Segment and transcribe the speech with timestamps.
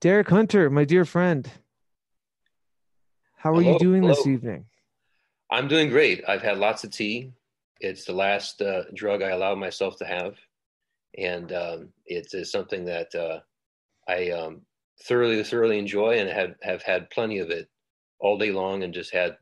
[0.00, 1.50] Derek Hunter, my dear friend.
[3.34, 4.66] How are Hello, you doing this evening?
[5.50, 6.22] I'm doing great.
[6.28, 7.32] I've had lots of tea.
[7.80, 10.36] It's the last uh, drug I allow myself to have,
[11.16, 13.40] and um, it is something that uh,
[14.08, 14.62] I um,
[15.02, 17.68] thoroughly, thoroughly enjoy, and have have had plenty of it
[18.20, 19.36] all day long, and just had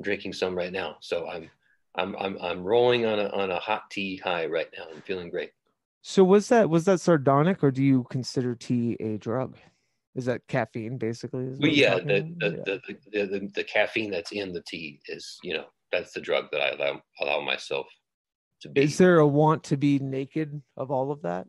[0.00, 0.96] drinking some right now.
[1.00, 1.50] So I'm
[1.94, 4.84] I'm I'm I'm rolling on a on a hot tea high right now.
[4.94, 5.50] I'm feeling great.
[6.00, 9.56] So was that was that sardonic or do you consider tea a drug?
[10.16, 11.44] Is that caffeine basically?
[11.46, 12.02] is Well, yeah, the
[12.38, 12.62] the, Yeah.
[12.64, 12.80] the,
[13.12, 16.60] the, the the caffeine that's in the tea is you know that's the drug that
[16.60, 17.86] I allow allow myself
[18.62, 18.82] to be.
[18.82, 21.46] Is there a want to be naked of all of that?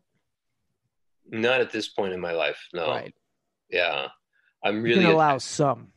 [1.28, 2.58] Not at this point in my life.
[2.72, 2.88] No.
[2.88, 3.14] Right.
[3.70, 4.08] Yeah.
[4.64, 5.88] I'm You really can allow some.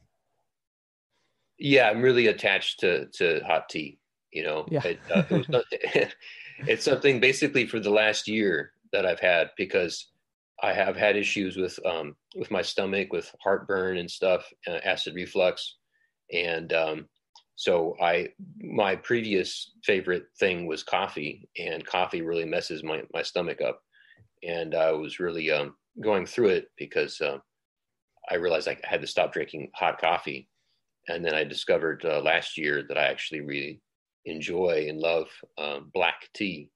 [1.57, 3.99] yeah, I'm really attached to to hot tea,
[4.31, 4.65] you know.
[4.69, 4.81] Yeah.
[4.85, 5.65] It, uh, it not-
[6.67, 10.11] it's something basically for the last year that I've had because
[10.63, 15.15] I have had issues with um with my stomach with heartburn and stuff, uh, acid
[15.15, 15.77] reflux.
[16.31, 17.09] And um
[17.55, 18.29] so I
[18.61, 23.81] my previous favorite thing was coffee and coffee really messes my my stomach up.
[24.43, 27.41] And I was really um going through it because um
[28.29, 30.49] I realized I had to stop drinking hot coffee.
[31.07, 33.81] And then I discovered uh, last year that I actually really
[34.25, 36.71] enjoy and love um, black tea,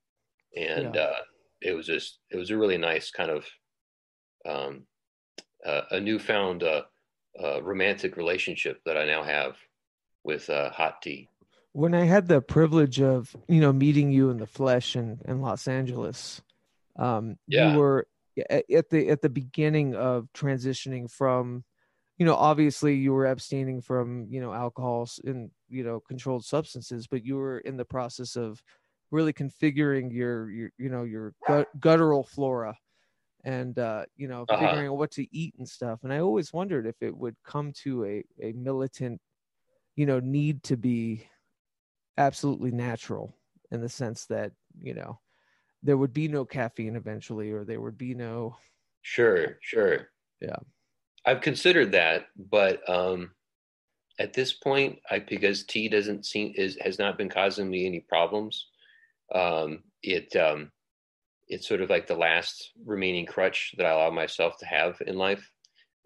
[0.55, 0.97] and Yeah.
[0.97, 1.21] uh,
[1.61, 3.45] it was just it was a really nice kind of
[4.45, 4.83] um,
[5.65, 6.83] uh, a newfound uh,
[7.41, 9.57] uh, romantic relationship that I now have
[10.23, 11.29] with uh, hot tea.
[11.73, 15.41] When I had the privilege of, you know, meeting you in the flesh in, in
[15.41, 16.41] Los Angeles,
[16.97, 17.71] um, Yeah.
[17.71, 18.07] you were
[18.49, 21.63] at the at the beginning of transitioning from,
[22.17, 27.07] you know, obviously you were abstaining from, you know, alcohols and, you know, controlled substances,
[27.07, 28.61] but you were in the process of
[29.11, 32.75] really configuring your your you know your gut, guttural flora
[33.43, 34.57] and uh you know Uh-huh.
[34.57, 37.71] figuring out what to eat and stuff and i always wondered if it would come
[37.73, 39.21] to a a militant
[39.95, 41.25] you know need to be
[42.17, 43.35] absolutely natural
[43.71, 44.51] in the sense that
[44.81, 45.19] you know
[45.83, 48.57] there would be no caffeine eventually or there would be no
[49.01, 50.11] Sure, sure.
[50.39, 50.59] Yeah.
[51.25, 53.35] I've considered that, but um,
[54.19, 58.01] at this point, I because tea doesn't seem is has not been causing me any
[58.01, 58.69] problems.
[59.33, 60.71] Um, it um,
[61.49, 65.17] it's sort of like the last remaining crutch that I allow myself to have in
[65.17, 65.51] life.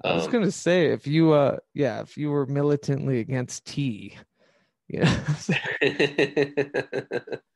[0.03, 4.17] i was Um, gonna say if you uh yeah if you were militantly against tea
[4.87, 5.15] you know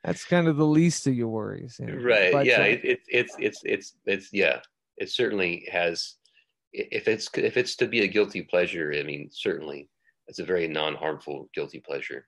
[0.03, 1.99] that's kind of the least of your worries you know.
[2.01, 4.61] right But, yeah uh, it, it, it's it's it's it's yeah
[4.97, 6.15] it certainly has
[6.71, 9.89] if it's if it's to be a guilty pleasure i mean certainly
[10.27, 12.27] it's a very non-harmful guilty pleasure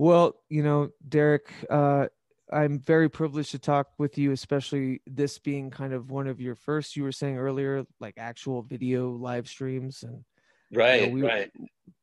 [0.00, 2.06] Well, you know, Derek, uh,
[2.52, 6.54] I'm very privileged to talk with you, especially this being kind of one of your
[6.54, 10.02] first, you were saying earlier, like actual video live streams.
[10.02, 10.24] And
[10.72, 11.52] right we- right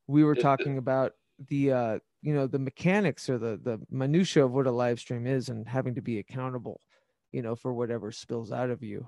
[0.07, 1.13] we were talking about
[1.47, 5.25] the, uh, you know, the mechanics or the, the minutia of what a live stream
[5.27, 6.79] is and having to be accountable,
[7.31, 9.07] you know, for whatever spills out of you.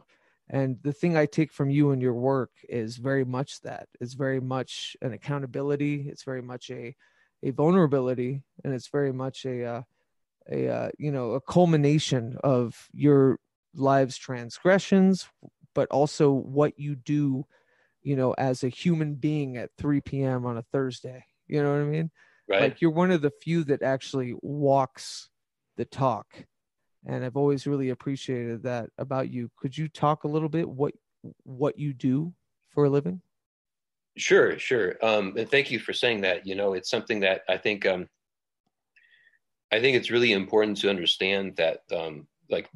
[0.50, 3.90] And the thing I take from you and your work is very much that.
[4.00, 6.08] It's very much an accountability.
[6.10, 6.96] It's very much a,
[7.44, 9.82] a vulnerability, and it's very much a, uh,
[10.52, 13.40] a uh, you know a culmination of your
[13.74, 15.28] lives transgressions
[15.76, 17.46] but also what you do
[18.02, 21.24] you know as a human being at 3 p.m on a thursday.
[21.48, 22.12] You know what i mean?
[22.50, 22.62] Right.
[22.62, 25.30] Like you're one of the few that actually walks
[25.76, 26.28] the talk.
[27.06, 29.52] And i've always really appreciated that about you.
[29.58, 30.94] Could you talk a little bit what
[31.44, 32.34] what you do
[32.70, 33.22] for a living?
[34.18, 34.96] Sure, sure.
[35.04, 36.46] Um, and thank you for saying that.
[36.46, 38.08] You know, it's something that I think um,
[39.72, 42.70] I think it's really important to understand that um, like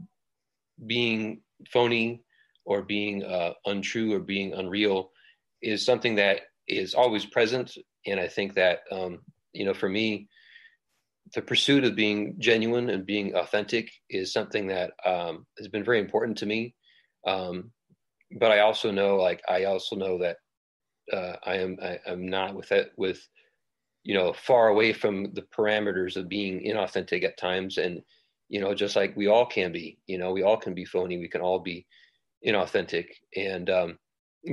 [0.86, 1.42] being
[1.72, 2.24] phony
[2.66, 5.12] or being uh, untrue or being unreal
[5.62, 7.78] is something that is always present.
[8.06, 9.20] And I think that um,
[9.54, 10.28] you know, for me,
[11.34, 16.00] the pursuit of being genuine and being authentic is something that um, has been very
[16.00, 16.76] important to me.
[17.26, 17.72] Um,
[18.40, 20.38] but I also know, like, I also know that
[21.12, 23.22] uh, I am I, I'm not with it with
[24.04, 27.78] you know far away from the parameters of being inauthentic at times.
[27.78, 28.02] And
[28.50, 31.18] you know just like we all can be you know we all can be phony.
[31.18, 31.86] We can all be
[32.46, 33.08] inauthentic.
[33.36, 34.00] And um,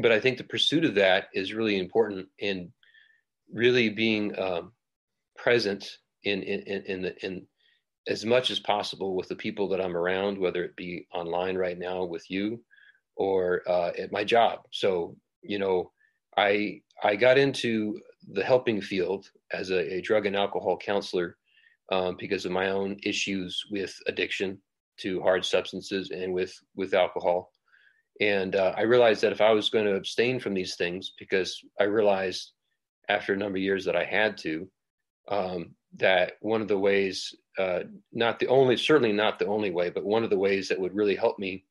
[0.03, 2.73] but I think the pursuit of that is really important in
[3.53, 4.73] really being um,
[5.37, 7.47] present in in in in, the, in
[8.07, 11.79] as much as possible with the people that I'm around whether it be online right
[11.79, 12.63] now with you
[13.17, 14.61] or uh, at my job.
[14.71, 15.93] So you know
[16.37, 18.01] I I got into
[18.33, 21.37] the helping field as a, a drug and alcohol counselor
[21.91, 24.59] um, because of my own issues with addiction
[24.99, 27.53] to hard substances and with with alcohol,
[28.21, 31.61] And uh, I realized that if I was going to abstain from these things, because
[31.81, 32.53] I realized
[33.09, 34.69] after a number of years that I had to,
[35.29, 37.81] um, that one of the ways, uh,
[38.13, 40.95] not the only, certainly not the only way, but one of the ways that would
[40.95, 41.65] really help me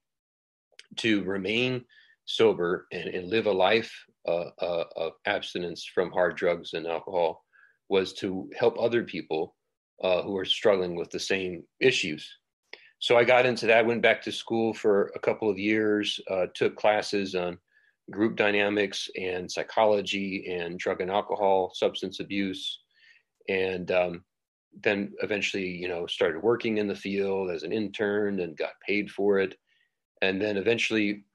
[0.98, 1.84] to remain
[2.26, 3.92] sober and, and live a life
[4.28, 7.44] uh, uh, of abstinence from hard drugs and alcohol
[7.90, 9.56] was to help other people
[10.04, 12.30] uh, who are struggling with the same issues.
[13.00, 16.48] So I got into that, went back to school for a couple of years, uh,
[16.54, 17.58] took classes on
[18.12, 22.80] group dynamics and psychology and drug and alcohol, substance abuse,
[23.50, 24.24] and um,
[24.84, 29.10] then eventually, you know, started working in the field as an intern and got paid
[29.10, 29.56] for it.
[30.22, 31.26] And then eventually,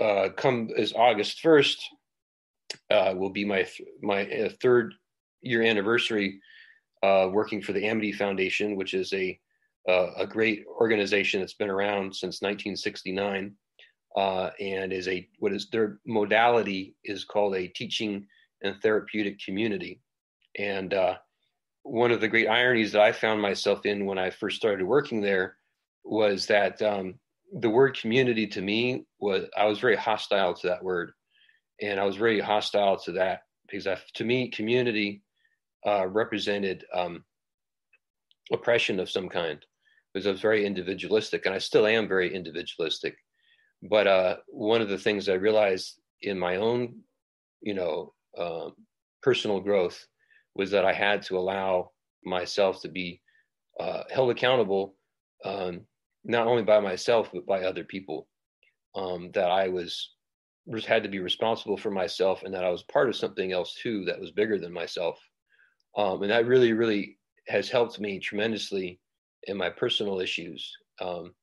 [0.00, 1.76] uh, come as August 1st,
[2.90, 4.94] uh, will be my th- my uh, third
[5.42, 6.40] year anniversary
[7.02, 9.38] uh, working for the Amity Foundation, which is a
[9.88, 13.54] uh, a great organization that's been around since 1969,
[14.16, 18.26] uh, and is a what is their modality is called a teaching
[18.62, 20.00] and therapeutic community.
[20.58, 21.16] And uh,
[21.82, 25.20] one of the great ironies that I found myself in when I first started working
[25.20, 25.56] there
[26.04, 27.14] was that um,
[27.60, 31.12] the word community to me was I was very hostile to that word,
[31.80, 35.22] and I was very hostile to that because I, to me community
[35.86, 37.24] uh, represented um,
[38.52, 39.64] oppression of some kind
[40.12, 43.16] because I was very individualistic, and I still am very individualistic.
[43.82, 47.00] But uh, one of the things I realized in my own,
[47.60, 48.74] you know, um,
[49.22, 50.04] personal growth
[50.54, 51.92] was that I had to allow
[52.24, 53.20] myself to be
[53.78, 54.96] uh, held accountable,
[55.44, 55.82] um,
[56.24, 58.26] not only by myself but by other people.
[58.96, 60.10] Um, that I was
[60.86, 64.04] had to be responsible for myself, and that I was part of something else too
[64.04, 65.18] that was bigger than myself.
[65.96, 67.18] Um, and that really really
[67.48, 69.00] has helped me tremendously
[69.44, 70.70] in my personal issues.
[71.00, 71.34] Um,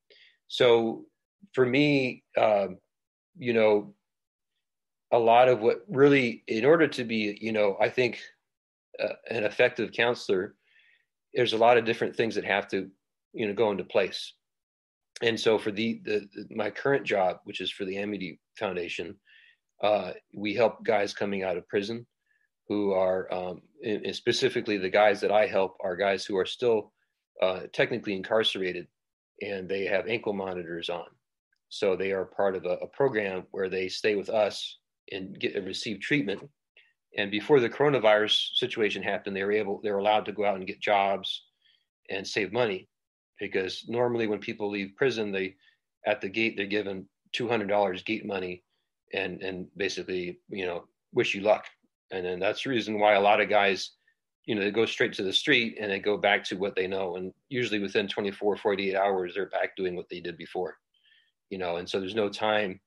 [0.48, 1.06] so
[1.54, 2.68] for me uh,
[3.38, 3.94] you know
[5.12, 8.20] a lot of what really in order to be you know i think
[9.02, 10.56] uh, an effective counselor
[11.34, 12.90] there's a lot of different things that have to
[13.34, 14.34] you know go into place.
[15.22, 19.16] And so for the, the, the my current job which is for the amity foundation
[19.82, 22.06] uh, we help guys coming out of prison
[22.68, 23.62] who are um,
[24.12, 26.92] specifically the guys that I help are guys who are still
[27.42, 28.88] uh, technically incarcerated
[29.42, 31.06] and they have ankle monitors on.
[31.70, 34.80] So they are part of a, a program where they stay with us
[35.12, 36.50] and get and receive treatment.
[37.18, 40.58] And before the coronavirus situation happened, they were able they were allowed to go out
[40.58, 41.44] and get jobs
[42.10, 42.90] and save money
[43.40, 45.56] because normally when people leave prison, they
[46.06, 48.64] at the gate they're given two hundred dollars gate money
[49.14, 51.66] and and basically you know wish you luck.
[52.12, 53.92] And then that's the reason why a lot of guys
[54.46, 56.88] you know they go straight to the street and they go back to what they
[56.88, 57.16] know.
[57.16, 60.78] And usually within 24 48 hours they're back doing what they did before
[61.50, 61.78] you know.
[61.78, 62.80] And so there's no time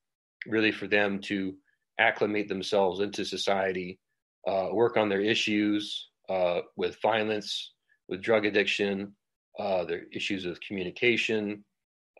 [0.46, 1.54] really for them to
[1.98, 4.00] acclimate themselves into society
[4.48, 7.72] uh, work on their issues uh, with violence
[8.08, 9.14] with drug addiction
[9.58, 11.62] uh, their issues with communication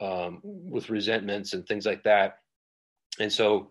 [0.00, 2.36] um, with resentments and things like that
[3.18, 3.70] and so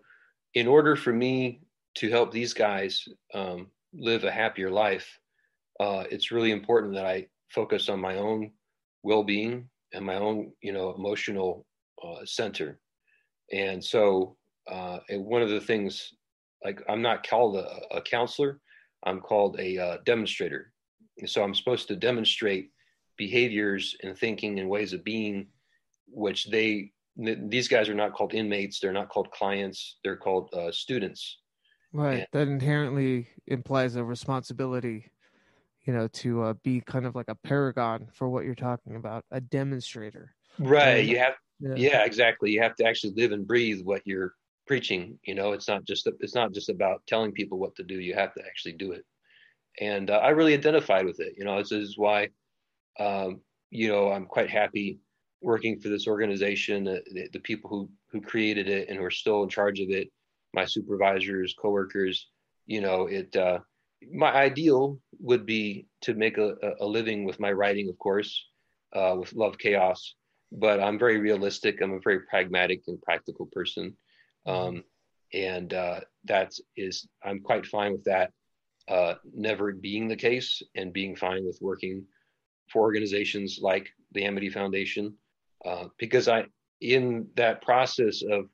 [0.54, 1.60] in order for me
[1.96, 5.18] to help these guys um, live a happier life,
[5.80, 8.52] uh, it's really important that I focus on my own
[9.02, 11.66] well-being and my own, you know, emotional
[12.04, 12.78] uh, center.
[13.52, 14.36] And so,
[14.70, 16.12] uh, and one of the things,
[16.64, 18.60] like I'm not called a, a counselor,
[19.04, 20.72] I'm called a uh, demonstrator.
[21.18, 22.70] And so I'm supposed to demonstrate
[23.16, 25.48] behaviors and thinking and ways of being,
[26.12, 30.72] which they these guys are not called inmates, they're not called clients, they're called uh,
[30.72, 31.40] students
[31.92, 32.26] Right.
[32.32, 35.10] that inherently implies a responsibility,
[35.82, 39.24] you know, to uh, be kind of like a paragon for what you're talking about,
[39.30, 40.34] a demonstrator.
[40.58, 41.04] Right.
[41.04, 41.74] you have, yeah.
[41.74, 42.52] yeah, exactly.
[42.52, 44.34] You have to actually live and breathe what you're
[44.66, 45.18] preaching.
[45.24, 47.98] You know, it's not just it's not just about telling people what to do.
[47.98, 49.04] You have to actually do it.
[49.80, 51.34] And uh, I really identified with it.
[51.36, 52.28] You know, this is why,
[53.00, 53.40] um,
[53.70, 55.00] you know, I'm quite happy
[55.40, 56.88] working for this organization.
[56.88, 59.90] Uh, the, the people who who created it and who are still in charge of
[59.90, 60.08] it
[60.52, 62.28] my supervisors, coworkers.
[62.66, 63.34] You know, it.
[63.34, 63.60] Uh,
[64.12, 68.46] my ideal would be to make a, a living with my writing, of course,
[68.94, 70.14] uh, with Love Chaos.
[70.52, 71.80] But I'm very realistic.
[71.80, 73.96] I'm a very pragmatic and practical person,
[74.46, 74.82] um,
[75.32, 78.32] and uh, that is I'm quite fine with that.
[78.88, 82.04] Uh, never being the case, and being fine with working
[82.72, 85.14] for organizations like the Amity Foundation,
[85.64, 86.44] uh, because I
[86.80, 88.46] in that process of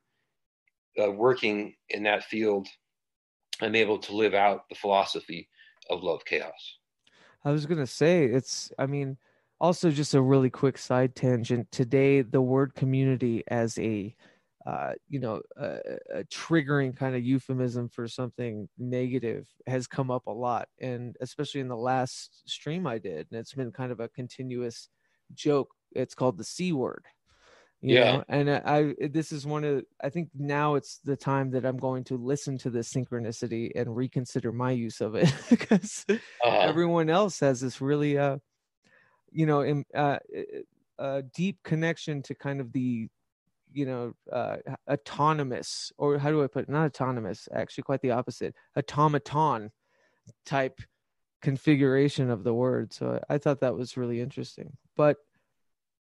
[1.01, 2.69] uh, working in that field,
[3.61, 5.49] I'm able to live out the philosophy
[5.91, 6.79] of love chaos.
[7.45, 9.17] I was going to say, it's, I mean,
[9.61, 11.71] also just a really quick side tangent.
[11.71, 14.15] Today, the word community as a
[14.67, 15.79] uh, you know, a,
[16.13, 21.61] a, triggering kind of euphemism for something negative has come up a lot, and especially
[21.61, 24.89] in the last stream I did, and it's been kind of a continuous
[25.35, 25.69] joke.
[25.93, 27.05] It's called the c word.
[27.81, 28.25] yeah, know?
[28.29, 31.79] and I, I this is one of I think now it's the time that I'm
[31.79, 36.59] going to listen to this synchronicity and reconsider my use of it because uh-huh.
[36.61, 38.39] everyone else has this really uh
[39.31, 40.19] you know in, uh,
[40.99, 43.09] a deep connection to kind of the
[43.73, 44.57] you know uh,
[44.91, 49.71] autonomous or how do i put it not autonomous actually quite the opposite automaton
[50.45, 50.81] type
[51.43, 55.19] configuration of the word so i thought that was really interesting but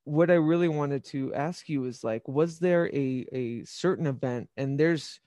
[0.09, 4.49] what i really wanted to ask you is like was there a a certain event
[4.57, 5.21] and there's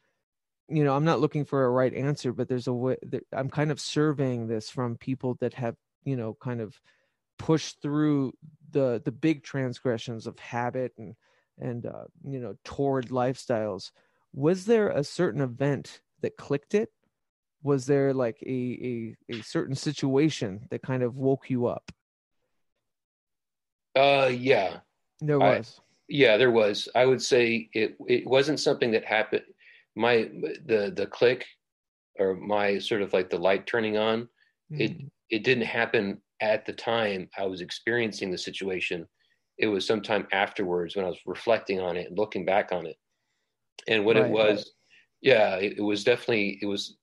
[0.68, 3.50] you know i'm not looking for a right answer but there's a way that i'm
[3.50, 6.80] kind of surveying this from people that have you know kind of
[7.38, 8.34] pushed through
[8.70, 11.16] the the big transgressions of habit and
[11.60, 13.92] and uh, you know toward lifestyles.
[14.34, 16.90] Was there a certain event that clicked it?
[17.64, 21.92] Was there like a a, a certain situation that kind of woke you up
[23.96, 24.78] uh yeah
[25.20, 29.44] there was I, yeah there was i would say it it wasn't something that happened
[29.96, 30.30] my
[30.66, 31.46] the the click
[32.20, 34.28] or my sort of like the light turning on
[34.72, 34.80] mm.
[34.80, 39.08] it it didn't happen at the time I was experiencing the situation,
[39.58, 42.98] it was sometime afterwards when I was reflecting on it and looking back on it.
[43.88, 44.66] And what right, it was, right.
[45.22, 46.98] yeah, it, it, was definitely, it was,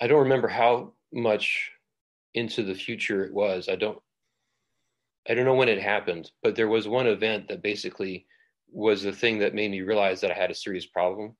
[0.00, 1.70] I don't remember how much
[2.34, 3.68] into the future it was.
[3.68, 3.98] I don't,
[5.28, 8.26] I don't know when it happened, but there was one event that basically
[8.70, 11.36] was the thing that made me realize that I had a serious problem.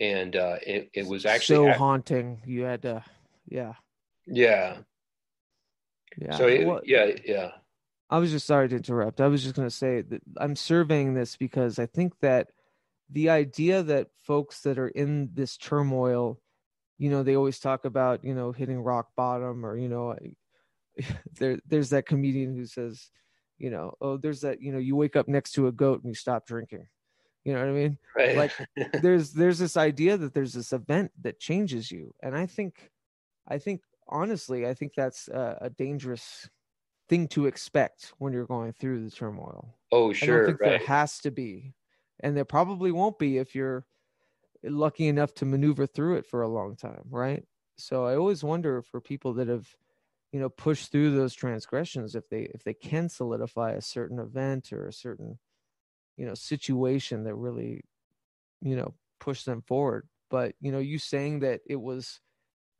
[0.00, 2.42] And uh, it, it was actually so haunting.
[2.44, 3.02] You had to,
[3.48, 3.74] yeah.
[4.26, 4.78] Yeah.
[6.18, 6.36] Yeah.
[6.36, 7.50] So it, well, yeah, yeah.
[8.10, 9.20] I was just sorry to interrupt.
[9.20, 12.48] I was just going to say that I'm surveying this because I think that
[13.10, 16.40] the idea that folks that are in this turmoil,
[16.98, 20.16] you know, they always talk about, you know, hitting rock bottom or, you know,
[21.38, 23.10] there there's that comedian who says,
[23.58, 26.10] you know, oh, there's that, you know, you wake up next to a goat and
[26.10, 26.86] you stop drinking.
[27.44, 27.98] You know what I mean?
[28.16, 28.36] Right.
[28.36, 28.52] Like
[29.02, 32.12] there's there's this idea that there's this event that changes you.
[32.22, 32.90] And I think
[33.46, 36.48] I think honestly, I think that's a, a, dangerous
[37.08, 39.74] thing to expect when you're going through the turmoil.
[39.92, 40.44] Oh, sure.
[40.44, 40.68] I think right.
[40.70, 41.74] there has to be,
[42.20, 43.84] and there probably won't be if you're
[44.62, 47.44] lucky enough to maneuver through it for a long time, right?
[47.76, 49.68] So I always wonder for people that have,
[50.36, 54.70] you know, push through those transgressions if they if they can solidify a certain event
[54.70, 55.38] or a certain,
[56.18, 57.80] you know, situation that really,
[58.60, 60.06] you know, push them forward.
[60.28, 62.20] But you know, you saying that it was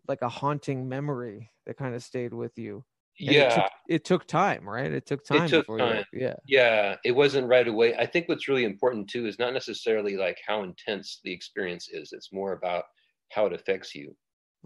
[0.07, 2.85] like a haunting memory that kind of stayed with you.
[3.21, 4.93] And yeah, it took, it took, time, right?
[4.93, 5.45] It took time.
[5.45, 6.05] It took time.
[6.13, 6.97] You, yeah, yeah.
[7.07, 7.97] It wasn't right away.
[7.97, 12.13] I think what's really important too is not necessarily like how intense the experience is.
[12.13, 12.85] It's more about
[13.31, 14.15] how it affects you.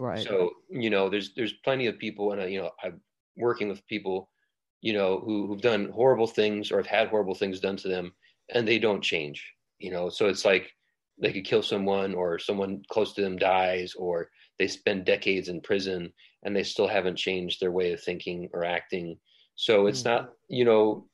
[0.00, 0.26] Right.
[0.26, 3.00] So you know, there's there's plenty of people, and I, you know, I'm
[3.36, 4.30] working with people,
[4.80, 8.12] you know, who who've done horrible things or have had horrible things done to them,
[8.54, 9.44] and they don't change.
[9.78, 10.72] You know, so it's like
[11.20, 15.60] they could kill someone, or someone close to them dies, or they spend decades in
[15.60, 19.18] prison and they still haven't changed their way of thinking or acting.
[19.56, 20.24] So it's mm-hmm.
[20.24, 21.06] not, you know,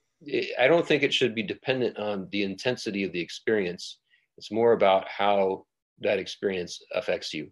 [0.58, 3.98] I don't think it should be dependent on the intensity of the experience.
[4.36, 5.64] It's more about how
[6.00, 7.50] that experience affects you.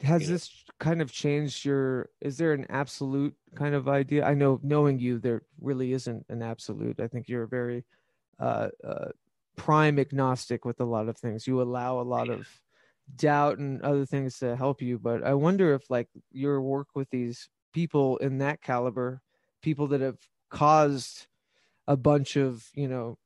[0.00, 0.74] Has you this know?
[0.78, 2.10] kind of changed your?
[2.20, 4.24] Is there an absolute kind of idea?
[4.24, 7.00] I know, knowing you, there really isn't an absolute.
[7.00, 7.84] I think you're a very
[8.38, 9.08] uh, uh,
[9.56, 11.46] prime agnostic with a lot of things.
[11.46, 12.46] You allow a lot of
[13.14, 17.08] doubt and other things to help you but i wonder if like your work with
[17.10, 19.22] these people in that caliber
[19.62, 20.18] people that have
[20.50, 21.26] caused
[21.86, 23.16] a bunch of you know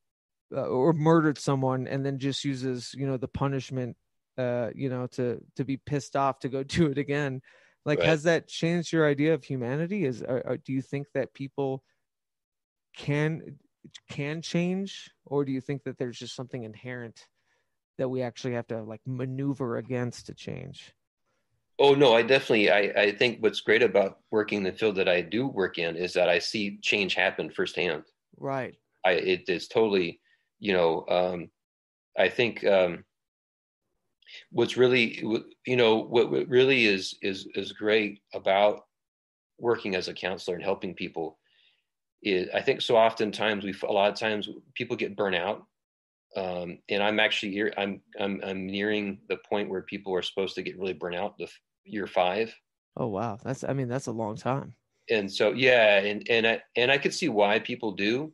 [0.55, 3.97] uh, or murdered someone and then just uses you know the punishment
[4.41, 7.41] uh you know to to be pissed off to go do it again.
[7.85, 8.07] Like right.
[8.07, 10.05] has that changed your idea of humanity?
[10.05, 11.83] Is or, or do you think that people
[12.95, 13.57] can
[14.09, 17.27] can change or do you think that there's just something inherent
[17.97, 20.93] that we actually have to like maneuver against to change?
[21.79, 25.09] Oh no i definitely i i think what's great about working in the field that
[25.09, 28.03] i do work in is that i see change happen firsthand.
[28.37, 28.75] Right.
[29.03, 30.19] I it is totally
[30.59, 31.49] you know um
[32.17, 33.03] i think um
[34.51, 35.19] what's really
[35.65, 38.81] you know what, what really is is is great about
[39.59, 41.37] working as a counselor and helping people
[42.23, 45.65] is i think so oftentimes we a lot of times people get burnt out
[46.35, 47.73] um, and I'm actually here.
[47.77, 51.37] I'm I'm I'm nearing the point where people are supposed to get really burnt out
[51.37, 51.47] the
[51.83, 52.55] year five.
[52.95, 54.73] Oh wow, that's I mean that's a long time.
[55.09, 58.31] And so yeah, and and I and I could see why people do.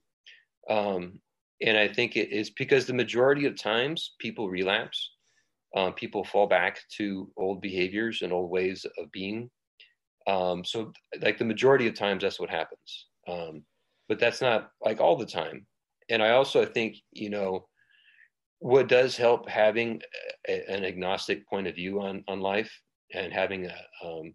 [0.70, 1.20] Um,
[1.62, 5.12] and I think it is because the majority of times people relapse,
[5.78, 9.50] um, people fall back to old behaviors and old ways of being.
[10.26, 10.92] Um, so,
[11.22, 13.06] like the majority of times, that's what happens.
[13.28, 13.64] Um,
[14.10, 15.68] but that's not like all the time.
[16.10, 17.68] And I also think you know
[18.60, 20.02] what does help having
[20.50, 22.72] a, an agnostic point of view on on life
[23.14, 24.34] and having a um,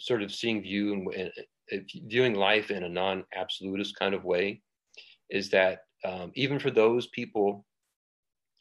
[0.00, 1.30] sort of seeing view and,
[1.70, 4.62] and viewing life in a non-absolutist kind of way
[5.28, 7.66] is that um, even for those people,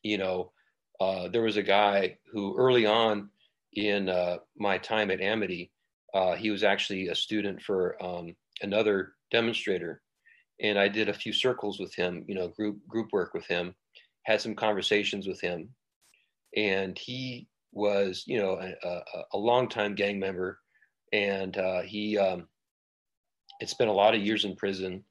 [0.04, 0.52] you know,
[1.00, 3.30] uh, there was a guy who early on
[3.74, 5.72] in uh, my time at Amity,
[6.14, 10.02] uh, he was actually a student for um, another demonstrator,
[10.62, 13.76] and I did a few circles with him, you know, group group work with him,
[14.24, 15.70] had some conversations with him,
[16.56, 19.02] and he was, you know, a, a,
[19.34, 20.60] a longtime gang member,
[21.14, 22.48] and uh, he um,
[23.60, 25.04] had spent a lot of years in prison.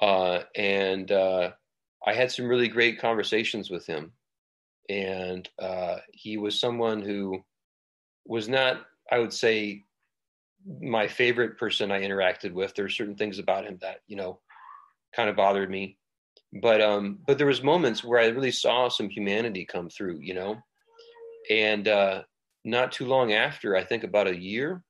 [0.00, 4.12] Uh, and I had some really great conversations with him.
[4.90, 7.44] And uh, he was someone who
[8.26, 9.84] was not, I would say,
[10.80, 12.74] my favorite person I interacted with.
[12.74, 14.40] There are certain things about him that, you know,
[15.14, 15.96] kind of bothered me.
[16.60, 20.34] But um, but there was moments where I really saw some humanity come through, you
[20.34, 20.56] know.
[21.48, 22.22] And uh,
[22.64, 24.82] not too long after, I think about a year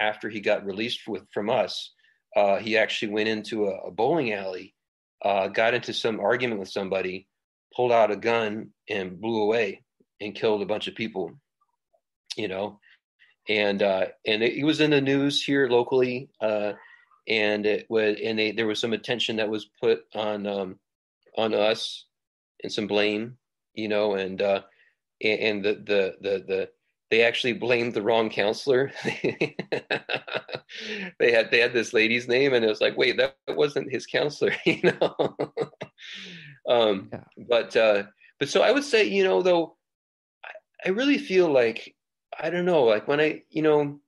[0.00, 1.92] after he got released with from us,
[2.34, 4.74] uh, he actually went into a, a bowling alley,
[5.22, 7.28] uh, got into some argument with somebody,
[7.76, 9.82] pulled out a gun and blew away
[10.20, 11.38] and killed a bunch of people.
[12.36, 12.80] You know,
[13.48, 16.72] and uh, and it, it was in the news here locally, uh,
[17.28, 20.78] and it was and they, there was some attention that was put on um,
[21.36, 22.06] on us
[22.62, 23.36] and some blame,
[23.74, 24.62] you know, and uh,
[25.22, 26.68] and the the the the
[27.10, 28.92] they actually blamed the wrong counselor.
[29.22, 29.56] they
[31.20, 34.54] had they had this lady's name, and it was like, wait, that wasn't his counselor,
[34.64, 35.36] you know.
[36.68, 37.24] Um, yeah.
[37.48, 38.04] But uh,
[38.38, 39.76] but so I would say, you know, though,
[40.44, 41.94] I, I really feel like
[42.38, 44.00] I don't know, like when I, you know,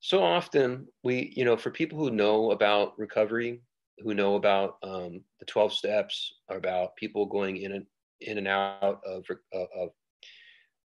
[0.00, 3.60] so often we, you know, for people who know about recovery,
[3.98, 7.86] who know about um, the twelve steps, about people going in and
[8.20, 9.90] in and out of of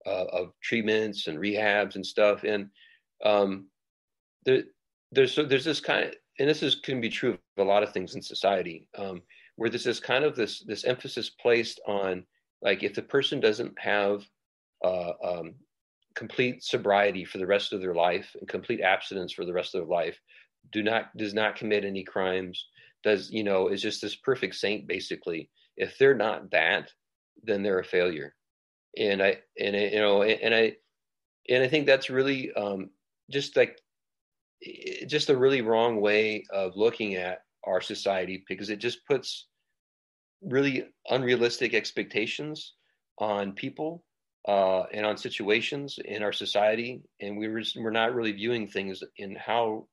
[0.06, 2.44] uh, of treatments and rehabs and stuff.
[2.44, 2.70] And
[3.24, 3.68] um,
[4.46, 4.64] there,
[5.12, 7.84] there's so there's this kind of, and this is can be true of a lot
[7.84, 9.22] of things in society, um,
[9.60, 12.26] where this kind of this this emphasis placed on
[12.62, 14.24] like if the person doesn't have
[14.84, 15.56] uh, um,
[16.16, 19.82] complete sobriety for the rest of their life and complete abstinence for the rest of
[19.82, 20.18] their life,
[20.72, 22.68] do not does not commit any crimes,
[23.04, 25.50] does you know is just this perfect saint basically.
[25.78, 26.92] If they're not that,
[27.44, 28.34] then they're a failure
[28.98, 30.76] and I and I, you know and I
[31.50, 32.90] and I think that's really um,
[33.30, 33.78] just like
[35.08, 39.49] just a really wrong way of looking at our society because it just puts
[40.42, 42.74] really unrealistic expectations
[43.18, 44.04] on people
[44.48, 49.04] uh, and on situations in our society, and we were we're not really viewing things
[49.18, 49.88] in how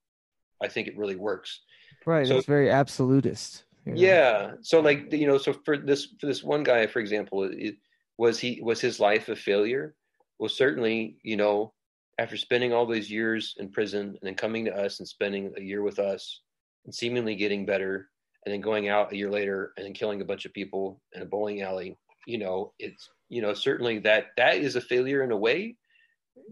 [0.63, 1.61] I think it really works.
[2.05, 3.65] Right, so, it's very absolutist.
[3.85, 4.01] You know?
[4.01, 4.53] Yeah.
[4.63, 7.77] So like you know, so for this for this one guy, for example, it,
[8.19, 9.95] was he was his life a failure?
[10.39, 11.73] Well, certainly, you know,
[12.19, 15.61] after spending all those years in prison and then coming to us and spending a
[15.61, 16.41] year with us
[16.85, 18.09] and seemingly getting better
[18.47, 21.21] and then going out a year later and then killing a bunch of people in
[21.21, 25.33] a bowling alley, you know, it's you know, certainly that that is a failure in
[25.33, 25.77] a way.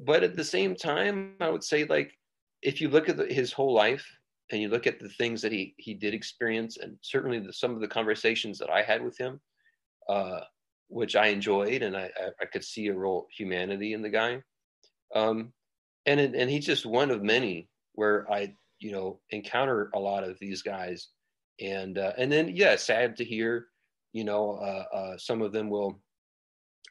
[0.05, 2.13] But at the same time, I would say like
[2.63, 4.05] if you look at the, his whole life
[4.51, 7.75] and you look at the things that he he did experience and certainly the, some
[7.75, 9.41] of the conversations that I had with him,
[10.09, 10.41] uh,
[10.89, 14.43] which I enjoyed, and I, I could see a real humanity in the guy.
[15.15, 15.53] Um,
[16.07, 20.39] and and he's just one of many where I you know encounter a lot of
[20.41, 21.09] these guys,
[21.61, 23.67] and uh, and then yeah, sad to hear,
[24.13, 26.01] you know, uh, uh, some of them will,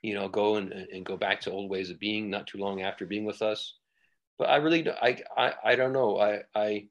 [0.01, 2.81] you know, go and and go back to old ways of being not too long
[2.81, 3.77] after being with us.
[4.37, 6.87] But I really I I I don't know I I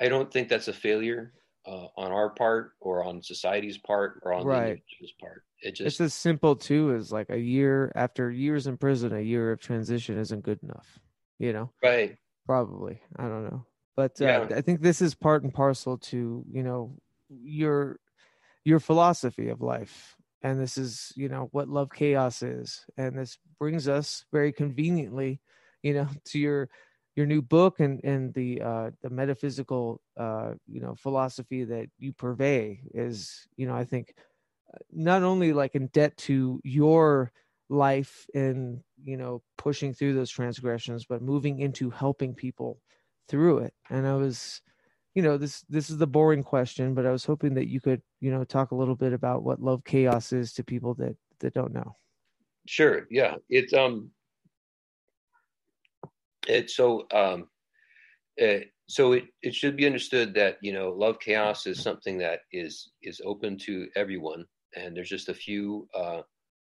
[0.00, 1.32] I don't think that's a failure
[1.66, 4.56] uh, on our part or on society's part or on right.
[4.56, 5.44] the individual's part.
[5.60, 9.20] It just it's as simple too as like a year after years in prison, a
[9.20, 10.98] year of transition isn't good enough.
[11.38, 12.16] You know, right?
[12.46, 13.00] Probably.
[13.16, 13.66] I don't know,
[13.98, 14.56] but uh, yeah.
[14.56, 16.94] I think this is part and parcel to you know
[17.28, 17.98] your
[18.64, 23.38] your philosophy of life, and this is you know what love chaos is, and this
[23.58, 25.40] brings us very conveniently,
[25.82, 26.68] you know, to your
[27.16, 32.12] your new book and and the uh the metaphysical uh you know philosophy that you
[32.12, 34.14] purvey is you know i think
[34.92, 37.32] not only like in debt to your
[37.68, 42.78] life and you know pushing through those transgressions but moving into helping people
[43.28, 43.74] through it.
[43.90, 44.60] And i was
[45.14, 48.00] you know this this is the boring question but i was hoping that you could
[48.20, 51.54] you know talk a little bit about what love chaos is to people that that
[51.54, 51.96] don't know.
[52.66, 53.06] Sure.
[53.10, 53.36] Yeah.
[53.48, 54.10] It's um
[56.46, 57.48] it's so um
[58.36, 62.40] it, so it, it should be understood that you know love chaos is something that
[62.52, 64.44] is is open to everyone.
[64.76, 66.22] And there's just a few uh,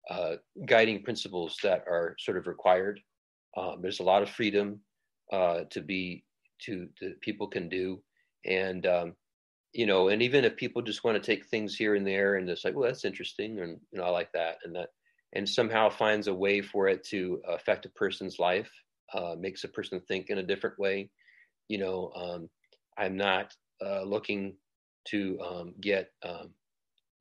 [0.08, 3.00] uh, guiding principles that are sort of required.
[3.56, 4.80] Um, there's a lot of freedom
[5.32, 6.24] uh, to be
[6.64, 6.88] to
[7.20, 8.00] people can do
[8.44, 9.14] and um,
[9.72, 12.48] you know and even if people just want to take things here and there and
[12.48, 14.88] it's like well that's interesting and you know i like that and that
[15.34, 18.70] and somehow finds a way for it to affect a person's life
[19.14, 21.10] uh, makes a person think in a different way
[21.70, 22.50] you know, um,
[22.98, 24.56] I'm not uh, looking
[25.06, 26.50] to um, get um,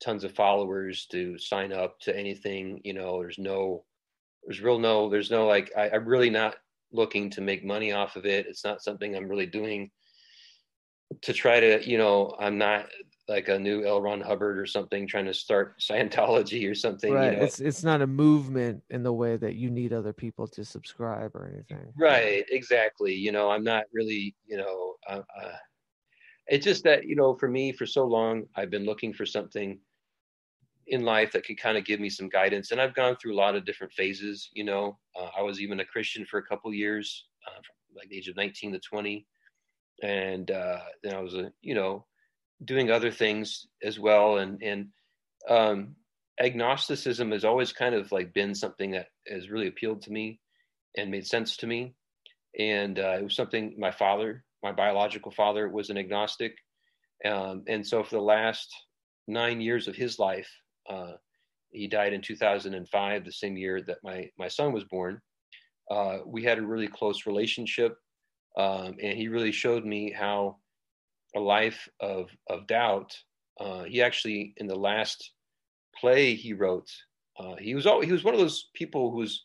[0.04, 2.82] tons of followers to sign up to anything.
[2.84, 3.86] You know, there's no,
[4.44, 6.56] there's real no, there's no like, I, I'm really not
[6.92, 8.46] looking to make money off of it.
[8.48, 9.92] It's not something I'm really doing
[11.22, 12.88] to try to, you know, I'm not
[13.28, 14.02] like a new L.
[14.02, 17.14] Ron Hubbard or something trying to start Scientology or something.
[17.14, 17.34] Right.
[17.34, 17.44] You know?
[17.44, 21.36] It's it's not a movement in the way that you need other people to subscribe
[21.36, 21.94] or anything.
[21.98, 22.46] Right.
[22.50, 23.14] Exactly.
[23.14, 25.56] You know, I'm not really, you know, uh, uh,
[26.48, 29.80] it's just that you know, for me, for so long, I've been looking for something
[30.90, 33.42] in life that could kind of give me some guidance, and I've gone through a
[33.42, 34.50] lot of different phases.
[34.54, 37.62] You know, uh, I was even a Christian for a couple years, uh,
[37.96, 39.26] like the age of 19 to 20,
[40.04, 42.06] and uh, then I was a, you know
[42.64, 44.88] doing other things as well and and
[45.48, 45.96] um,
[46.40, 50.40] agnosticism has always kind of like been something that has really appealed to me
[50.98, 51.94] and made sense to me
[52.58, 56.56] and uh, it was something my father my biological father was an agnostic
[57.26, 58.70] um, and so for the last
[59.28, 60.50] nine years of his life
[60.90, 61.14] uh,
[61.72, 65.22] he died in 2005 the same year that my my son was born
[65.92, 67.98] uh, we had a really close relationship
[68.58, 70.58] um, and he really showed me how
[71.36, 73.16] a life of of doubt.
[73.60, 75.34] Uh, he actually, in the last
[75.96, 76.90] play he wrote,
[77.38, 79.44] uh, he was all, he was one of those people who was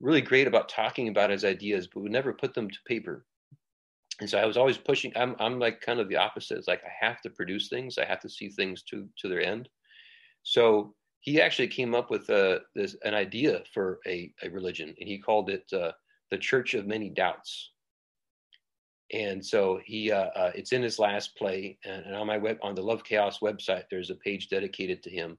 [0.00, 3.24] really great about talking about his ideas, but would never put them to paper.
[4.20, 5.12] And so I was always pushing.
[5.16, 6.58] I'm I'm like kind of the opposite.
[6.58, 7.98] It's like I have to produce things.
[7.98, 9.68] I have to see things to to their end.
[10.42, 15.08] So he actually came up with uh, this an idea for a, a religion, and
[15.08, 15.92] he called it uh,
[16.30, 17.70] the Church of Many Doubts.
[19.12, 22.58] And so he uh, uh, it's in his last play and, and, on my web
[22.62, 25.38] on the love chaos website there's a page dedicated to him.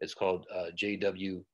[0.00, 1.44] It's called uh, jwd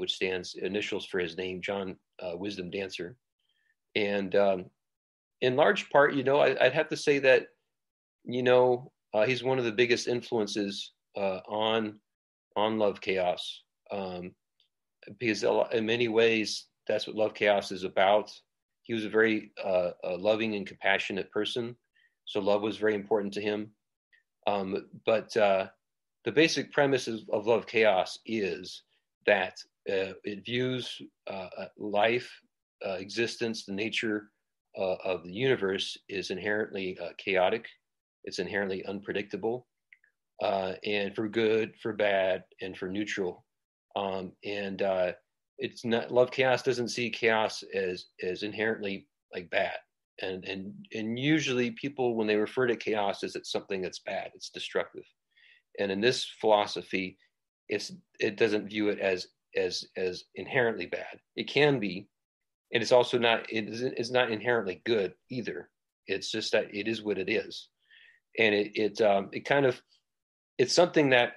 [0.00, 1.96] which stands initials for his name john
[2.34, 3.16] wisdom dancer.
[3.94, 4.64] And um,
[5.42, 7.46] in large part you know I, would have to say that
[8.24, 8.90] you know
[9.26, 12.00] he's one of the biggest influences on
[12.56, 14.32] on love chaos um,
[15.18, 18.30] because in many ways that's what love chaos is about
[18.86, 21.76] he was a very uh, a loving and compassionate person,
[22.24, 23.72] so love was very important to him.
[24.46, 25.66] Um, but uh,
[26.24, 28.84] the basic premise of Love Chaos is
[29.26, 29.58] that
[29.90, 32.30] uh, it views uh, uh, life,
[32.86, 34.30] uh, existence, the nature
[34.76, 37.66] of the universe is inherently chaotic.
[38.24, 39.66] It's inherently unpredictable,
[40.42, 43.44] and for good, for bad, and for neutral.
[43.94, 44.82] Um, and
[45.58, 49.76] it's not love chaos doesn't see chaos as as inherently like bad.
[50.22, 54.30] And and and usually people when they refer to chaos is it's something that's bad
[54.34, 55.04] it's destructive.
[55.78, 57.18] And in this philosophy
[57.68, 61.20] it's it doesn't view it as as as inherently bad.
[61.36, 62.08] It can be
[62.72, 65.70] and it's also not it is it's not inherently good either.
[66.06, 67.68] It's just that it is what it is.
[68.38, 69.80] And it it um it kind of
[70.58, 71.34] it's something that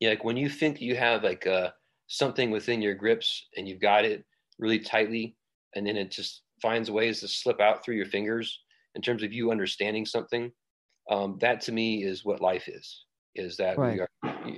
[0.00, 1.74] yeah, like when you think you have like a
[2.08, 4.24] something within your grips and you've got it
[4.58, 5.36] really tightly
[5.74, 8.60] and then it just finds ways to slip out through your fingers
[8.94, 10.50] in terms of you understanding something
[11.10, 13.94] um, that to me is what life is is that right.
[13.94, 14.08] we are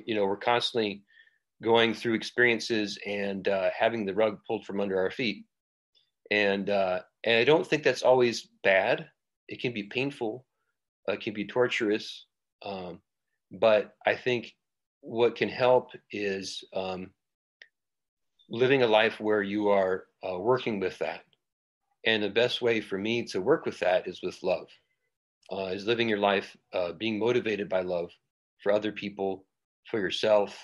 [0.05, 1.02] you know we're constantly
[1.62, 5.44] going through experiences and uh, having the rug pulled from under our feet.
[6.31, 9.09] And uh, and i don't think that's always bad.
[9.48, 10.44] It can be painful.
[11.09, 12.26] Uh, it can be torturous.
[12.64, 13.00] Um,
[13.50, 14.54] but i think
[15.06, 17.11] what can help is um,
[18.48, 21.22] living a life where you are uh, working with that.
[22.04, 24.68] And the best way for me to work with that is with love,
[25.50, 28.11] uh, is living your life uh, being motivated by love
[28.62, 29.44] for other people,
[29.90, 30.59] for yourself.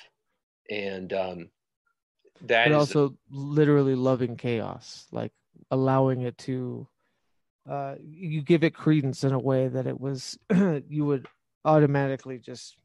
[0.71, 1.51] And um,
[2.43, 5.33] that but also literally loving chaos, like
[5.71, 6.87] allowing it to,
[7.69, 10.39] uh, you give it credence in a way that it was,
[10.89, 11.27] you would
[11.65, 12.77] automatically just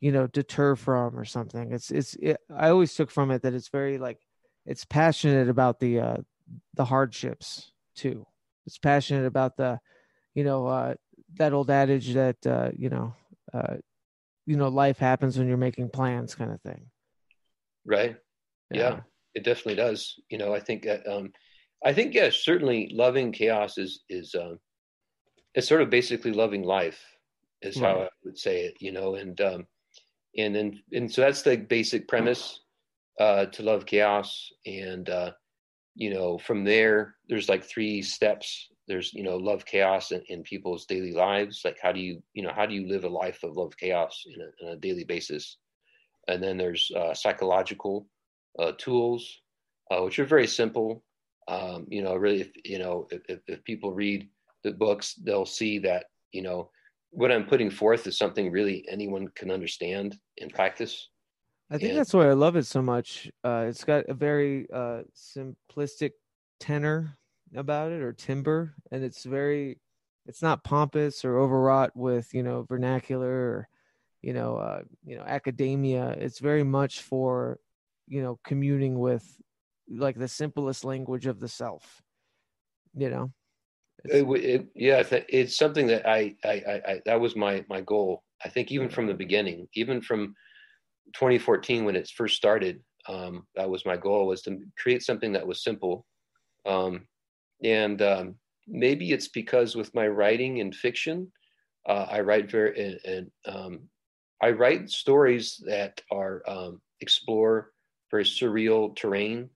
[0.00, 3.54] you know deter from or something it's it's it, i always took from it that
[3.54, 4.20] it's very like
[4.64, 6.16] it's passionate about the uh
[6.74, 8.26] the hardships too
[8.66, 9.78] it's passionate about the
[10.34, 10.94] you know uh
[11.36, 13.14] that old adage that uh, you know,
[13.52, 13.76] uh,
[14.46, 16.86] you know, life happens when you're making plans, kind of thing.
[17.84, 18.16] Right.
[18.70, 19.00] Yeah, yeah
[19.34, 20.14] it definitely does.
[20.30, 21.32] You know, I think that, um,
[21.84, 24.58] I think yes, certainly loving chaos is is um,
[25.54, 27.00] it's sort of basically loving life
[27.62, 27.88] is right.
[27.96, 28.74] how I would say it.
[28.80, 29.66] You know, and um,
[30.36, 32.60] and then and so that's the basic premise
[33.20, 35.32] uh, to love chaos, and uh,
[35.94, 40.42] you know, from there, there's like three steps there's you know love chaos in, in,
[40.42, 43.40] people's daily lives like how do you you know how do you live a life
[43.44, 45.58] of love chaos in a, on a daily basis
[46.26, 48.08] and then there's uh, psychological
[48.58, 49.40] uh, tools
[49.90, 51.04] uh, which are very simple
[51.46, 54.26] um, you know really if you know if, if people read
[54.64, 56.70] the books they'll see that you know
[57.10, 61.08] what i'm putting forth is something really anyone can understand and practice.
[61.70, 63.30] I think and, that's why i love it so much.
[63.44, 66.12] Uh, it's got a very uh, simplistic
[66.60, 67.18] tenor
[67.54, 69.78] about it or timber and it's very
[70.26, 73.68] it's not pompous or overwrought with you know vernacular or
[74.22, 76.10] you know uh, you know academia.
[76.10, 77.58] It's very much for
[78.06, 79.24] you know communing with
[79.90, 82.02] like the simplest language of the self
[82.94, 83.32] you know
[84.04, 88.48] it, it, yeah it's something that I, I i that was my my goal i
[88.48, 90.34] think even from the beginning even from
[91.14, 95.46] 2014 when it first started um, that was my goal was to create something that
[95.46, 96.04] was simple
[96.66, 97.06] um,
[97.64, 98.34] and um,
[98.68, 101.32] maybe it's because with my writing and fiction,
[101.88, 103.80] uh, I write very and, and um,
[104.42, 107.72] I write stories that are um, explore
[108.10, 109.50] very surreal terrain.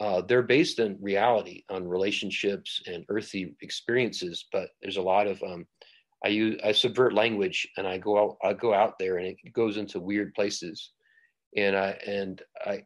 [0.00, 5.42] Uh, they're based in reality, on relationships and earthy experiences, but there's a lot of
[5.42, 5.66] um,
[6.24, 9.52] I use I subvert language and I go out I go out there and it
[9.52, 10.90] goes into weird places,
[11.56, 12.84] and I and I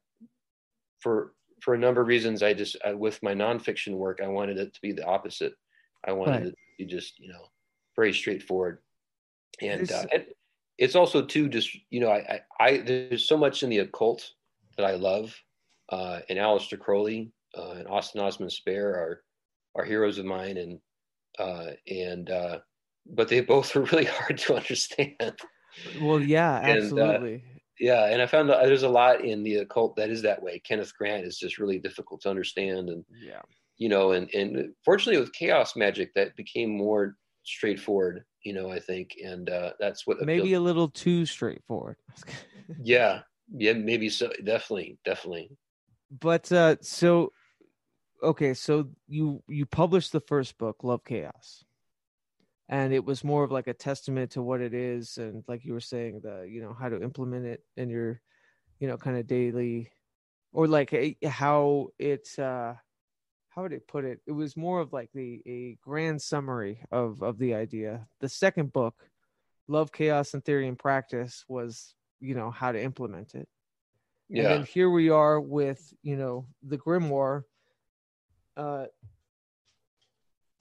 [1.01, 4.59] for for a number of reasons, I just I, with my nonfiction work, I wanted
[4.59, 5.55] it to be the opposite.
[6.05, 6.46] I wanted right.
[6.46, 7.44] it to be just you know
[7.96, 8.79] very straightforward,
[9.61, 10.25] and, uh, and
[10.79, 14.29] it's also too just you know I, I, I there's so much in the occult
[14.77, 15.35] that I love,
[15.92, 19.22] uh, and Aleister Crowley uh, and Austin Osman Spare are
[19.74, 20.78] are heroes of mine, and
[21.38, 22.59] uh, and uh,
[23.07, 25.38] but they both are really hard to understand.
[26.00, 27.44] Well, yeah, uh, absolutely.
[27.81, 30.61] yeah and i found there's a lot in the occult that is that way.
[30.61, 32.88] Kenneth grant is just really difficult to understand.
[32.88, 33.40] And yeah.
[33.78, 38.78] you know and and fortunately with chaos magic that became more straightforward you know i
[38.78, 39.16] think.
[39.24, 41.96] And uh that's what maybe a little too straightforward.
[42.83, 43.22] Yeah.
[43.55, 44.31] Yeah maybe so.
[44.44, 45.50] Definitely definitely
[46.20, 47.33] but uh so
[48.22, 51.64] okay so you you published the first book love chaos.
[52.68, 55.72] And it was more of like a testament to what it is and like you
[55.72, 58.20] were saying the you know how to implement it in your
[58.79, 59.90] you know kind of daily
[60.53, 62.75] or like a, how it uh
[63.51, 64.20] how would it put it?
[64.27, 68.07] It was more of like the a grand summary of of the idea.
[68.20, 68.94] The second book
[69.68, 73.48] love chaos and theory and practice was you know how to implement it
[74.33, 74.42] yeah.
[74.42, 77.45] and then here we are with you know the grimoire
[78.57, 78.87] uh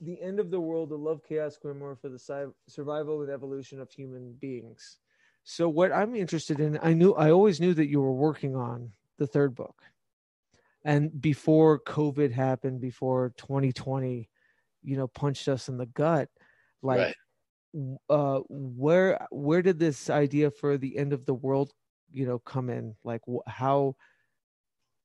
[0.02, 3.90] the end of the world, the love chaos grimoire for the survival and evolution of
[3.90, 4.98] human beings.
[5.44, 8.92] So what I'm interested in, I knew I always knew that you were working on
[9.18, 9.80] the third book.
[10.84, 14.28] And before COVID happened, before 2020,
[14.82, 16.28] you know, punched us in the gut,
[16.82, 17.14] like
[17.74, 17.96] right.
[18.10, 21.72] uh where where did this idea for the end of the world,
[22.12, 22.96] you know, come in?
[23.04, 23.96] Like how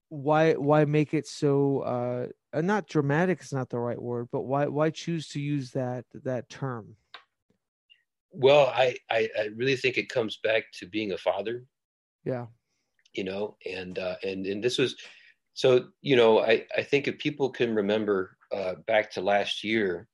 [0.10, 4.41] why why make it so uh uh, not dramatic is not the right word, but
[4.41, 6.96] why why choose to use that that term?
[8.32, 11.65] Well, I, I, I really think it comes back to being a father.
[12.24, 12.48] Yeah.
[13.13, 14.96] You know, and uh, and and this was
[15.54, 20.08] so you know I I think if people can remember uh, back to last year,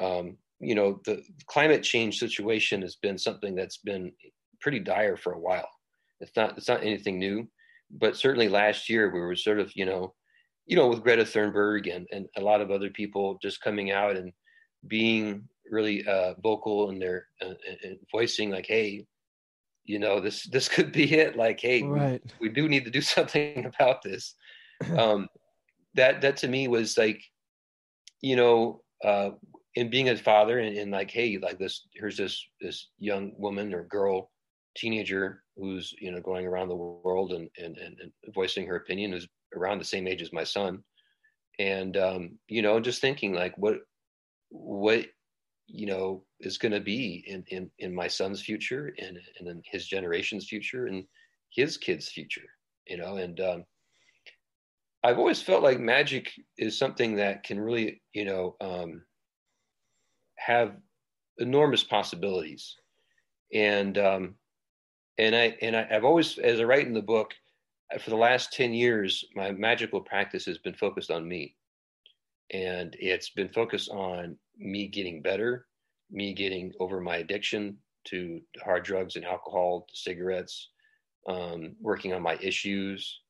[0.00, 4.12] um, you know the climate change situation has been something that's been
[4.60, 5.68] pretty dire for a while.
[6.20, 7.48] It's not it's not anything new,
[7.90, 10.14] but certainly last year we were sort of you know
[10.68, 14.16] you know, with Greta Thunberg and, and a lot of other people just coming out
[14.16, 14.32] and
[14.86, 19.06] being really uh, vocal in their uh, and voicing like, hey,
[19.84, 21.36] you know, this this could be it.
[21.36, 22.22] Like, hey, right.
[22.38, 24.34] we, we, do need to do something about this.
[24.96, 25.26] um,
[25.94, 27.22] that that to me was like,
[28.20, 29.30] you know, uh,
[29.74, 33.72] in being a father and, and like, hey, like this, here's this this young woman
[33.72, 34.30] or girl,
[34.76, 39.12] teenager who's you know going around the world and and and, and voicing her opinion,
[39.12, 40.82] who's around the same age as my son.
[41.58, 43.78] And um, you know just thinking like what
[44.50, 45.06] what
[45.66, 49.62] you know is going to be in, in in my son's future and, and in
[49.64, 51.04] his generation's future and
[51.50, 52.48] his kids future
[52.88, 53.16] you know?
[53.16, 53.64] And um,
[55.04, 59.02] i've always felt like magic is something that can really you know um,
[60.36, 60.72] have
[61.38, 62.74] enormous possibilities,
[63.54, 64.34] and um,
[65.18, 67.34] and I and I, I've always, as I write in the book,
[68.00, 71.56] for the last ten years, my magical practice has been focused on me,
[72.52, 75.66] and it's been focused on me getting better,
[76.10, 80.70] me getting over my addiction to hard drugs and alcohol, cigarettes,
[81.28, 83.20] um, working on my issues,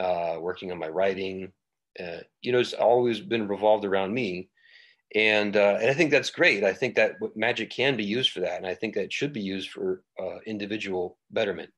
[0.00, 1.52] uh, working on my writing.
[1.98, 4.50] Uh, you know, it's always been revolved around me.
[5.14, 6.64] And, uh, and I think that's great.
[6.64, 8.56] I think that magic can be used for that.
[8.56, 11.70] And I think that should be used for uh, individual betterment,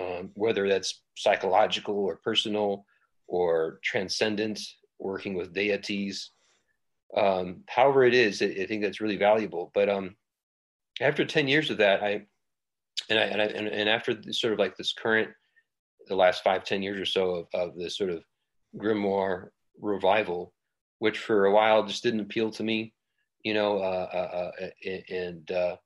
[0.00, 2.84] um, whether that's psychological or personal
[3.26, 4.60] or transcendent,
[4.98, 6.30] working with deities.
[7.16, 9.70] Um, however it is, I, I, think that's really valuable.
[9.74, 10.16] But um,
[11.00, 12.26] after 10 years of that, I,
[13.08, 15.30] and I, and, I, and, and after sort of like this current,
[16.06, 18.24] the last five, 10 years or so of, of this sort of
[18.76, 19.48] grimoire
[19.80, 20.53] revival,
[21.04, 22.94] which for a while just didn't appeal to me,
[23.42, 25.76] you know, uh, uh, uh and, uh,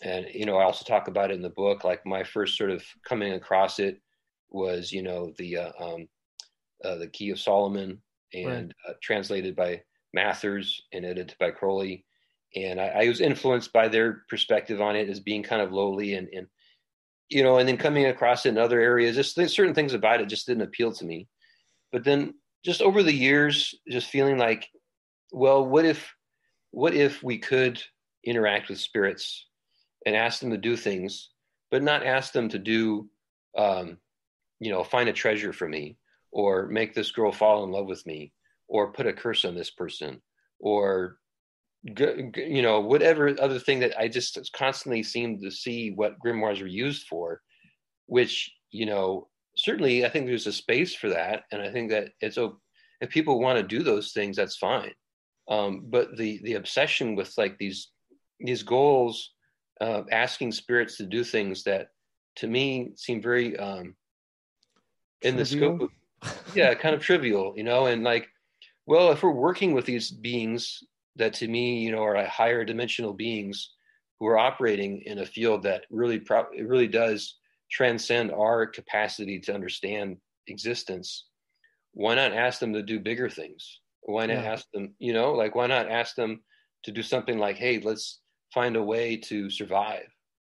[0.00, 2.70] and, you know, I also talk about it in the book, like my first sort
[2.70, 4.00] of coming across it
[4.48, 6.08] was, you know, the, uh, um,
[6.82, 8.00] uh, the key of Solomon
[8.32, 8.96] and right.
[9.02, 9.82] translated by
[10.14, 12.06] Mathers and edited by Crowley
[12.56, 16.14] and I, I, was influenced by their perspective on it as being kind of lowly
[16.14, 16.46] and, and
[17.28, 20.30] you know, and then coming across it in other areas, just certain things about it
[20.30, 21.28] just didn't appeal to me.
[21.92, 24.68] But then just over the years, just feeling like,
[25.32, 26.12] well, what if,
[26.70, 27.82] what if we could
[28.24, 29.46] interact with spirits
[30.06, 31.30] and ask them to do things,
[31.70, 33.08] but not ask them to do,
[33.56, 33.96] um,
[34.58, 35.96] you know, find a treasure for me
[36.32, 38.32] or make this girl fall in love with me
[38.68, 40.20] or put a curse on this person
[40.60, 41.16] or
[41.82, 46.66] you know whatever other thing that i just constantly seem to see what grimoires are
[46.66, 47.40] used for
[48.06, 49.28] which you know
[49.62, 52.50] certainly i think there's a space for that and i think that it's a
[53.00, 54.92] if people want to do those things that's fine.
[55.48, 57.90] Um, but the the obsession with like these
[58.38, 59.32] these goals
[59.80, 61.88] uh, asking spirits to do things that
[62.36, 63.96] to me seem very um,
[65.22, 65.90] in the scope of,
[66.54, 68.28] yeah kind of trivial you know and like
[68.86, 70.84] well if we're working with these beings
[71.16, 73.74] that to me, you know, are higher dimensional beings
[74.18, 77.38] who are operating in a field that really pro- it really does
[77.70, 81.26] transcend our capacity to understand existence.
[81.92, 83.80] Why not ask them to do bigger things?
[84.02, 84.52] Why not yeah.
[84.52, 86.40] ask them, you know, like why not ask them
[86.84, 88.20] to do something like, hey, let's
[88.52, 90.06] find a way to survive.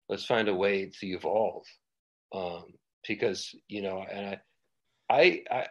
[0.09, 1.65] Let's find a way to evolve.
[2.35, 2.65] Um,
[3.07, 4.39] because, you know, and
[5.11, 5.67] I, I, I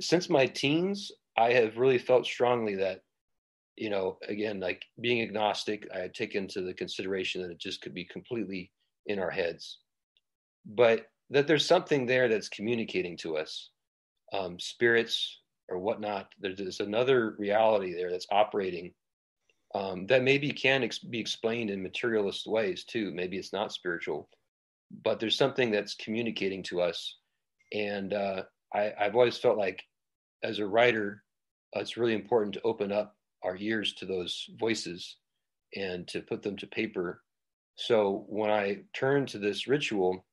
[0.00, 3.00] since my teens, I have really felt strongly that
[3.76, 7.80] you know, again, like being agnostic, I had taken into the consideration that it just
[7.82, 8.70] could be completely
[9.06, 9.78] in our heads,
[10.64, 13.70] but that there's something there that's communicating to us,
[14.32, 16.28] um, spirits or whatnot.
[16.38, 18.92] There's another reality there that's operating
[19.74, 23.10] um, that maybe can ex- be explained in materialist ways too.
[23.12, 24.28] Maybe it's not spiritual,
[25.02, 27.16] but there's something that's communicating to us.
[27.72, 29.82] And uh, I, I've always felt like,
[30.42, 31.24] as a writer,
[31.74, 35.16] uh, it's really important to open up our ears to those voices
[35.74, 37.22] and to put them to paper.
[37.76, 40.24] So when I turned to this ritual,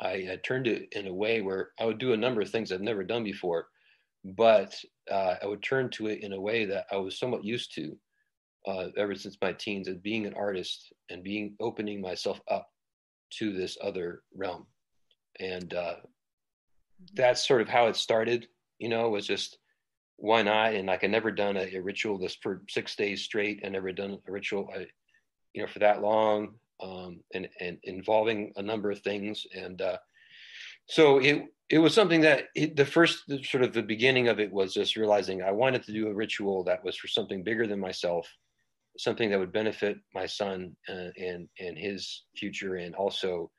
[0.00, 2.80] I turned it in a way where I would do a number of things I've
[2.80, 3.68] never done before,
[4.24, 4.74] but
[5.10, 7.96] uh, I would turn to it in a way that I was somewhat used to
[8.66, 12.68] uh, ever since my teens as being an artist and being opening myself up
[13.38, 14.66] to this other realm.
[15.38, 15.96] And uh,
[17.14, 18.46] that's sort of how it started,
[18.78, 19.58] you know, was just
[20.16, 20.74] why not?
[20.74, 23.62] And like I never done a, a ritual this for six days straight.
[23.64, 24.86] I never done a ritual, I,
[25.54, 29.46] you know, for that long, um, and and involving a number of things.
[29.54, 29.98] And uh,
[30.86, 34.52] so it it was something that it, the first sort of the beginning of it
[34.52, 37.78] was just realizing I wanted to do a ritual that was for something bigger than
[37.78, 38.28] myself,
[38.98, 43.50] something that would benefit my son and uh, and, and his future, and also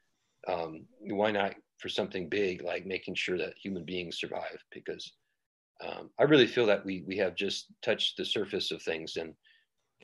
[0.47, 5.13] um, why not for something big like making sure that human beings survive because
[5.83, 9.33] um, I really feel that we we have just touched the surface of things, and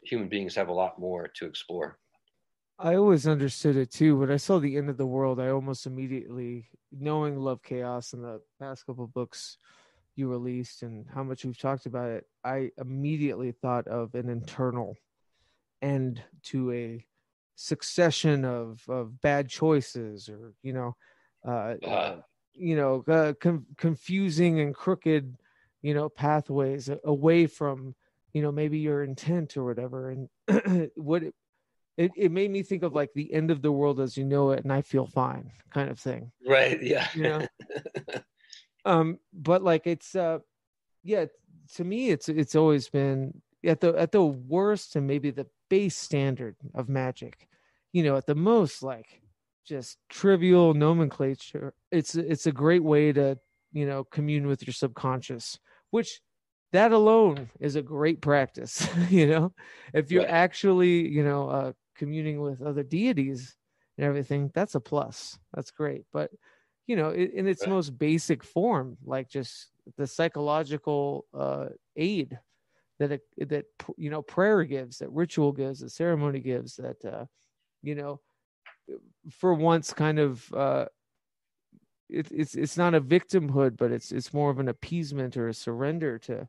[0.03, 1.99] human beings have a lot more to explore.
[2.79, 4.17] I always understood it too.
[4.17, 8.23] When I saw the end of the world, I almost immediately, knowing Love Chaos and
[8.23, 9.57] the past couple books
[10.15, 14.95] you released and how much we've talked about it, I immediately thought of an internal
[15.81, 17.05] end to a
[17.55, 20.95] succession of of bad choices, or you know,
[21.47, 22.21] uh, uh,
[22.53, 25.37] you know, uh, com- confusing and crooked
[25.81, 27.95] you know pathways away from
[28.33, 31.23] you know maybe your intent or whatever and what
[31.97, 34.51] it, it, made me think of like the end of the world as you know
[34.51, 36.31] it and i feel fine kind of thing.
[36.47, 37.07] Right yeah.
[37.13, 37.47] You know?
[38.85, 40.39] Um but like it's uh
[41.03, 41.25] yeah
[41.75, 45.97] to me it's it's always been at the at the worst and maybe the base
[45.97, 47.49] standard of magic
[47.91, 49.21] you know at the most like
[49.65, 51.73] just trivial nomenclature.
[51.91, 53.37] It's it's a great way to
[53.73, 55.59] you know commune with your subconscious
[55.91, 56.21] which
[56.71, 59.53] that alone is a great practice you know?
[59.93, 63.57] If you're actually you know uh communing with other deities
[63.97, 66.31] and everything that's a plus that's great but
[66.85, 67.69] you know in its right.
[67.69, 72.37] most basic form like just the psychological uh aid
[72.99, 73.65] that it, that
[73.97, 77.25] you know prayer gives that ritual gives that ceremony gives that uh
[77.83, 78.19] you know
[79.29, 80.85] for once kind of uh
[82.09, 85.53] it, it's it's not a victimhood but it's it's more of an appeasement or a
[85.53, 86.47] surrender to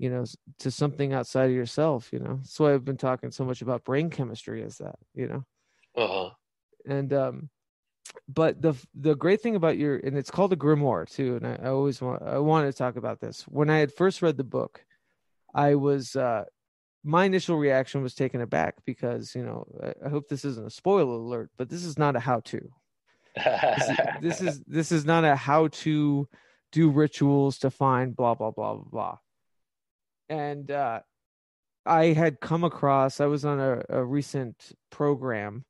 [0.00, 0.24] you know
[0.58, 2.36] to something outside of yourself you know?
[2.36, 5.44] That's why i've been talking so much about brain chemistry is that you know?
[5.96, 6.30] Uh-huh.
[6.86, 7.50] And um
[8.28, 11.58] but the the great thing about your and it's called a grimoire too and I,
[11.62, 13.42] I always want i wanted to talk about this.
[13.42, 14.84] When i had first read the book
[15.54, 16.44] i was uh
[17.04, 20.70] my initial reaction was taken aback because you know I, I hope this isn't a
[20.70, 22.70] spoiler alert, but this is not a how to.
[23.36, 26.28] this, is, this is this is not a how to
[26.72, 29.18] do rituals to find blah blah blah blah blah.
[30.30, 31.00] And uh,
[31.84, 35.64] I had come across I was on a, a recent program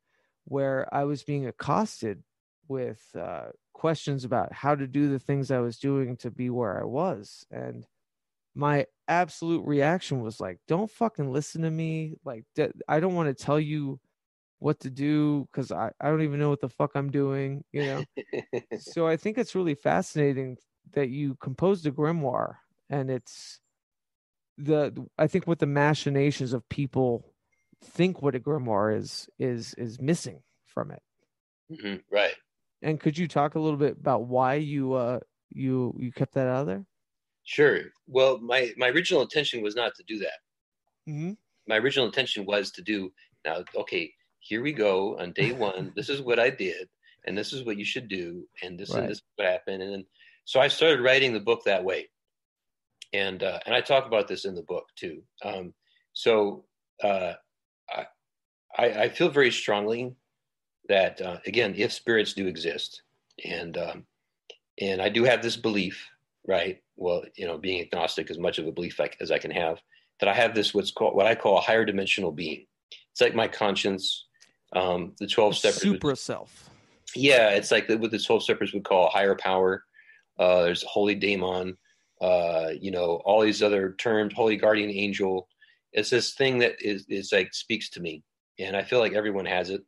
[0.44, 2.22] where I was being accosted
[2.68, 6.80] with uh, questions about how to do the things I was doing to be where
[6.80, 7.84] I was, and
[8.54, 12.14] my absolute reaction was like, don't fucking listen to me.
[12.24, 12.44] Like,
[12.88, 14.00] I don't want to tell you
[14.58, 17.86] what to do because I, I don't even know what the fuck I'm doing, you
[17.86, 18.04] know?
[18.78, 20.58] so I think it's really fascinating
[20.92, 22.56] that you composed a grimoire
[22.90, 23.60] and it's
[24.64, 27.24] the, I think what the machinations of people
[27.82, 31.02] think what a grimoire is, is, is missing from it.
[31.72, 32.34] Mm-hmm, right.
[32.82, 36.46] And could you talk a little bit about why you, uh, you, you kept that
[36.46, 36.84] out of there?
[37.44, 37.80] Sure.
[38.06, 40.38] Well, my my original intention was not to do that.
[41.08, 41.32] Mm-hmm.
[41.66, 43.12] My original intention was to do
[43.44, 43.64] now.
[43.74, 45.92] Okay, here we go on day one.
[45.96, 46.88] this is what I did,
[47.26, 49.00] and this is what you should do, and this right.
[49.00, 50.04] and this is what happened, and then
[50.44, 52.08] so I started writing the book that way,
[53.12, 55.22] and uh, and I talk about this in the book too.
[55.44, 55.74] Um,
[56.12, 56.64] so
[57.02, 57.34] uh,
[57.96, 58.06] I
[58.78, 60.14] I feel very strongly
[60.88, 63.02] that uh, again, if spirits do exist,
[63.44, 64.06] and um,
[64.80, 66.08] and I do have this belief
[66.46, 66.80] right?
[66.96, 69.78] Well, you know, being agnostic as much of a belief as I can have,
[70.20, 72.66] that I have this what's called what I call a higher dimensional being.
[73.12, 74.26] It's like my conscience,
[74.74, 75.80] um, the twelve steps.
[75.80, 76.68] Supra self.
[77.14, 79.84] Yeah, it's like what the twelve steppers would call a higher power.
[80.38, 81.76] Uh, there's holy daemon,
[82.20, 85.48] uh, you know, all these other terms, holy guardian angel.
[85.92, 88.22] It's this thing that is is like speaks to me,
[88.58, 89.82] and I feel like everyone has it.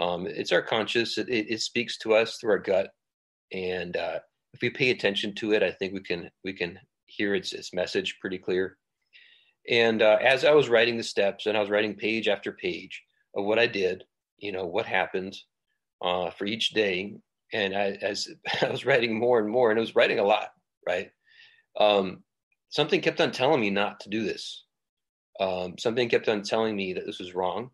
[0.00, 1.18] Um, it's our conscious.
[1.18, 2.90] It, it, it, speaks to us through our gut,
[3.52, 4.20] and uh,
[4.54, 7.74] if we pay attention to it, I think we can we can hear its its
[7.74, 8.76] message pretty clear.
[9.68, 13.02] And uh, as I was writing the steps, and I was writing page after page
[13.34, 14.04] of what I did,
[14.38, 15.36] you know, what happened
[16.02, 17.16] uh, for each day,
[17.52, 18.28] and I, as
[18.62, 20.50] I was writing more and more, and I was writing a lot,
[20.86, 21.10] right?
[21.78, 22.22] Um,
[22.70, 24.64] something kept on telling me not to do this.
[25.40, 27.70] Um, something kept on telling me that this was wrong.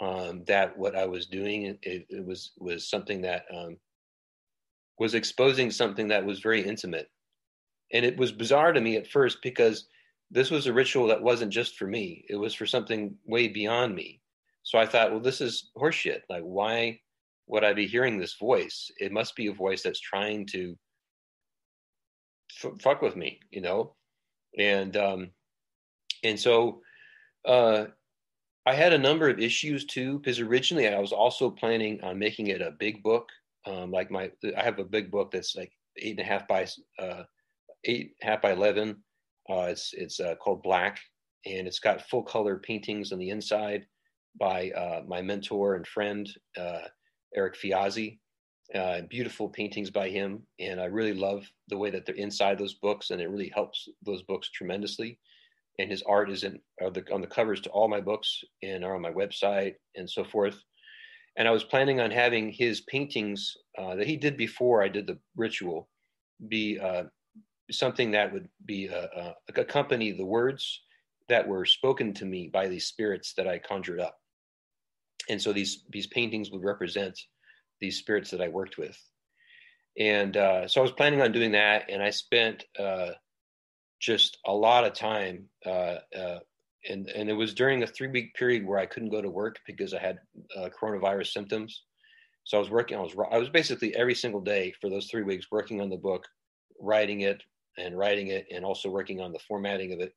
[0.00, 3.78] Um, that what I was doing it, it was was something that um,
[4.98, 7.10] was exposing something that was very intimate.
[7.92, 9.86] And it was bizarre to me at first because
[10.30, 13.94] this was a ritual that wasn't just for me, it was for something way beyond
[13.94, 14.20] me.
[14.62, 16.20] So I thought, well, this is horseshit.
[16.28, 17.00] Like, why
[17.46, 18.90] would I be hearing this voice?
[18.98, 20.76] It must be a voice that's trying to
[22.62, 23.94] f- fuck with me, you know?
[24.58, 25.30] And, um,
[26.24, 26.82] and so,
[27.44, 27.86] uh,
[28.66, 32.48] I had a number of issues too, because originally I was also planning on making
[32.48, 33.28] it a big book
[33.68, 36.66] um, like my, I have a big book that's like eight and a half by
[36.98, 37.24] uh,
[37.84, 38.96] eight half by eleven.
[39.48, 40.98] Uh, it's it's uh, called Black,
[41.46, 43.84] and it's got full color paintings on the inside
[44.38, 46.28] by uh, my mentor and friend
[46.58, 46.80] uh,
[47.34, 48.18] Eric Fiazi.
[48.74, 52.74] Uh, beautiful paintings by him, and I really love the way that they're inside those
[52.74, 55.18] books, and it really helps those books tremendously.
[55.78, 58.96] And his art is in the, on the covers to all my books and are
[58.96, 60.62] on my website and so forth
[61.38, 65.06] and I was planning on having his paintings uh, that he did before I did
[65.06, 65.88] the ritual
[66.48, 67.04] be uh,
[67.70, 68.90] something that would be
[69.56, 70.82] accompany the words
[71.28, 74.18] that were spoken to me by these spirits that I conjured up.
[75.30, 77.18] And so these these paintings would represent
[77.80, 78.98] these spirits that I worked with.
[79.98, 83.10] And uh, so I was planning on doing that, and I spent uh,
[84.00, 85.48] just a lot of time
[86.88, 89.58] and and it was during a three week period where I couldn't go to work
[89.66, 90.18] because I had
[90.56, 91.84] uh, coronavirus symptoms.
[92.44, 92.98] So I was working.
[92.98, 95.96] I was I was basically every single day for those three weeks working on the
[95.96, 96.26] book,
[96.80, 97.42] writing it
[97.76, 100.12] and writing it, and also working on the formatting of it.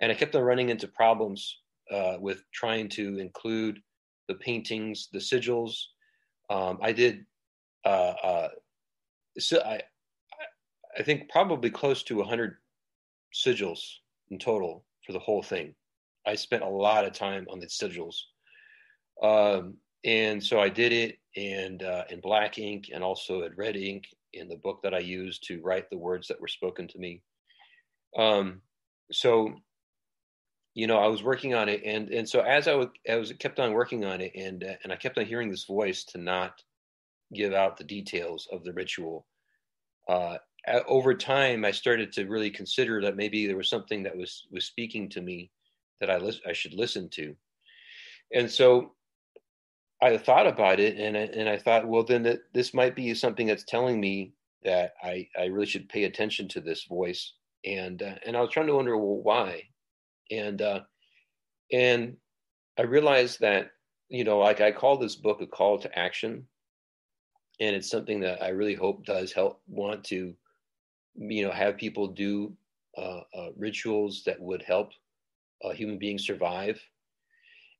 [0.00, 1.58] and I kept on running into problems
[1.90, 3.80] uh, with trying to include
[4.28, 5.74] the paintings, the sigils.
[6.52, 7.24] Um, I did,
[7.84, 8.48] uh, uh,
[9.38, 9.80] so I,
[10.98, 12.56] I think probably close to 100
[13.34, 13.80] sigils
[14.30, 15.74] in total for the whole thing.
[16.26, 18.16] I spent a lot of time on the sigils.
[19.22, 23.76] Um, and so I did it and uh, in black ink and also in red
[23.76, 26.98] ink in the book that I used to write the words that were spoken to
[26.98, 27.22] me.
[28.18, 28.60] Um,
[29.10, 29.54] so,
[30.74, 33.32] you know, I was working on it, and and so as I was, I was
[33.38, 36.18] kept on working on it, and uh, and I kept on hearing this voice to
[36.18, 36.62] not
[37.34, 39.26] give out the details of the ritual.
[40.08, 40.38] Uh,
[40.86, 44.64] over time, I started to really consider that maybe there was something that was was
[44.64, 45.50] speaking to me
[46.00, 47.36] that I lis- I should listen to,
[48.34, 48.94] and so
[50.02, 53.14] I thought about it and I, and I thought, well, then that this might be
[53.14, 57.34] something that's telling me that I, I really should pay attention to this voice.
[57.64, 59.62] And, uh, and I was trying to wonder, well, why?
[60.32, 60.80] And, uh,
[61.72, 62.16] and
[62.78, 63.70] I realized that,
[64.08, 66.46] you know, like I call this book a call to action.
[67.60, 70.34] And it's something that I really hope does help want to,
[71.14, 72.56] you know, have people do
[72.98, 74.90] uh, uh rituals that would help
[75.62, 76.78] a human being survive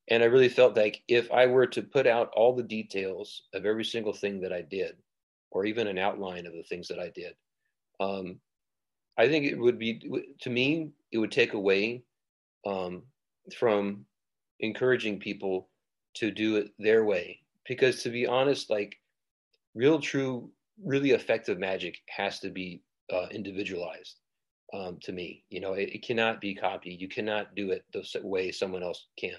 [0.08, 3.66] and I really felt like if I were to put out all the details of
[3.66, 4.96] every single thing that I did,
[5.50, 7.34] or even an outline of the things that I did,
[8.00, 8.40] um,
[9.16, 10.00] I think it would be,
[10.40, 12.02] to me, it would take away
[12.66, 13.02] um,
[13.56, 14.04] from
[14.60, 15.68] encouraging people
[16.14, 17.40] to do it their way.
[17.66, 18.96] Because to be honest, like
[19.74, 20.50] real, true,
[20.82, 22.82] really effective magic has to be
[23.12, 24.16] uh, individualized.
[24.74, 27.00] Um, to me, you know, it, it cannot be copied.
[27.00, 29.36] You cannot do it the way someone else can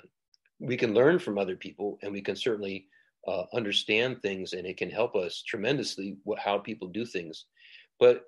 [0.64, 2.88] we can learn from other people and we can certainly
[3.28, 7.46] uh, understand things and it can help us tremendously what, how people do things
[8.00, 8.24] but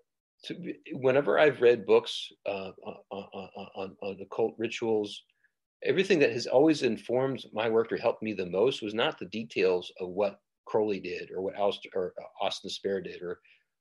[0.45, 5.23] to, whenever i've read books uh, on, on, on occult rituals
[5.83, 9.25] everything that has always informed my work or helped me the most was not the
[9.25, 13.39] details of what crowley did or what Aleister, or uh, austin spare did or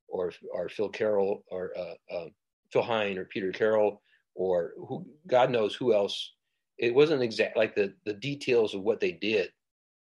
[0.08, 2.26] or or phil carroll or uh, uh,
[2.72, 4.02] phil hine or peter carroll
[4.34, 6.32] or who god knows who else.
[6.78, 9.50] It wasn't exact like the the details of what they did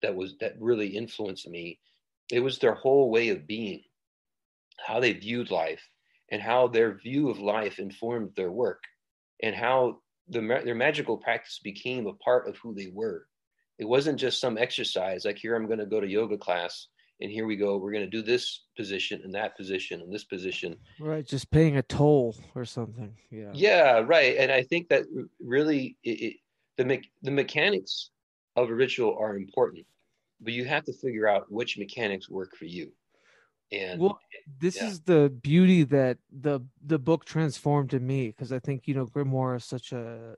[0.03, 1.79] that was that really influenced me.
[2.31, 3.83] It was their whole way of being
[4.85, 5.83] how they viewed life
[6.31, 8.83] and how their view of life informed their work
[9.43, 9.99] and how
[10.29, 13.27] the, their magical practice became a part of who they were.
[13.79, 16.89] It wasn't just some exercise like here i'm going to go to yoga class
[17.21, 20.25] and here we go we're going to do this position and that position and this
[20.25, 20.77] position.
[20.99, 23.51] Right just paying a toll or something yeah.
[23.53, 25.05] Yeah right and i think that
[25.41, 26.37] really it,
[26.77, 28.11] the me- the mechanics
[28.57, 29.87] of a ritual are important,
[30.41, 32.91] but you have to figure out which mechanics work for you.
[33.73, 34.21] And well,
[34.61, 34.89] this yeah.
[34.89, 39.07] is the beauty that the the book transformed to me because I think you know
[39.07, 40.37] grimoire is such a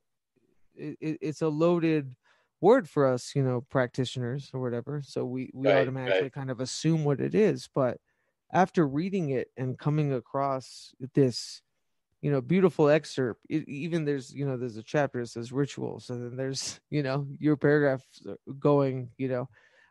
[0.75, 2.15] it, it's a loaded
[2.61, 5.03] word for us, you know, practitioners or whatever.
[5.05, 6.33] So we we right, automatically right.
[6.33, 7.99] kind of assume what it is, but
[8.53, 11.63] after reading it and coming across this
[12.21, 16.11] you know beautiful excerpt it, even there's you know there's a chapter that says rituals
[16.11, 18.03] and then there's you know your paragraph
[18.59, 19.49] going you know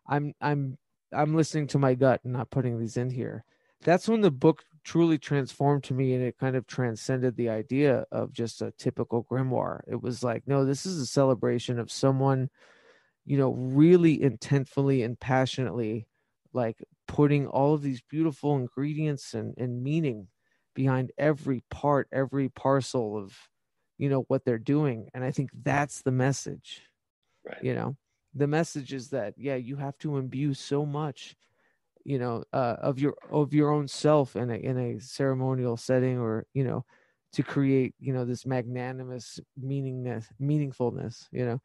[0.08, 0.78] i'm i'm
[1.14, 3.43] i'm listening to my gut and not putting these in here
[3.84, 8.05] that's when the book truly transformed to me and it kind of transcended the idea
[8.12, 12.49] of just a typical grimoire it was like no this is a celebration of someone
[13.26, 16.08] you know really intentfully and passionately
[16.53, 20.28] like putting all of these beautiful ingredients and, and meaning
[20.74, 23.36] behind every part, every parcel of,
[23.97, 25.10] you know, what they're doing.
[25.14, 26.84] And I think that's the message.
[27.45, 27.64] Right.
[27.64, 27.95] You know,
[28.38, 31.36] the message is that, yeah, you have to imbue so much,
[32.06, 36.18] you know, uh, of your of your own self in a in a ceremonial setting
[36.20, 36.86] or, you know,
[37.34, 41.62] to create, you know, this magnanimous meaningness, meaningfulness, you know.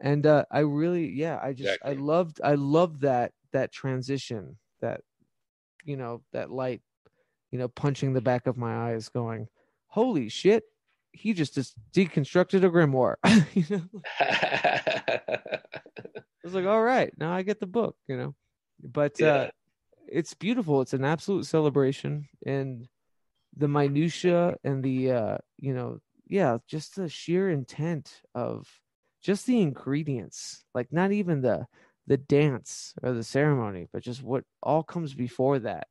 [0.00, 1.82] And uh I really, yeah, I just exactly.
[1.82, 5.02] I loved I loved that that transition, that
[5.84, 6.82] you know, that light
[7.50, 9.48] you know, punching the back of my eyes, going,
[9.88, 10.64] "Holy shit!"
[11.12, 13.16] He just just deconstructed a grimoire.
[13.54, 14.02] you know,
[16.42, 18.34] I was like, "All right, now I get the book," you know.
[18.82, 19.34] But yeah.
[19.34, 19.50] uh,
[20.08, 20.80] it's beautiful.
[20.80, 22.88] It's an absolute celebration, and
[23.56, 28.66] the minutia and the uh, you know, yeah, just the sheer intent of
[29.22, 31.66] just the ingredients, like not even the
[32.06, 35.86] the dance or the ceremony, but just what all comes before that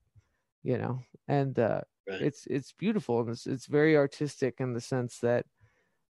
[0.64, 2.22] you know and uh right.
[2.22, 5.46] it's it's beautiful and it's it's very artistic in the sense that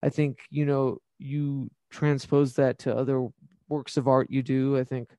[0.02, 3.26] i think you know you transpose that to other
[3.68, 5.14] works of art you do i think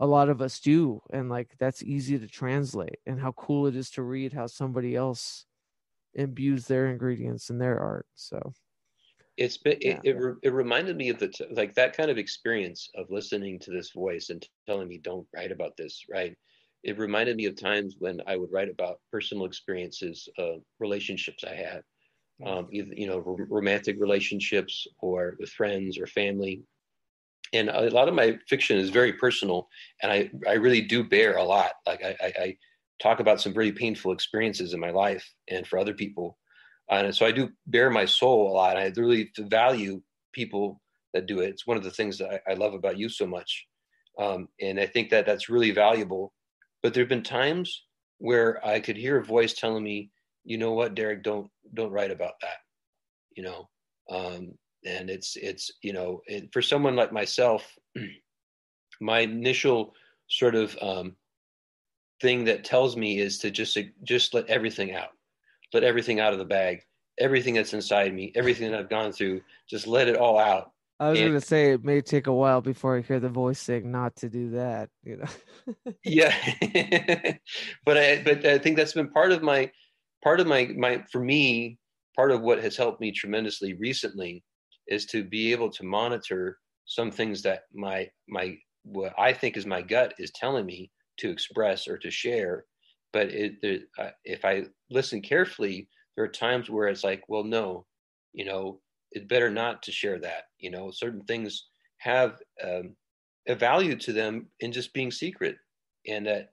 [0.00, 3.74] a lot of us do and like that's easy to translate and how cool it
[3.74, 5.46] is to read how somebody else
[6.14, 8.52] imbues their ingredients in their art so.
[9.36, 10.00] It's been Yeah.
[10.02, 13.60] it, it, it reminded me of the t- like that kind of experience of listening
[13.60, 16.36] to this voice and telling me don't write about this right?
[16.82, 21.54] It reminded me of times when i would write about personal experiences uh, relationships i
[21.54, 21.82] had
[22.46, 26.62] um, either you know r- romantic relationships or with friends or family
[27.52, 29.68] and a lot of my fiction is very personal
[30.02, 32.56] and i i really do bear a lot like i i, I
[33.02, 36.36] talk about some very painful experiences in my life and for other people
[36.90, 38.76] and so I do bear my soul a lot.
[38.76, 40.80] I really value people
[41.12, 41.50] that do it.
[41.50, 43.66] It's one of the things that I, I love about you so much,
[44.18, 46.32] um, and I think that that's really valuable.
[46.82, 47.84] But there have been times
[48.18, 50.10] where I could hear a voice telling me,
[50.44, 51.22] "You know what, Derek?
[51.22, 52.58] Don't don't write about that."
[53.36, 53.68] You know,
[54.10, 54.52] um,
[54.84, 57.76] and it's it's you know, it, for someone like myself,
[59.00, 59.94] my initial
[60.28, 61.16] sort of um,
[62.20, 65.10] thing that tells me is to just just let everything out
[65.74, 66.80] let everything out of the bag,
[67.18, 70.72] everything that's inside me, everything that I've gone through, just let it all out.
[71.00, 73.60] I was And- gonna say it may take a while before I hear the voice
[73.60, 74.90] saying not to do that.
[75.04, 75.26] You know.
[76.04, 76.34] Yeah,
[77.84, 79.70] but I but I think that's been part of my
[80.24, 81.78] part of my my for me
[82.16, 84.42] part of what has helped me tremendously recently
[84.88, 89.66] is to be able to monitor some things that my my what I think is
[89.66, 92.64] my gut is telling me to express or to share.
[93.12, 97.86] But it, uh, if I listen carefully, there are times where it's like, well, no,
[98.32, 98.80] you know,
[99.12, 100.44] it's better not to share that.
[100.58, 101.68] You know, certain things
[101.98, 102.96] have um,
[103.48, 105.56] a value to them in just being secret,
[106.06, 106.50] and that,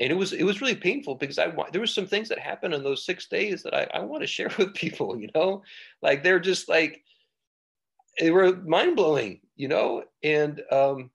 [0.00, 2.74] and it was it was really painful because I there was some things that happened
[2.74, 5.20] in those six days that I, I want to share with people.
[5.20, 5.62] You know,
[6.02, 7.02] like they're just like
[8.18, 9.40] they were mind blowing.
[9.56, 11.10] You know, and um,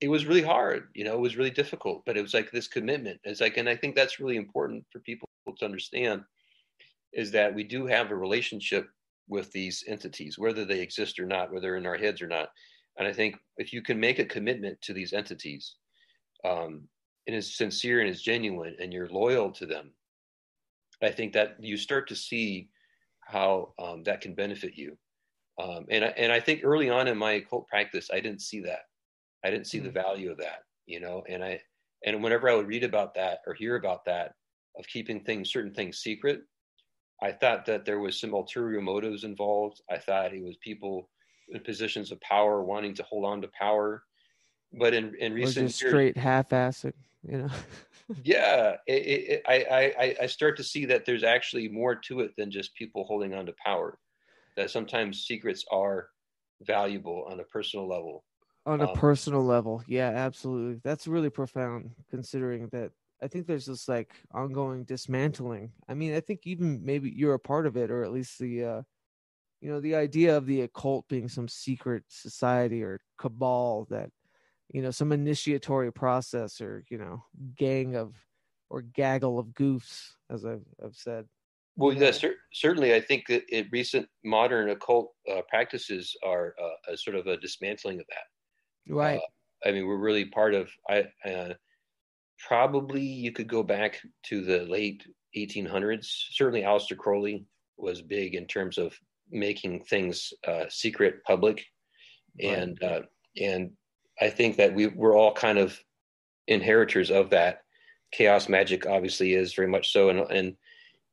[0.00, 1.14] it was really hard you know?
[1.14, 3.20] It was really difficult but it was like this commitment.
[3.24, 5.28] It's like and i think that's really important for people
[5.58, 6.22] to understand
[7.12, 8.88] is that we do have a relationship
[9.28, 12.48] with these entities whether they exist or not whether in our heads or not.
[12.98, 15.76] And i think if you can make a commitment to these entities
[16.44, 16.82] um,
[17.26, 19.92] and is sincere and is genuine and you're loyal to them
[21.02, 22.68] i think that you start to see
[23.20, 24.98] how um, that can benefit you
[25.62, 28.60] um, and, I, and i think early on in my occult practice i didn't see
[28.60, 28.80] that
[29.44, 31.60] I didn't see the value of that, you know, and I
[32.06, 34.32] and whenever I would read about that or hear about that
[34.78, 36.42] of keeping things certain things secret,
[37.22, 39.82] I thought that there was some ulterior motives involved.
[39.90, 41.10] I thought it was people
[41.50, 44.02] in positions of power wanting to hold on to power.
[44.72, 46.92] But in in recent years, straight half-assed.
[47.22, 47.48] You know.
[48.24, 52.20] yeah, it, it, it, I, I I start to see that there's actually more to
[52.20, 53.98] it than just people holding on to power.
[54.56, 56.08] That sometimes secrets are
[56.62, 58.24] valuable on a personal level.
[58.66, 59.82] on a Um, personal level.
[59.86, 60.80] Yeah absolutely.
[60.82, 62.92] That's really profound considering that
[63.22, 65.72] i think there's this like ongoing dismantling.
[65.88, 68.64] I mean i think even maybe you're a part of it or at least the
[68.64, 68.82] uh
[69.60, 74.10] you know the idea of the occult being some secret society or cabal that
[74.72, 77.24] you know some initiatory process or you know
[77.56, 78.14] gang of
[78.70, 81.26] or gaggle of goofs as i've, I've said
[81.76, 82.10] Well, yeah, know?
[82.12, 82.94] cer- certainly.
[82.94, 87.36] I think that it, recent modern occult uh, practices are uh, a sort of a
[87.36, 88.94] dismantling of that.
[88.94, 89.20] right
[89.66, 90.70] I mean, we're really part of.
[90.88, 91.54] I uh,
[92.46, 95.06] probably you could go back to the late
[95.36, 96.06] 1800s.
[96.32, 97.46] Certainly, Aleister Crowley
[97.76, 98.94] was big in terms of
[99.30, 101.64] making things uh, secret public,
[102.42, 102.58] Right.
[102.58, 103.00] and uh,
[103.40, 103.70] and
[104.20, 105.78] I think that we we're all kind of
[106.46, 107.60] inheritors of that.
[108.12, 110.56] Chaos magic obviously is very much so, and and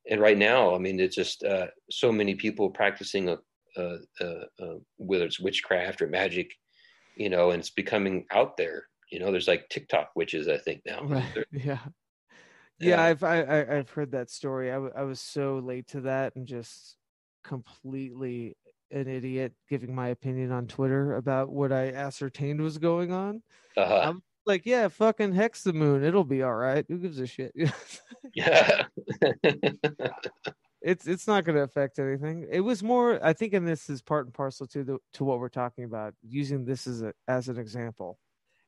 [0.09, 3.37] and right now, I mean, it's just uh, so many people practicing a,
[3.77, 6.51] uh, uh, uh, whether it's witchcraft or magic,
[7.15, 8.85] you know, and it's becoming out there.
[9.11, 11.01] You know, there's like TikTok witches, I think now.
[11.07, 11.79] right yeah
[12.79, 13.01] yeah, Yeah.
[13.01, 16.35] i've I, I i've heard that story I, w- I was so late to that
[16.35, 16.97] and just
[17.43, 18.55] completely
[18.91, 23.41] an idiot giving my opinion on twitter about what i ascertained was going on
[23.77, 27.27] Uh, i'm like yeah fucking hex the moon it'll be all right who gives a
[27.27, 27.53] shit?
[28.33, 28.85] Yeah.
[30.81, 32.47] it's it's not going to affect anything.
[32.49, 35.39] It was more i think and this is part and parcel to the to what
[35.39, 38.19] we're talking about using this as a as an example.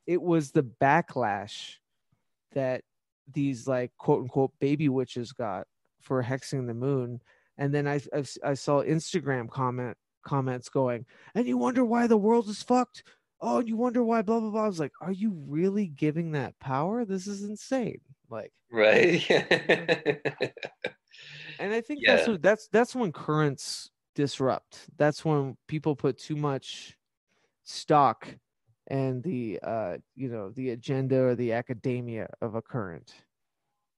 [0.05, 1.75] It was the backlash
[2.53, 2.81] that
[3.31, 5.65] these like quote unquote baby witches got
[6.01, 7.21] for hexing the moon.
[7.57, 11.05] And then i i, I saw instagram comment comments going
[11.35, 13.03] and you wonder why the world is fucked
[13.43, 14.63] oh and you wonder why blah blah blah.
[14.63, 17.05] I was like are you really giving that power?
[17.05, 18.01] This is insane.
[18.29, 19.23] Like right.
[21.59, 24.89] and i think that's what that's that's when currents disrupt.
[24.97, 26.97] That's when people put too much
[27.63, 28.27] stock
[28.87, 33.13] and the uh you know the agenda or the academia of a current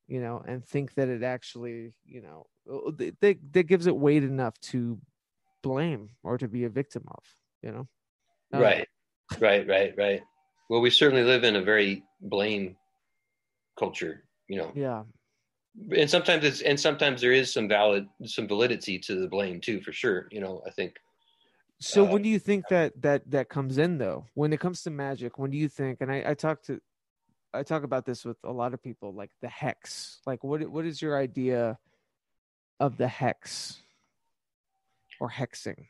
[0.07, 4.23] you know and think that it actually you know uh, that that gives it weight
[4.23, 4.99] enough to
[5.63, 7.23] blame or to be a victim of
[7.63, 7.87] you know?
[8.53, 8.87] Uh, right
[9.39, 10.21] right right right.
[10.69, 12.75] Well we certainly live in a very blame
[13.77, 14.71] culture you know.
[14.75, 15.03] Yeah.
[15.97, 19.81] And sometimes it's and sometimes there is some valid some validity to the blame too
[19.81, 20.95] for sure you know i think.
[21.81, 24.25] So uh, when do you think that that that comes in though?
[24.33, 26.79] When it comes to magic when do you think and i i talk to
[27.53, 30.21] i talk about this with a lot of people like the hex.
[30.25, 31.77] Like what what is your idea
[32.79, 33.81] of the hex
[35.19, 35.87] or hexing?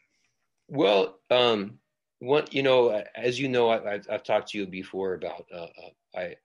[0.67, 1.77] Well um
[2.20, 6.18] what you know as you know I, have talked to you before about uh, uh,
[6.18, 6.36] i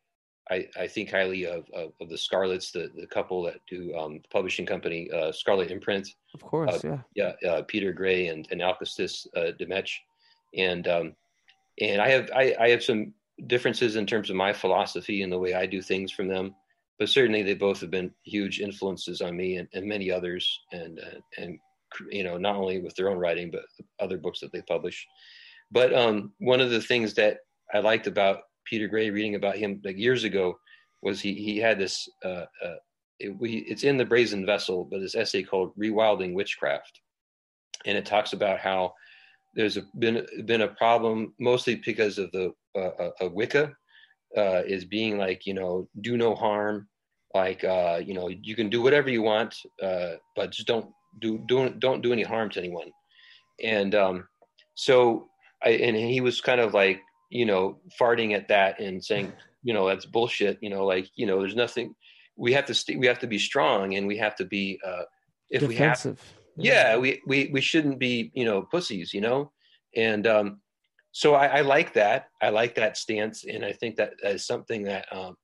[0.51, 4.15] I, I think highly of, of, of, the Scarlets, the, the couple that do um,
[4.15, 6.09] the publishing company, uh, Scarlet Imprint.
[6.35, 7.35] Of course, uh, yeah.
[7.43, 9.89] Yeah, uh, Peter Grey and, and Alkistis uh, Dimech.
[10.57, 11.15] And, um,
[11.81, 13.15] and I have, I, I have some
[13.47, 16.55] differences in terms of my philosophy and the way I do things from them.
[16.99, 20.61] But certainly they both have been huge influences on me and, and many others.
[20.73, 21.59] And, uh, and,
[22.11, 23.63] you know, not only with their own writing, but
[24.01, 25.07] other books that they publish.
[25.71, 27.39] But um, one of the things that
[27.73, 30.59] I liked about Peter Grey reading about him like years ago
[31.03, 32.77] was he he had this uh, uh,
[33.19, 37.01] it, we, it's in the Brazen Vessel, but this essay called Rewilding Witchcraft,
[37.87, 38.95] and it talks about how
[39.55, 43.73] there's a, been been a problem mostly because of the uh, uh, Wicca
[44.37, 46.89] uh, is being like you know do no harm,
[47.35, 50.91] like uh, you know you can do whatever you want, uh, but just don't
[51.21, 52.91] do don't don't do any harm to anyone,
[53.63, 54.29] and um,
[54.75, 55.30] so
[55.63, 57.01] I and he was kind of like
[57.31, 59.33] you know, farting at that and saying,
[59.63, 60.59] you know, that's bullshit.
[60.61, 61.95] You know, like, you know, there's nothing.
[62.37, 65.03] We have to st- we have to be strong, and we have to be uh,
[65.49, 66.19] if Defensive.
[66.57, 69.53] we have, yeah, we we we shouldn't be, you know, pussies, you know,
[69.97, 70.61] and um,
[71.13, 72.29] so I, I like that.
[72.43, 75.37] I like that stance, and I think that is something that um,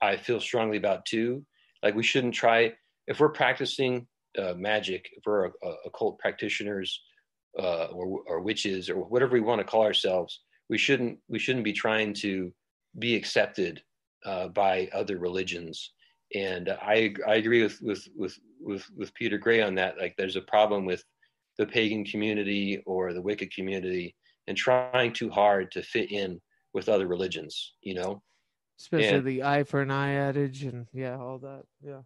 [0.00, 1.44] I feel strongly about too.
[1.82, 2.72] Like we shouldn't try
[3.06, 4.06] if we're practicing
[4.38, 7.00] uh, magic, if we're a, a occult practitioners
[7.58, 10.40] uh, or, or witches or whatever we want to call ourselves
[10.70, 12.50] we shouldn't we shouldn't be trying to
[12.98, 13.82] be accepted
[14.24, 15.92] uh, by other religions.
[16.34, 19.98] And I I agree with, with with with with Peter Grey on that.
[19.98, 21.04] Like, there's a problem with
[21.58, 24.14] the pagan community or the Wicca community
[24.46, 26.40] and trying too hard to fit in
[26.72, 27.74] with other religions.
[27.82, 28.22] You know,
[28.78, 31.64] especially and, the eye for an eye adage and yeah, all that.
[31.84, 32.02] Yeah.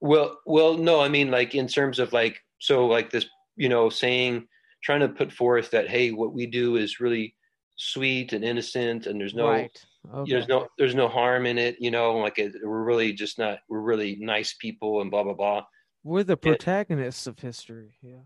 [0.00, 3.90] Well, well, no, I mean like in terms of like so like this, you know,
[3.90, 4.48] saying
[4.82, 7.34] trying to put forth that hey, what we do is really
[7.78, 9.86] sweet and innocent and there's no right.
[10.12, 10.32] okay.
[10.32, 13.60] there's no there's no harm in it you know like it, we're really just not
[13.68, 15.62] we're really nice people and blah blah blah
[16.02, 18.16] we're the protagonists and, of history yeah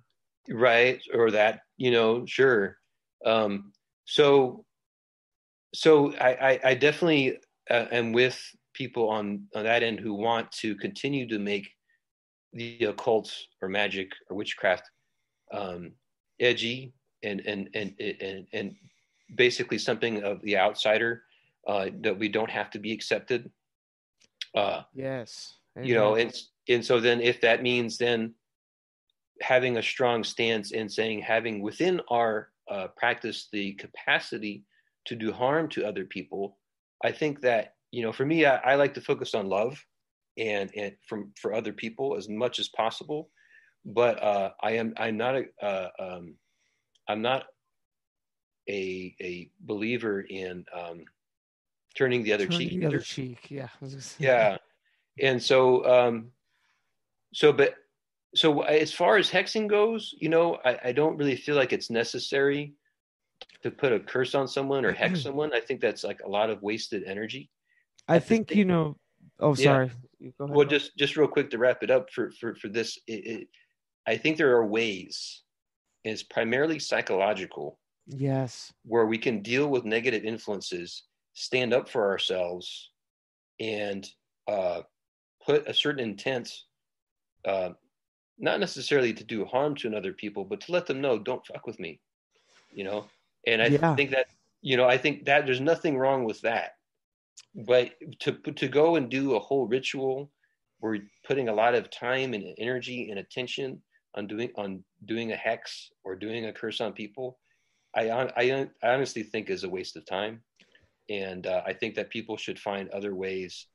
[0.48, 2.78] right or that you know sure
[3.26, 3.72] um
[4.06, 4.64] so
[5.74, 7.36] so i i, I definitely
[7.70, 8.42] uh, am with
[8.72, 11.68] people on on that end who want to continue to make
[12.54, 13.30] the occult
[13.60, 14.90] or magic or witchcraft
[15.52, 15.92] um
[16.42, 18.74] edgy and and and and and
[19.34, 21.22] basically something of the outsider
[21.66, 23.50] uh, that we don't have to be accepted.
[24.54, 25.54] Uh, yes.
[25.76, 25.88] Amen.
[25.88, 26.34] You know, and
[26.68, 28.34] and so then if that means then
[29.40, 34.64] having a strong stance and saying having within our uh, practice the capacity
[35.06, 36.58] to do harm to other people,
[37.02, 39.82] I think that you know for me I, I like to focus on love
[40.36, 43.30] and and from for other people as much as possible.
[43.84, 46.34] But uh, I am I'm not a uh, um,
[47.08, 47.44] I'm not
[48.68, 51.04] a a believer in um,
[51.96, 52.80] turning the other turning cheek.
[52.80, 53.68] The other cheek, yeah.
[54.18, 54.56] yeah,
[55.20, 56.28] and so um,
[57.34, 57.74] so but
[58.34, 61.90] so as far as hexing goes, you know, I, I don't really feel like it's
[61.90, 62.74] necessary
[63.62, 65.52] to put a curse on someone or hex someone.
[65.52, 67.50] I think that's like a lot of wasted energy.
[68.08, 68.96] I think you know.
[69.40, 69.90] Oh, sorry.
[70.20, 70.30] Yeah.
[70.38, 73.48] Well, just just real quick to wrap it up for for for this, it, it,
[74.06, 75.42] I think there are ways.
[76.04, 78.72] and It's primarily psychological Yes.
[78.84, 82.90] Where we can deal with negative influences, stand up for ourselves,
[83.60, 84.08] and
[84.48, 84.82] uh,
[85.44, 86.52] put a certain intent,
[87.46, 87.70] uh,
[88.38, 91.66] not necessarily to do harm to another people, but to let them know, don't fuck
[91.66, 92.00] with me,
[92.72, 93.06] you know?
[93.46, 93.94] And I yeah.
[93.94, 94.26] think that,
[94.62, 96.72] you know, I think that there's nothing wrong with that.
[97.54, 100.30] But to, to go and do a whole ritual,
[100.80, 103.80] we're putting a lot of time and energy and attention
[104.14, 107.38] on doing on doing a hex or doing a curse on people
[107.94, 110.42] I, I, I honestly think is a waste of time.
[111.10, 113.66] And uh, I think that people should find other ways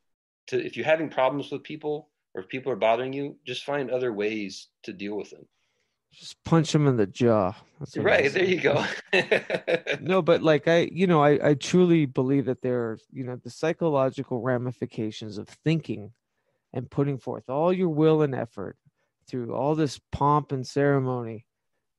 [0.47, 3.91] to, if you're having problems with people or if people are bothering you, just find
[3.91, 5.45] other ways to deal with them.
[6.13, 7.53] Just punch them in the jaw.
[7.97, 8.31] right.
[8.31, 8.83] There you go.
[10.01, 13.35] no, but like I, you know, I, I truly believe that there are, you know,
[13.35, 16.13] the psychological ramifications of thinking
[16.73, 18.77] and putting forth all your will and effort
[19.27, 21.45] through all this pomp and ceremony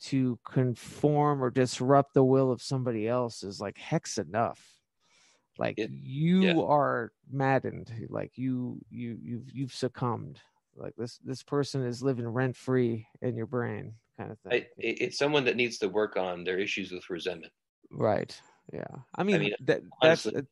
[0.01, 4.62] to conform or disrupt the will of somebody else is like hex enough.
[5.59, 6.57] Like it, you yeah.
[6.57, 7.93] are maddened.
[8.09, 10.41] Like you you you've you've succumbed.
[10.76, 14.53] Like this this person is living rent free in your brain kind of thing.
[14.53, 17.53] I, it's someone that needs to work on their issues with resentment.
[17.91, 18.41] Right.
[18.72, 18.85] Yeah.
[19.16, 20.43] I mean, I mean that that's honestly,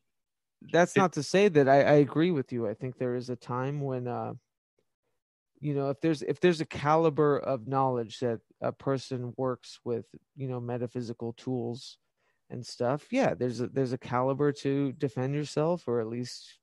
[0.73, 2.67] that's it, not to say that I, I agree with you.
[2.67, 4.33] I think there is a time when uh
[5.59, 10.05] you know if there's if there's a caliber of knowledge that a person works with
[10.35, 11.97] you know metaphysical tools
[12.49, 16.59] and stuff yeah there's a there's a caliber to defend yourself or at least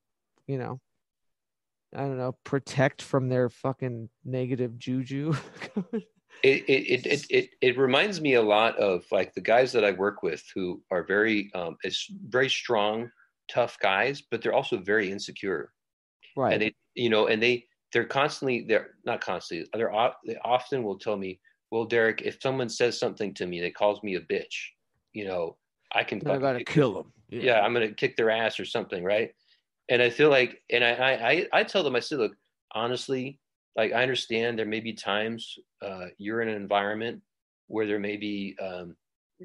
[0.46, 0.80] you know
[1.94, 5.34] i don't know protect from their fucking negative juju.
[6.42, 9.92] It, it, it it it reminds me a lot of like the guys that i
[9.92, 13.08] work with who are very um is very strong
[13.48, 15.72] tough guys but they're also very insecure.
[16.36, 16.52] Right.
[16.52, 20.98] and they you know and they they're constantly they're not constantly they're they often will
[20.98, 21.40] tell me
[21.70, 24.72] well derek if someone says something to me that calls me a bitch
[25.14, 25.56] you know
[25.94, 27.42] i can i gotta kill them yeah.
[27.42, 27.60] yeah.
[27.60, 29.30] i'm gonna kick their ass or something right
[29.88, 32.34] and i feel like and i i i tell them i say look
[32.72, 33.38] honestly
[33.76, 37.22] like i understand there may be times uh, you're in an environment
[37.68, 38.96] where there may be um,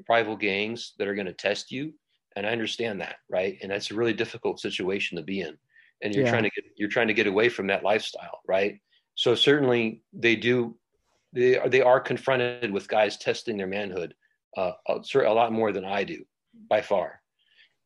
[0.08, 1.92] rival gangs that are going to test you
[2.34, 5.56] and i understand that right and that's a really difficult situation to be in
[6.02, 6.30] and you're yeah.
[6.30, 8.78] trying to get you're trying to get away from that lifestyle, right?
[9.14, 10.76] So certainly they do
[11.32, 14.14] they are they are confronted with guys testing their manhood
[14.56, 16.24] uh, a, a lot more than I do
[16.68, 17.20] by far.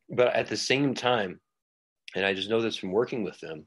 [0.09, 1.39] But at the same time,
[2.15, 3.65] and I just know this from working with them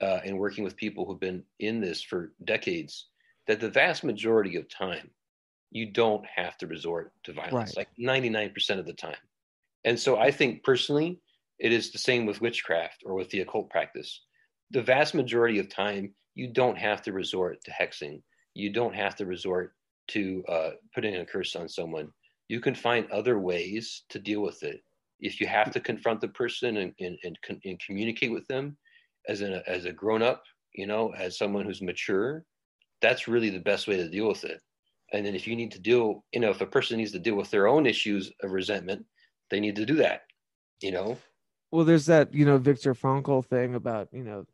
[0.00, 3.06] uh, and working with people who've been in this for decades,
[3.46, 5.10] that the vast majority of time,
[5.70, 7.86] you don't have to resort to violence, right.
[7.98, 9.16] like 99% of the time.
[9.84, 11.20] And so I think personally,
[11.58, 14.22] it is the same with witchcraft or with the occult practice.
[14.70, 18.22] The vast majority of time, you don't have to resort to hexing.
[18.54, 19.72] You don't have to resort
[20.08, 22.08] to uh, putting a curse on someone.
[22.48, 24.80] You can find other ways to deal with it.
[25.20, 28.76] If you have to confront the person and, and, and, and communicate with them
[29.28, 30.42] as, an, as a grown up,
[30.74, 32.44] you know, as someone who's mature,
[33.00, 34.60] that's really the best way to deal with it.
[35.12, 37.36] And then if you need to deal, you know, if a person needs to deal
[37.36, 39.06] with their own issues of resentment,
[39.50, 40.22] they need to do that,
[40.80, 41.16] you know
[41.74, 44.44] well there's that you know Viktor Frankl thing about you know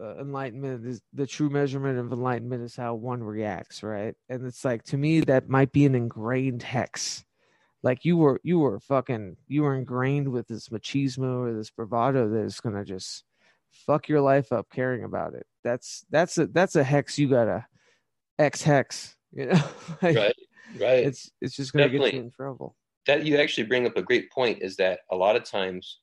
[0.00, 4.14] uh, enlightenment is the true measurement of enlightenment is how one reacts right?
[4.30, 7.22] And it's like to me that might be an ingrained hex.
[7.82, 12.30] Like you were you were fucking you were ingrained with this machismo or this bravado
[12.30, 13.24] that is gonna just
[13.70, 15.46] fuck your life up caring about it.
[15.62, 17.66] That's that's a that's a hex you gotta
[18.38, 19.62] x hex you know?
[20.02, 20.34] Like, right
[20.80, 21.06] right.
[21.06, 22.12] it's it's just gonna Definitely.
[22.12, 22.74] get you in trouble.
[23.06, 25.98] That you actually bring up a great point is that a lot of times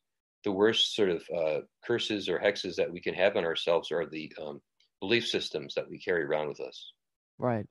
[0.48, 4.06] the worst sort of uh, curses or hexes that we can have on ourselves are
[4.06, 4.62] the um,
[5.02, 6.94] belief systems that we carry around with us.
[7.38, 7.66] Right.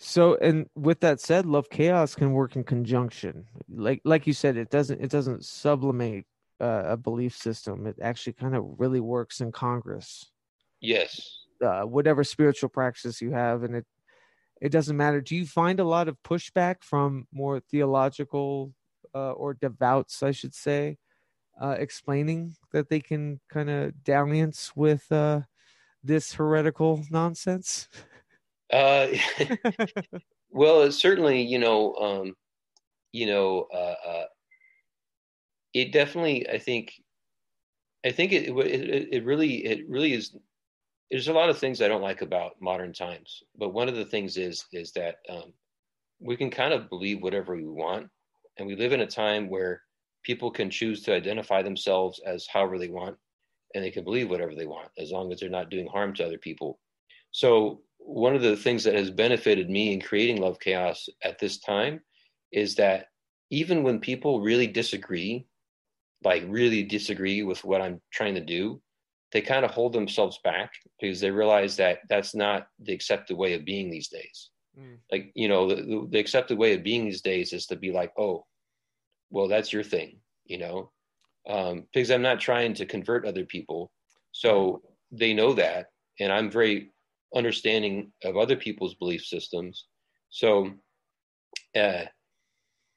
[0.00, 3.46] So, and with that said, love chaos can work in conjunction.
[3.68, 6.26] Like, like you said, it doesn't, it doesn't sublimate
[6.60, 7.86] uh, a belief system.
[7.86, 10.28] It actually kind of really works in Congress.
[10.80, 11.44] Yes.
[11.64, 13.86] Uh, whatever spiritual practice you have, and it,
[14.60, 15.20] it doesn't matter.
[15.20, 18.72] Do you find a lot of pushback from more theological
[19.14, 20.98] uh, or devouts, I should say,
[21.60, 25.40] uh, explaining that they can kind of dalliance with uh,
[26.02, 27.88] this heretical nonsense?
[28.72, 29.08] Uh,
[30.50, 32.34] well, certainly, you know, um,
[33.12, 34.24] you know, uh, uh,
[35.74, 36.92] it definitely, I think,
[38.04, 40.34] I think it, it, it really, it really is.
[41.10, 44.04] There's a lot of things I don't like about modern times, but one of the
[44.04, 45.54] things is, is that um,
[46.20, 48.08] we can kind of believe whatever we want,
[48.58, 49.82] and we live in a time where
[50.22, 53.16] people can choose to identify themselves as however they want
[53.74, 56.24] and they can believe whatever they want as long as they're not doing harm to
[56.24, 56.78] other people
[57.30, 61.58] so one of the things that has benefited me in creating love chaos at this
[61.58, 62.00] time
[62.52, 63.06] is that
[63.50, 65.46] even when people really disagree
[66.24, 68.80] like really disagree with what i'm trying to do
[69.32, 73.54] they kind of hold themselves back because they realize that that's not the accepted way
[73.54, 74.96] of being these days mm.
[75.12, 78.12] like you know the, the accepted way of being these days is to be like
[78.18, 78.44] oh
[79.30, 80.90] well, that's your thing, you know,
[81.48, 83.90] um, because I'm not trying to convert other people.
[84.32, 85.86] So they know that.
[86.20, 86.90] And I'm very
[87.34, 89.86] understanding of other people's belief systems.
[90.30, 90.72] So,
[91.76, 92.04] uh,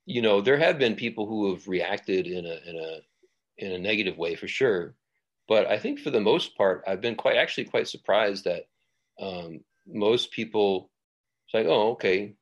[0.05, 2.99] you know, there have been people who have reacted in a, in a,
[3.57, 4.95] in a negative way for sure.
[5.47, 8.63] But I think for the most part, I've been quite actually quite surprised that
[9.19, 10.89] um, most people
[11.45, 12.35] it's like, oh, okay,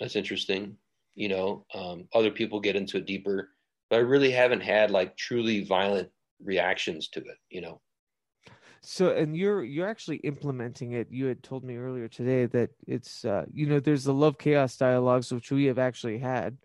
[0.00, 0.76] that's interesting
[1.14, 3.50] you know um, other people get into it deeper
[3.88, 6.10] but i really haven't had like truly violent
[6.42, 7.80] reactions to it you know
[8.82, 11.08] So, and you're you're actually implementing it.
[11.10, 14.76] You had told me earlier today that it's uh, you know there's the love chaos
[14.76, 16.56] dialogues which we have actually had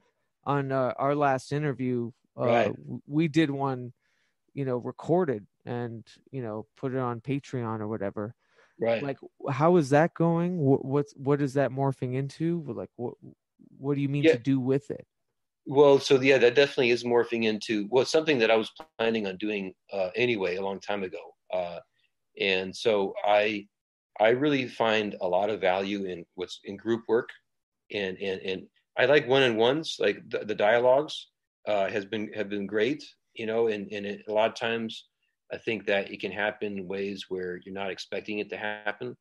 [0.46, 2.12] on uh, our last interview.
[2.38, 2.72] Uh, Right.
[3.08, 3.94] We did one,
[4.54, 8.34] you know, recorded and you know put it on Patreon or whatever.
[8.80, 9.04] Right.
[9.04, 9.18] Like,
[9.50, 10.58] how is that going?
[10.58, 12.64] What what's what is that morphing into?
[12.68, 13.16] Like, what
[13.78, 14.34] what do you mean Yeah.
[14.34, 15.06] to do with it?
[15.68, 19.38] Well, so yeah, that definitely is morphing into well, something that I was planning on
[19.38, 21.80] doing uh, anyway a long time ago, uh,
[22.40, 23.68] and so I
[24.20, 27.30] I really find a lot of value in what's in group work,
[27.92, 31.30] and and and I like one on ones, like the, the dialogues
[31.68, 33.04] uh, has been have been great,
[33.34, 35.08] you know, and and it, a lot of times
[35.52, 39.16] I think that it can happen in ways where you're not expecting it to happen.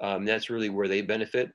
[0.00, 1.52] Um, that's really where they benefit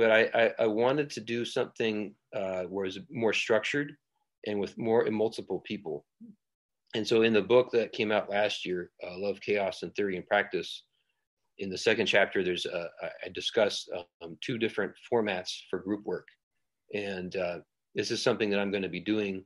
[0.00, 3.92] but I, I, I wanted to do something uh, where it's more structured
[4.46, 6.06] and with more and multiple people.
[6.94, 10.16] And so in the book that came out last year, uh, Love, Chaos, and Theory
[10.16, 10.84] and Practice,
[11.58, 12.88] in the second chapter, there's uh,
[13.22, 13.86] I discuss
[14.22, 16.26] um, two different formats for group work.
[16.94, 17.58] And uh,
[17.94, 19.44] this is something that I'm going to be doing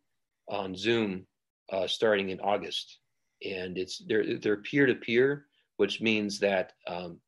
[0.49, 1.27] on Zoom
[1.73, 3.01] uh, starting in August.
[3.45, 5.47] And it's they're they're peer to peer,
[5.79, 7.19] which means that um,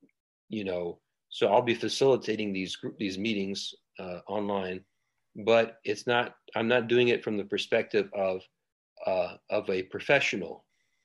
[0.48, 4.84] you know so I'll be facilitating these group these meetings uh, online,
[5.44, 6.34] but it's not.
[6.54, 8.42] I'm not doing it from the perspective of
[9.06, 10.64] uh, of a professional.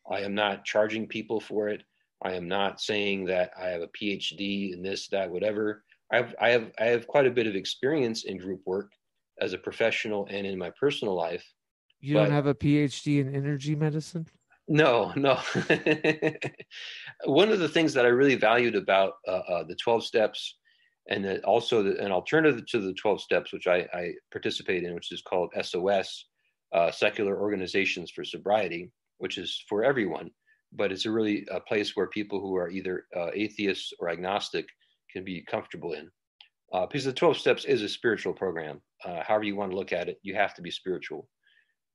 [0.09, 1.84] I am not charging people for it.
[2.24, 5.84] I am not saying that I have a PhD in this, that, whatever.
[6.11, 8.91] I have I have I have quite a bit of experience in group work
[9.39, 11.45] as a professional and in my personal life.
[11.99, 14.28] You don't have a PhD in energy medicine?
[14.72, 15.34] No, no.
[17.26, 20.57] One of the things that I really valued about uh, uh, the 12 steps
[21.09, 24.95] and that also the, an alternative to the 12 steps, which I, I participate in,
[24.95, 26.26] which is called SOS,
[26.72, 30.32] uh, Secular Organizations for Sobriety, which is for everyone,
[30.72, 34.65] but it's a really a place where people who are either uh, atheists or agnostic
[35.11, 36.09] can be comfortable in.
[36.72, 38.82] Uh, because the 12 steps is a spiritual program.
[39.03, 41.28] Uh, however you want to look at it, you have to be spiritual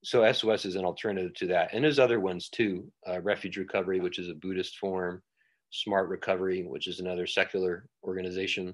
[0.07, 1.75] so SOS is an alternative to that.
[1.75, 2.87] And there's other ones too.
[3.09, 5.21] Uh, Refuge Recovery, which is a Buddhist form,
[5.71, 8.73] Smart Recovery, which is another secular organization.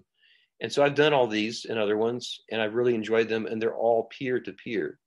[0.61, 3.47] And so I've done all these and other ones, and I've really enjoyed them.
[3.47, 4.99] And they're all peer to peer.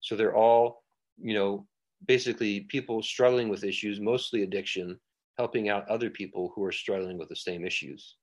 [0.00, 0.82] So they're all,
[1.18, 1.66] you know,
[2.08, 4.98] basically people struggling with issues, mostly addiction,
[5.36, 8.16] helping out other people who are struggling with the same issues.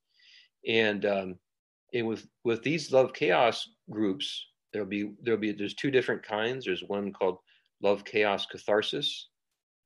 [0.68, 1.36] And um,
[1.94, 6.66] and with with these love chaos groups, there'll be there'll be there's two different kinds.
[6.66, 7.38] There's one called
[7.82, 9.30] love chaos catharsis,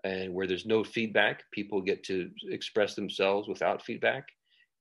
[0.04, 4.28] and where there's no feedback, people get to express themselves without feedback.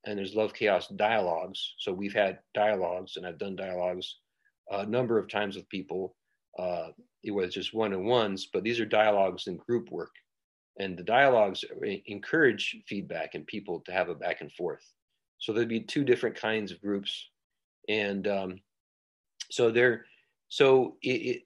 [0.07, 1.75] And there's love chaos dialogues.
[1.79, 4.19] So we've had dialogues, and I've done dialogues
[4.71, 6.15] a number of times with people.
[6.59, 6.89] Uh,
[7.23, 10.13] it was just one on ones, but these are dialogues in group work,
[10.79, 11.65] and the dialogues
[12.07, 14.85] encourage feedback and people to have a back and forth.
[15.39, 17.31] So there'd be two different kinds of groups,
[17.89, 18.61] and um,
[19.51, 20.05] so there,
[20.49, 21.43] so it, it,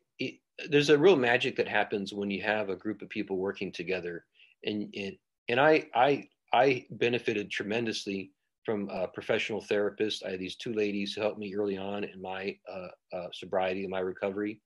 [0.68, 4.24] there's a real magic that happens when you have a group of people working together,
[4.64, 5.16] and and,
[5.48, 8.32] and I I I benefited tremendously
[8.64, 10.24] from a professional therapist.
[10.24, 13.82] I had these two ladies who helped me early on in my uh, uh, sobriety
[13.82, 14.60] and my recovery,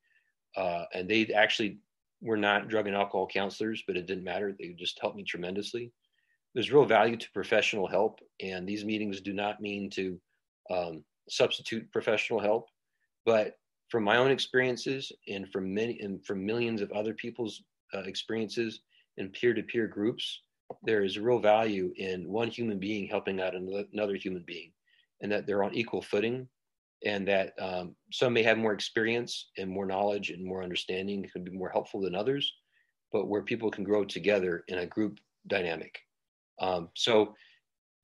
[0.56, 1.78] uh, and they actually
[2.20, 4.54] were not drug and alcohol counselors, but it didn't matter.
[4.58, 5.92] They just helped me tremendously.
[6.54, 10.20] There's real value to professional help, and these meetings do not mean to
[10.70, 12.68] um, substitute professional help,
[13.24, 13.56] but
[13.92, 17.62] from my own experiences and from many and from millions of other people's
[17.94, 18.80] uh, experiences
[19.18, 20.40] in peer-to-peer groups,
[20.82, 24.72] there is real value in one human being helping out another human being,
[25.20, 26.48] and that they're on equal footing,
[27.04, 31.44] and that um, some may have more experience and more knowledge and more understanding can
[31.44, 32.50] be more helpful than others,
[33.12, 35.18] but where people can grow together in a group
[35.48, 35.98] dynamic.
[36.60, 37.34] Um, so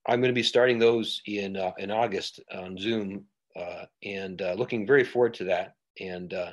[0.06, 3.24] I'm going to be starting those in uh, in August on Zoom,
[3.58, 5.76] uh, and uh, looking very forward to that.
[6.00, 6.52] And uh,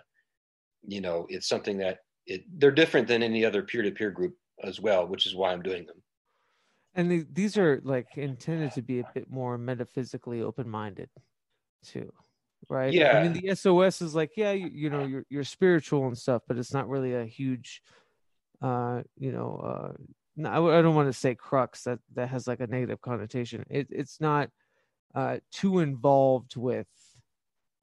[0.88, 5.08] you know, it's something that it, they're different than any other peer-to-peer group as well,
[5.08, 6.02] which is why I'm doing them.
[6.96, 11.10] And the, these are like intended to be a bit more metaphysically open-minded,
[11.84, 12.12] too,
[12.70, 12.94] right?
[12.94, 13.18] Yeah.
[13.18, 16.44] I mean, the SOS is like, yeah, you, you know, you're you're spiritual and stuff,
[16.48, 17.82] but it's not really a huge,
[18.62, 20.04] uh, you know, uh,
[20.38, 23.66] no, I, I don't want to say crux that that has like a negative connotation.
[23.70, 24.50] It, it's not
[25.14, 26.88] uh, too involved with,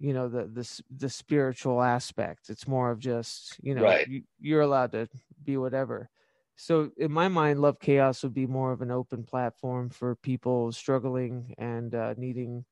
[0.03, 2.51] you know, the the the spiritual aspect.
[2.51, 4.09] It's more of just, you know, Right.
[4.09, 5.09] you, you're allowed to
[5.45, 6.11] be whatever.
[6.57, 10.73] So in my mind, Love Chaos would be more of an open platform for people
[10.73, 12.65] struggling and uh, needing,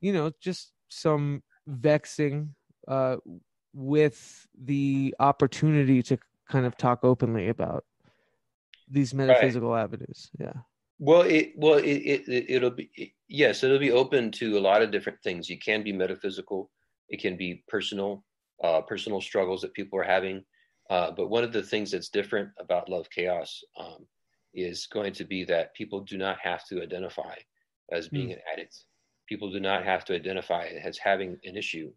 [0.00, 2.54] you know, just some vexing
[2.86, 3.16] uh,
[3.74, 6.16] with the opportunity to
[6.48, 7.84] kind of talk openly about
[8.88, 10.30] these metaphysical avenues.
[10.38, 10.52] Yeah.
[11.04, 14.82] Well, it well it, it it'll be it, yes, it'll be open to a lot
[14.82, 15.50] of different things.
[15.50, 16.70] You can be metaphysical.
[17.08, 18.24] It can be personal,
[18.62, 20.44] uh, personal struggles that people are having.
[20.90, 24.06] Uh, but one of the things that's different about Love Chaos um,
[24.54, 27.34] is going to be that people do not have to identify
[27.90, 28.34] as being mm.
[28.34, 28.84] an addict.
[29.28, 31.90] People do not have to identify as having an issue.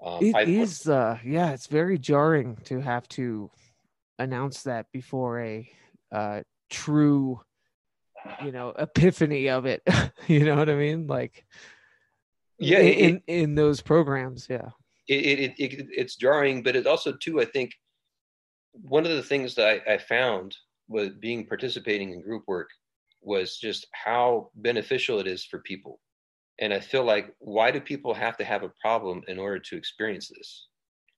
[0.00, 3.50] Um, it I've, is, uh, yeah, it's very jarring to have to
[4.20, 5.68] announce that before a
[6.12, 7.40] uh, true
[8.42, 9.82] you know epiphany of it.
[10.26, 11.06] You know what i mean?
[11.06, 11.44] Like
[12.58, 14.70] yeah in it, in those programs yeah.
[15.06, 17.72] It, it, it, it's jarring but it also too i think
[18.72, 20.56] one of the things that I, I found
[20.88, 22.70] with being participating in group work
[23.22, 26.00] was just how beneficial it is for people.
[26.60, 29.76] And i feel like why do people have to have a problem in order to
[29.76, 30.68] experience this?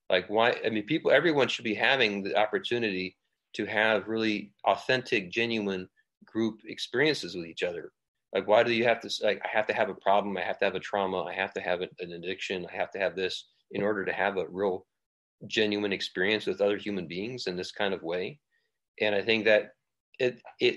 [0.08, 3.16] Like why i mean people everyone should be having the opportunity
[3.54, 5.88] to have really authentic genuine
[6.36, 7.92] group experiences with each other.
[8.34, 10.58] Like why do you have to like i have to have a problem i have
[10.58, 13.34] to have a trauma i have to have an addiction i have to have this
[13.70, 14.84] in order to have a real
[15.46, 18.38] genuine experience with other human beings in this kind of way?
[19.00, 19.62] And i think that
[20.18, 20.76] it it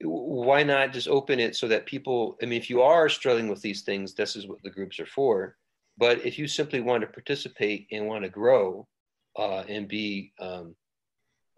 [0.00, 3.62] why not just open it so that people i mean if you are struggling with
[3.62, 5.56] these things this is what the groups are for.
[5.98, 8.88] But if you simply want to participate and want to grow
[9.36, 10.74] uh, and be um,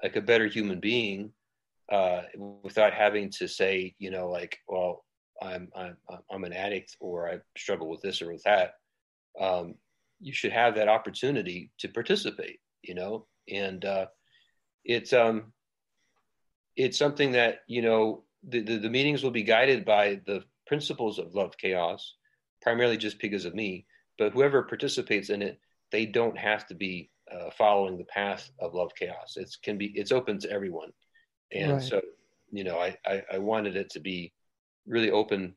[0.02, 1.32] like a better human being
[1.92, 2.22] uh,
[2.62, 5.04] without having to say, you know, like, well,
[5.42, 5.96] I'm I'm
[6.30, 8.74] I'm an addict or I struggle with this or with that.
[9.40, 9.74] Um,
[10.20, 14.06] you should have that opportunity to participate, you know, and uh,
[14.84, 15.52] it's um
[16.76, 21.18] it's something that you know the, the, the meetings will be guided by the principles
[21.18, 22.14] of love chaos,
[22.62, 23.86] primarily just because of me.
[24.18, 25.58] But whoever participates in it,
[25.90, 29.36] they don't have to be uh, following the path of love chaos.
[29.36, 30.92] It can be it's open to everyone
[31.52, 31.82] and right.
[31.82, 32.00] so
[32.50, 34.32] you know I, I, I wanted it to be
[34.86, 35.54] really open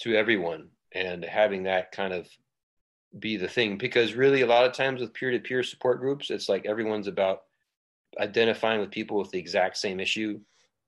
[0.00, 2.28] to everyone and having that kind of
[3.18, 6.66] be the thing because really a lot of times with peer-to-peer support groups it's like
[6.66, 7.40] everyone's about
[8.20, 10.38] identifying with people with the exact same issue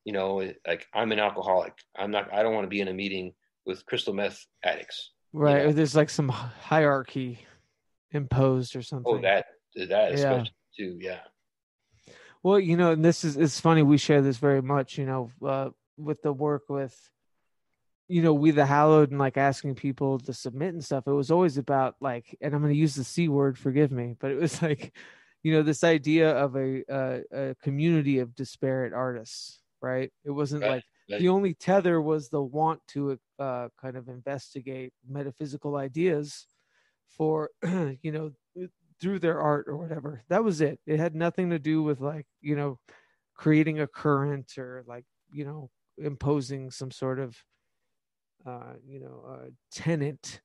[0.05, 2.93] you know like i'm an alcoholic i'm not i don't want to be in a
[2.93, 3.33] meeting
[3.66, 5.72] with crystal meth addicts right you know?
[5.72, 7.39] there's like some hierarchy
[8.12, 9.47] imposed or oh, something oh that
[9.89, 10.87] that especially yeah.
[10.87, 11.20] too yeah
[12.43, 15.30] well, you know, and this is it's funny we share this very much, you know,
[15.45, 16.97] uh, with the work with
[18.11, 21.07] you know, we the hallowed and like asking people to submit and stuff.
[21.07, 24.16] It was always about like, and I'm going to use the c word, forgive me,
[24.18, 24.93] but it was like,
[25.45, 30.11] you know, this idea of a a, a community of disparate artists, right?
[30.24, 30.70] It wasn't right.
[30.70, 31.20] like right.
[31.20, 36.47] the only tether was the want to uh, kind of investigate metaphysical ideas
[37.16, 37.51] for
[38.03, 38.32] you know
[39.01, 40.22] through their art or whatever.
[40.28, 40.80] That was it.
[40.86, 42.78] It had nothing to do with like, you know,
[43.34, 47.36] creating a current or like, you know, imposing some sort of
[48.46, 50.40] uh, you know, uh tenant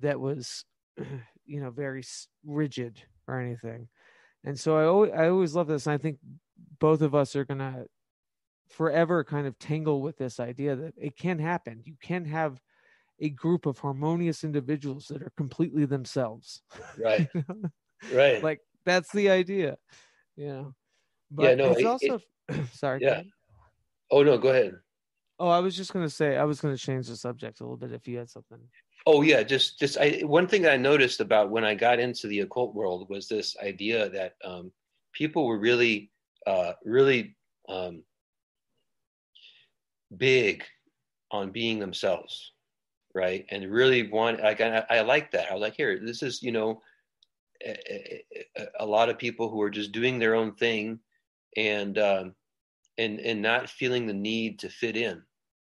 [0.00, 0.64] that was
[1.44, 2.02] you know, very
[2.44, 3.88] rigid or anything.
[4.44, 6.18] And so I always I always love this and I think
[6.80, 7.86] both of us are going to
[8.70, 11.82] forever kind of tangle with this idea that it can happen.
[11.84, 12.60] You can have
[13.20, 16.62] a group of harmonious individuals that are completely themselves.
[16.98, 17.28] Right.
[18.12, 18.42] Right.
[18.42, 19.76] Like that's the idea.
[20.36, 20.74] You know
[21.30, 23.22] but yeah no it's it, also it, sorry yeah.
[24.10, 24.74] oh no go ahead.
[25.38, 27.62] Oh i was just going to say i was going to change the subject a
[27.62, 28.58] little bit if you had something.
[29.06, 32.26] Oh yeah just just i one thing that i noticed about when i got into
[32.26, 34.70] the occult world was this idea that um,
[35.12, 36.10] people were really
[36.46, 37.36] uh, really
[37.68, 38.02] um,
[40.16, 40.64] big
[41.30, 42.52] on being themselves
[43.12, 43.44] right?
[43.50, 45.50] And really want like I, I like that.
[45.50, 46.80] I was like here this is you know
[47.64, 48.24] a,
[48.80, 50.98] a, lot of people who are just doing their own thing
[51.56, 52.34] and um,
[52.98, 55.22] and and not feeling the need to fit in.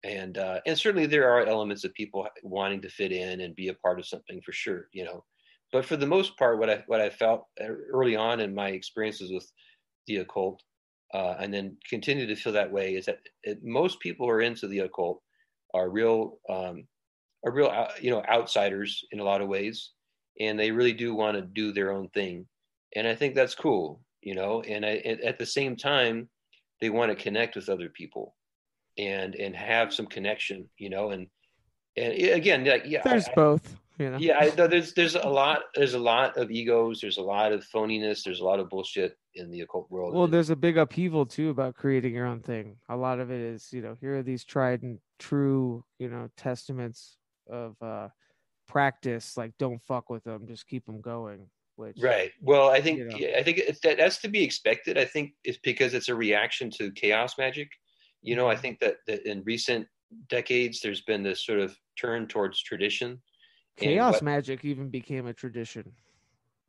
[0.04, 3.68] And uh, and certainly there are elements of people wanting to fit in and be
[3.68, 5.24] a part of something for sure you know.
[5.72, 9.32] But for the most part what i what i felt early on in my experiences
[9.32, 9.50] with
[10.06, 10.62] the occult
[11.14, 14.40] uh, and then continue to feel that way is that it, most people who are
[14.40, 15.22] into the occult
[15.74, 16.86] are real um,
[17.44, 19.92] are real uh, you know outsiders in a lot of ways
[20.40, 22.46] and they really do want to do their own thing.
[22.94, 26.28] And i think that's cool you know and I, at the same time
[26.80, 28.34] they want to connect with other people
[28.98, 31.26] and and have some connection you know and
[31.96, 34.18] and again like yeah there's I, both you know?
[34.18, 37.64] yeah I, there's there's a lot there's a lot of egos there's a lot of
[37.74, 40.14] phoniness there's a lot of bullshit in the occult world.
[40.14, 42.76] Well there's a big upheaval too about creating your own thing.
[42.90, 46.28] A lot of it is you know here are these tried and true you know
[46.36, 47.16] testaments
[47.50, 48.08] of uh
[48.72, 51.46] practice like don't fuck with them just keep them going
[51.76, 53.38] which right well i think you know.
[53.38, 56.90] i think that that's to be expected i think it's because it's a reaction to
[56.92, 57.68] chaos magic
[58.24, 59.88] You know, I think that, that in recent
[60.28, 63.20] decades, there's been this sort of turn towards tradition.
[63.76, 65.90] Chaos what, magic even became a tradition.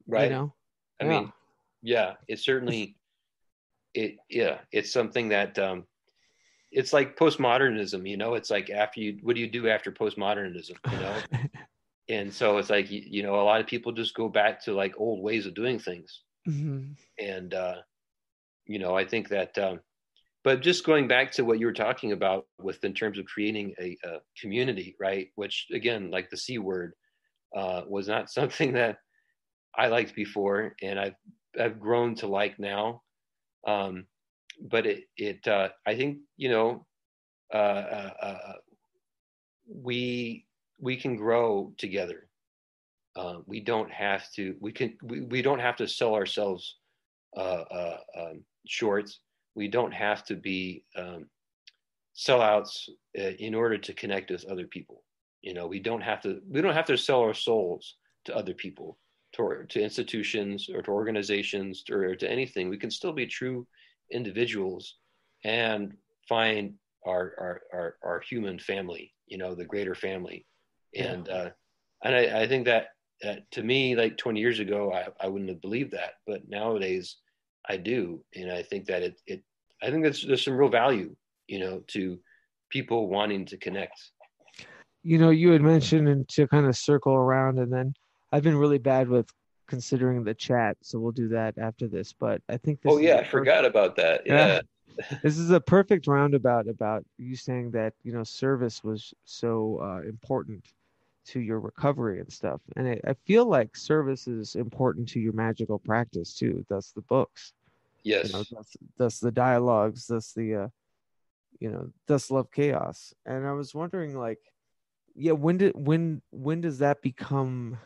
[0.07, 0.31] Right.
[0.31, 0.53] You know?
[0.99, 1.09] I yeah.
[1.11, 1.33] mean,
[1.83, 2.95] yeah, it certainly,
[3.93, 5.85] it, yeah, it's something that, um,
[6.71, 10.75] it's like postmodernism, you know, it's like after you, what do you do after postmodernism,
[10.91, 11.15] you know?
[12.09, 14.93] and so it's like, you, know, a lot of people just go back to like
[14.97, 16.21] old ways of doing things.
[16.47, 16.93] Mm-hmm.
[17.17, 17.75] And, uh,
[18.65, 19.79] you know, I think that, um,
[20.43, 23.73] but just going back to what you were talking about with in terms of creating
[23.79, 25.29] a, a community, right?
[25.35, 26.93] Which again, like the C word,
[27.55, 28.97] uh, was not something that
[29.75, 31.15] I liked before, and I've
[31.59, 33.01] I've grown to like now.
[33.65, 34.05] Um,
[34.61, 36.85] but it it uh, I think you know
[37.53, 38.53] uh, uh, uh
[39.67, 40.45] we
[40.83, 42.27] we can grow together.
[43.15, 46.77] Uh, we don't have to we can we, we don't have to sell ourselves
[47.37, 49.09] uh, um, short
[49.55, 51.25] we don't have to be um,
[52.15, 55.03] sellouts uh, in order to connect with other people.
[55.41, 57.95] You know, we don't have to we don't have to sell our souls
[58.25, 58.97] to other people,
[59.33, 62.69] to, to institutions or to organizations or to anything.
[62.69, 63.67] We can still be true
[64.11, 64.95] individuals
[65.43, 65.93] and
[66.29, 69.13] find our our our, our human family.
[69.27, 70.45] You know, the greater family,
[70.95, 71.49] and uh,
[72.03, 72.87] and I, I think that
[73.23, 77.17] uh, to me, like 20 years ago, I, I wouldn't have believed that, but nowadays
[77.67, 79.43] I do, and I think that it it
[79.81, 81.15] I think that's there's some real value,
[81.47, 82.19] you know, to
[82.69, 83.99] people wanting to connect.
[85.03, 87.93] You know, you had mentioned and to kind of circle around, and then
[88.31, 89.29] I've been really bad with
[89.67, 92.13] considering the chat, so we'll do that after this.
[92.13, 92.91] But I think this.
[92.91, 94.21] Oh yeah, I forgot about that.
[94.25, 94.61] Yeah.
[95.23, 100.07] this is a perfect roundabout about you saying that you know service was so uh,
[100.07, 100.63] important
[101.25, 102.61] to your recovery and stuff.
[102.75, 106.65] And I, I, feel like service is important to your magical practice too.
[106.69, 107.53] That's the books.
[108.03, 108.27] Yes.
[108.27, 110.07] You know, that's, that's the dialogues.
[110.07, 110.67] That's the, uh,
[111.59, 113.13] you know, thus love chaos.
[113.25, 114.39] And I was wondering, like,
[115.15, 117.77] yeah, when did when when does that become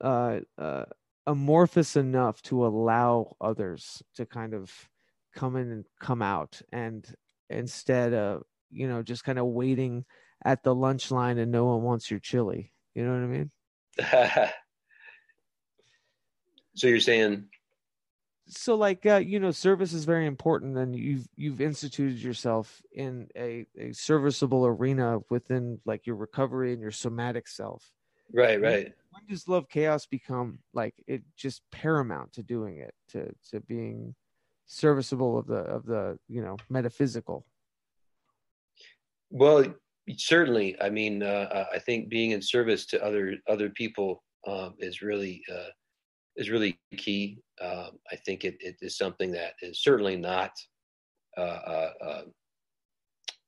[0.00, 0.84] uh, uh,
[1.26, 4.72] amorphous enough to allow others to kind of
[5.34, 7.06] come in and come out, and
[7.50, 10.04] instead of you know just kind of waiting
[10.44, 12.72] at the lunch line and no one wants your chili.
[12.94, 13.50] You know what I mean?
[16.74, 17.48] so you're saying
[18.48, 23.28] so like uh, you know service is very important and you've you've instituted yourself in
[23.36, 27.92] a, a serviceable arena within like your recovery and your somatic self
[28.32, 32.94] right right when, when does love chaos become like it just paramount to doing it
[33.08, 34.14] to to being
[34.66, 37.44] serviceable of the of the you know metaphysical
[39.30, 39.64] well
[40.16, 45.02] certainly i mean uh, i think being in service to other other people um, is
[45.02, 45.70] really uh,
[46.36, 47.38] is really key.
[47.60, 50.52] Um, i think it, it is something that is certainly not
[51.36, 52.22] uh, uh, uh,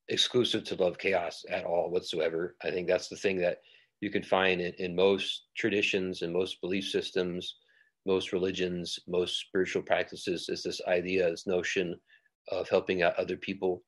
[0.08, 2.56] exclusive to love chaos at all whatsoever.
[2.62, 3.58] I think that's the thing that
[4.00, 7.56] you can find in, in most traditions and most belief systems
[8.06, 11.94] most religions most spiritual practices is this idea this notion
[12.50, 13.82] of helping out other people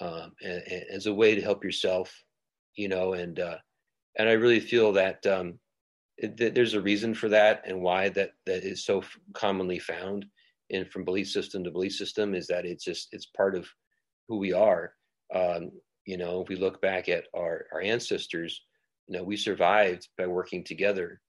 [0.00, 2.14] um, and, and as a way to help yourself,
[2.76, 3.58] you know, and uh,
[4.16, 5.58] and I really feel that, um,
[6.36, 9.02] there's a reason for that and why that that is so
[9.32, 10.26] commonly found
[10.70, 13.68] in from belief system to belief system is that it's just it's part of
[14.28, 14.94] who we are.
[15.34, 15.72] Um,
[16.06, 18.62] you know, if we look back at our our ancestors,
[19.08, 21.20] you know, we survived by working together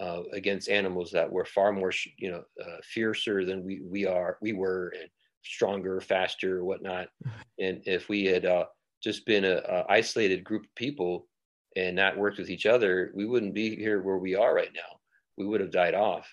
[0.00, 4.38] uh, against animals that were far more, you know, uh, fiercer than we we are
[4.40, 5.08] we were, and
[5.44, 7.08] stronger, faster, or whatnot.
[7.58, 8.64] And if we had uh,
[9.04, 11.28] just been a, a, isolated group of people
[11.76, 14.98] and not worked with each other, we wouldn't be here where we are right now.
[15.36, 16.28] We would have died off.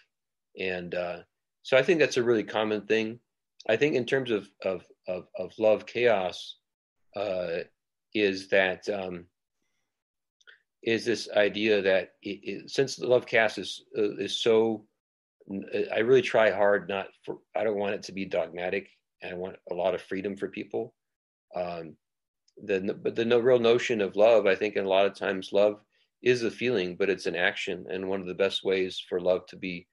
[0.58, 1.20] And uh,
[1.62, 3.20] so I think that's a really common thing.
[3.68, 6.56] I think in terms of of of, of love chaos,
[7.16, 7.60] uh,
[8.14, 9.26] is that um,
[10.84, 14.86] is this idea that it, it, since the love chaos is uh, is so
[15.94, 18.90] I really try hard not for I don't want it to be dogmatic
[19.22, 20.94] and I want a lot of freedom for people.
[21.56, 21.96] Um,
[22.62, 25.54] the but the no, real notion of love, I think, in a lot of times,
[25.54, 25.82] love
[26.22, 29.46] is a feeling, but it's an action, and one of the best ways for love
[29.48, 29.88] to be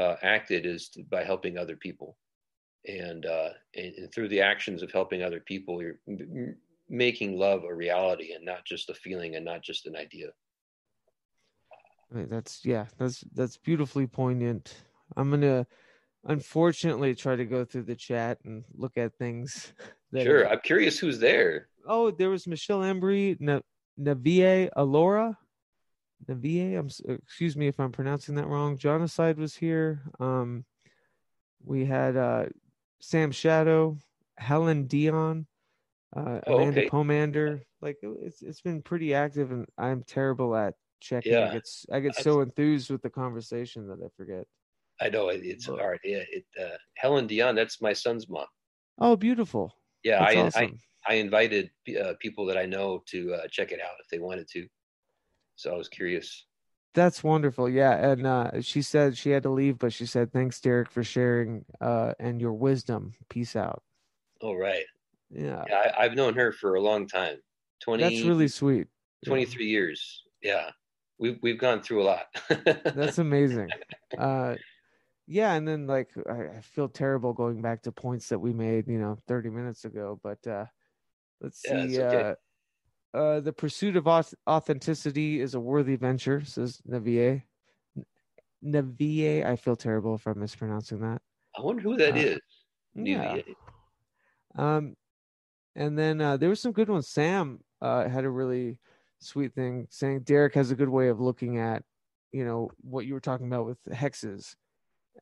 [0.00, 2.16] uh, acted is to, by helping other people,
[2.86, 6.56] and, uh, and, and through the actions of helping other people, you're m-
[6.88, 10.28] making love a reality and not just a feeling and not just an idea.
[12.10, 14.84] That's yeah, that's that's beautifully poignant.
[15.16, 15.66] I'm gonna
[16.28, 19.72] unfortunately try to go through the chat and look at things.
[20.14, 20.52] sure, are...
[20.52, 21.68] I'm curious who's there.
[21.86, 23.60] Oh, there was Michelle Embry, Na-
[23.98, 25.36] Navie Alora.
[26.28, 26.90] Navie, I'm
[27.24, 28.76] excuse me if I'm pronouncing that wrong.
[28.76, 30.02] Genocide was here.
[30.20, 30.64] Um,
[31.64, 32.46] we had uh,
[33.00, 33.96] Sam Shadow,
[34.36, 35.46] Helen Dion,
[36.14, 36.88] uh, Oh, Amanda okay.
[36.88, 37.60] Pomander.
[37.80, 41.34] Like it's it's been pretty active, and I'm terrible at checking.
[41.34, 44.46] I Yeah, get s- I get so enthused with the conversation that I forget.
[45.00, 46.00] I know it, it's But- hard.
[46.04, 48.46] Yeah, it, uh, Helen Dion, that's my son's mom.
[48.98, 49.74] Oh, beautiful!
[50.02, 50.78] Yeah, I, awesome.
[51.06, 51.70] I I invited
[52.02, 54.66] uh, people that I know to uh, check it out if they wanted to.
[55.56, 56.44] So I was curious.
[56.94, 57.68] That's wonderful.
[57.68, 61.04] Yeah, and uh, she said she had to leave, but she said thanks, Derek, for
[61.04, 63.14] sharing uh, and your wisdom.
[63.28, 63.82] Peace out.
[64.40, 64.84] All right.
[65.30, 67.36] Yeah, Yeah, I, I've known her for a long time.
[67.82, 68.86] 20, that's really sweet.
[69.22, 69.28] Yeah.
[69.30, 70.22] 23 years.
[70.42, 70.70] Yeah.
[71.18, 72.26] We've, we've gone through a lot.
[72.94, 73.68] That's amazing.
[74.16, 74.54] Uh,
[75.28, 78.88] yeah, and then like I, I feel terrible going back to points that we made,
[78.88, 80.18] you know, 30 minutes ago.
[80.22, 80.64] But uh,
[81.40, 82.00] let's Yeah, see.
[82.00, 82.34] okay.
[83.14, 84.06] Uh, uh, the pursuit of
[84.46, 87.42] authenticity is a worthy venture, says Navier.
[88.64, 91.20] Navier, I feel terrible if I'm mispronouncing that.
[91.56, 92.40] I wonder who that Uh, is.
[92.94, 93.36] Yeah.
[94.56, 94.96] Um,
[95.76, 97.08] and then uh, there was some good ones.
[97.08, 98.78] Sam uh, had a really
[99.20, 101.82] sweet thing saying Derek has a good way of looking at,
[102.32, 104.56] you know, what you were talking about with hexes,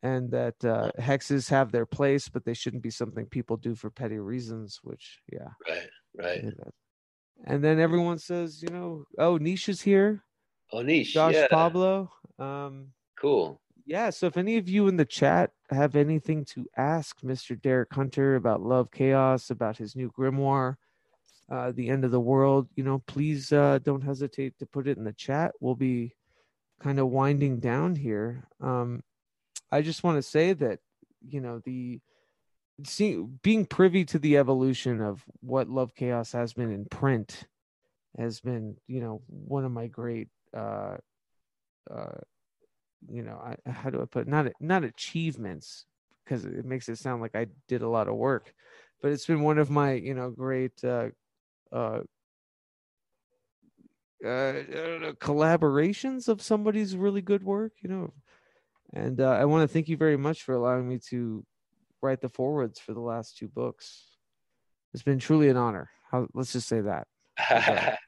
[0.02, 3.90] and that uh, hexes have their place, but they shouldn't be something people do for
[3.90, 4.80] petty reasons.
[4.82, 5.48] Which, yeah.
[5.68, 6.54] Right, right.
[7.44, 10.22] And then everyone says, you know, oh, Nisha's here,
[10.72, 11.14] Oh, niche.
[11.14, 11.46] Josh yeah.
[11.48, 12.10] Pablo.
[12.38, 13.60] Um, Cool.
[13.86, 17.60] yeah, so if any of you in the chat have anything to ask Mr.
[17.60, 20.76] Derek Hunter about Love Chaos, about his new grimoire,
[21.50, 24.98] uh, The End of the World, you know, please uh, don't hesitate to put it
[24.98, 25.52] in the chat.
[25.60, 26.14] We'll be
[26.80, 28.46] kind of winding down here.
[28.60, 29.02] Um,
[29.72, 30.80] I just want to say that,
[31.26, 32.00] you know, the
[32.84, 37.48] see being privy to the evolution of what Love Chaos has been in print
[38.18, 40.98] has been, you know, one of my great uh
[41.90, 42.18] uh
[43.08, 43.36] you know
[43.66, 44.28] I, how do i put it?
[44.28, 45.86] not not achievements
[46.24, 48.54] because it makes it sound like i did a lot of work
[49.02, 51.10] but it's been one of my you know great uh
[51.72, 52.02] uh
[54.24, 54.28] uh,
[54.70, 58.12] know, collaborations of somebody's really good work, you know.
[58.92, 61.44] And uh, I want to thank you very much for allowing me to
[62.02, 64.16] write the forewords for the last two books.
[64.94, 65.90] It's been truly an honor.
[66.10, 67.06] How, let's just say that.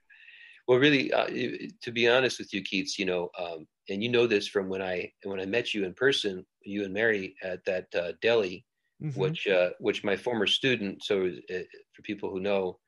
[0.68, 4.26] well, really, uh, to be honest with you, Keats, you know, um, and you know
[4.26, 7.86] this from when I when I met you in person, you and Mary at that
[7.94, 8.64] uh, deli,
[9.02, 9.16] Mhm.
[9.16, 11.04] which uh, which my former student.
[11.04, 11.58] So uh,
[11.92, 12.78] for people who know,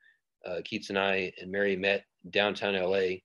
[0.45, 3.21] uh, Keats and I and Mary met downtown LA,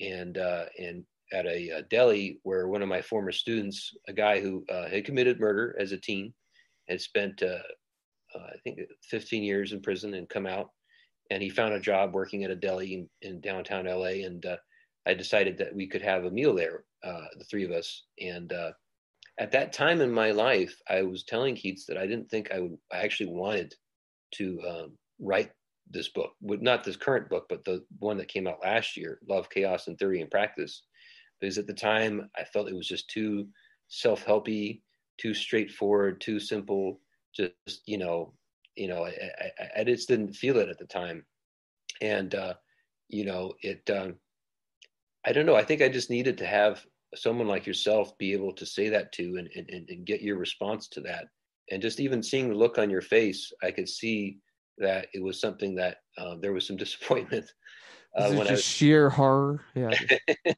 [0.00, 4.40] and uh, and at a, a deli where one of my former students, a guy
[4.40, 6.32] who uh, had committed murder as a teen,
[6.88, 7.58] had spent uh,
[8.34, 10.70] uh, I think 15 years in prison and come out,
[11.30, 14.56] and he found a job working at a deli in, in downtown LA, and uh,
[15.06, 18.52] I decided that we could have a meal there, uh, the three of us, and
[18.52, 18.72] uh,
[19.38, 22.60] at that time in my life, I was telling Keats that I didn't think I
[22.60, 22.76] would.
[22.92, 23.74] I actually wanted
[24.34, 25.50] to um, write
[25.90, 29.48] this book, not this current book, but the one that came out last year, Love,
[29.50, 30.82] Chaos, and Theory and Practice,
[31.40, 33.48] because at the time I felt it was just too
[33.88, 34.82] self-helpy,
[35.18, 37.00] too straightforward, too simple.
[37.34, 38.32] Just you know,
[38.76, 39.10] you know, I,
[39.58, 41.24] I, I just didn't feel it at the time,
[42.00, 42.54] and uh,
[43.08, 43.88] you know, it.
[43.90, 44.16] Um,
[45.26, 45.56] I don't know.
[45.56, 49.12] I think I just needed to have someone like yourself be able to say that
[49.12, 51.26] to and, and, and get your response to that.
[51.70, 54.38] And just even seeing the look on your face, I could see
[54.78, 57.50] that it was something that uh, there was some disappointment.
[58.16, 59.62] Uh, when just I was, sheer horror.
[59.74, 59.90] Yeah.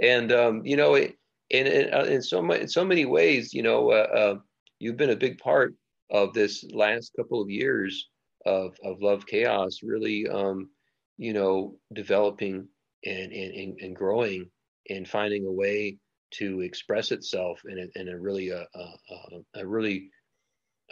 [0.00, 1.14] and um, you know, in
[1.50, 4.38] in, uh, in so much, in so many ways, you know, uh, uh,
[4.78, 5.74] you've been a big part
[6.10, 8.08] of this last couple of years
[8.46, 10.68] of of love chaos, really, um,
[11.16, 12.68] you know, developing
[13.04, 14.50] and and, and growing
[14.90, 15.98] and finding a way
[16.30, 20.10] to express itself in a, in a really a, a, a really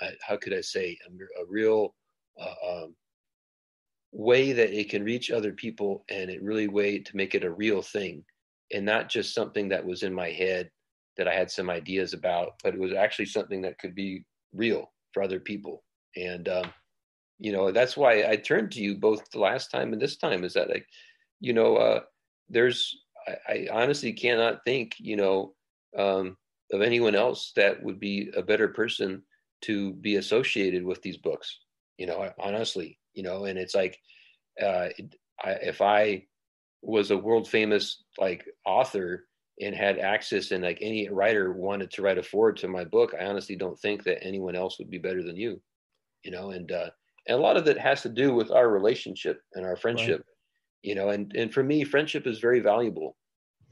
[0.00, 1.94] uh, how could I say a, a real
[2.40, 2.94] uh, um,
[4.12, 7.50] way that it can reach other people and it really way to make it a
[7.50, 8.24] real thing
[8.72, 10.70] and not just something that was in my head
[11.16, 14.92] that I had some ideas about, but it was actually something that could be real
[15.12, 15.82] for other people.
[16.16, 16.72] And um,
[17.38, 20.44] you know that's why I turned to you both the last time and this time
[20.44, 20.86] is that like
[21.40, 22.00] you know uh,
[22.48, 22.96] there's
[23.28, 25.54] I, I, honestly cannot think you know
[25.98, 26.36] um,
[26.72, 29.22] of anyone else that would be a better person
[29.62, 31.58] to be associated with these books.
[31.98, 33.98] You know, honestly, you know, and it's like
[34.62, 34.88] uh,
[35.42, 36.24] I, if I
[36.86, 39.26] was a world famous like author
[39.60, 43.12] and had access and like any writer wanted to write a forward to my book,
[43.18, 45.60] I honestly don't think that anyone else would be better than you.
[46.22, 46.90] You know, and uh,
[47.26, 50.18] and a lot of it has to do with our relationship and our friendship.
[50.18, 50.88] Right.
[50.88, 53.16] You know, and and for me, friendship is very valuable,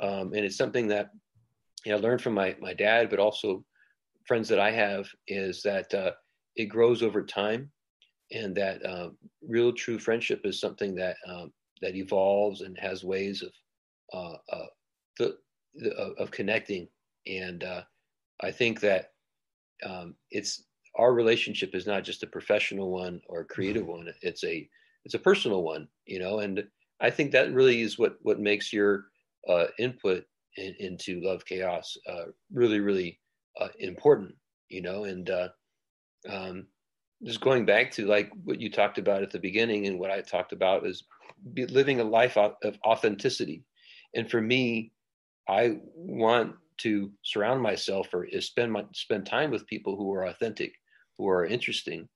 [0.01, 1.11] um, and it's something that
[1.85, 3.65] you know, I learned from my my dad, but also
[4.27, 6.12] friends that I have is that uh,
[6.57, 7.70] it grows over time.
[8.32, 9.11] and that uh,
[9.43, 11.53] real true friendship is something that um,
[11.85, 13.51] that evolves and has ways of
[14.15, 14.66] uh, uh,
[15.19, 15.36] the,
[15.74, 16.89] the, of connecting.
[17.27, 17.82] And uh,
[18.43, 19.12] I think that
[19.85, 20.65] um, it's
[20.97, 24.09] our relationship is not just a professional one or a creative one.
[24.23, 24.69] It's a
[25.05, 26.39] it's a personal one, you know.
[26.39, 26.65] And
[27.01, 29.06] I think that really is what what makes your
[29.47, 30.24] uh, input
[30.56, 33.20] in, into love chaos uh, really really
[33.61, 34.35] uh, important,
[34.70, 35.05] you know.
[35.05, 35.31] And
[36.31, 36.66] um,
[37.23, 40.23] just going back to like what you talked about at the beginning and what I
[40.23, 41.05] talked about is
[41.57, 43.65] living a life of authenticity.
[44.15, 44.93] And for me,
[45.49, 50.73] I want to surround myself or spend my spend time with people who are authentic,
[51.19, 52.09] who are interesting,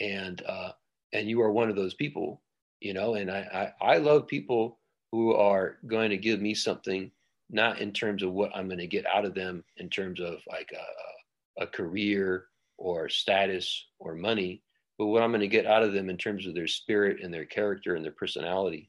[0.00, 0.72] and uh,
[1.12, 2.42] and you are one of those people,
[2.80, 3.14] you know.
[3.14, 4.78] And I, I I love people
[5.12, 7.10] who are going to give me something,
[7.50, 10.40] not in terms of what I'm going to get out of them, in terms of
[10.48, 12.46] like a, a career
[12.78, 14.62] or status or money,
[15.02, 17.34] but what I'm going to get out of them in terms of their spirit and
[17.34, 18.88] their character and their personality.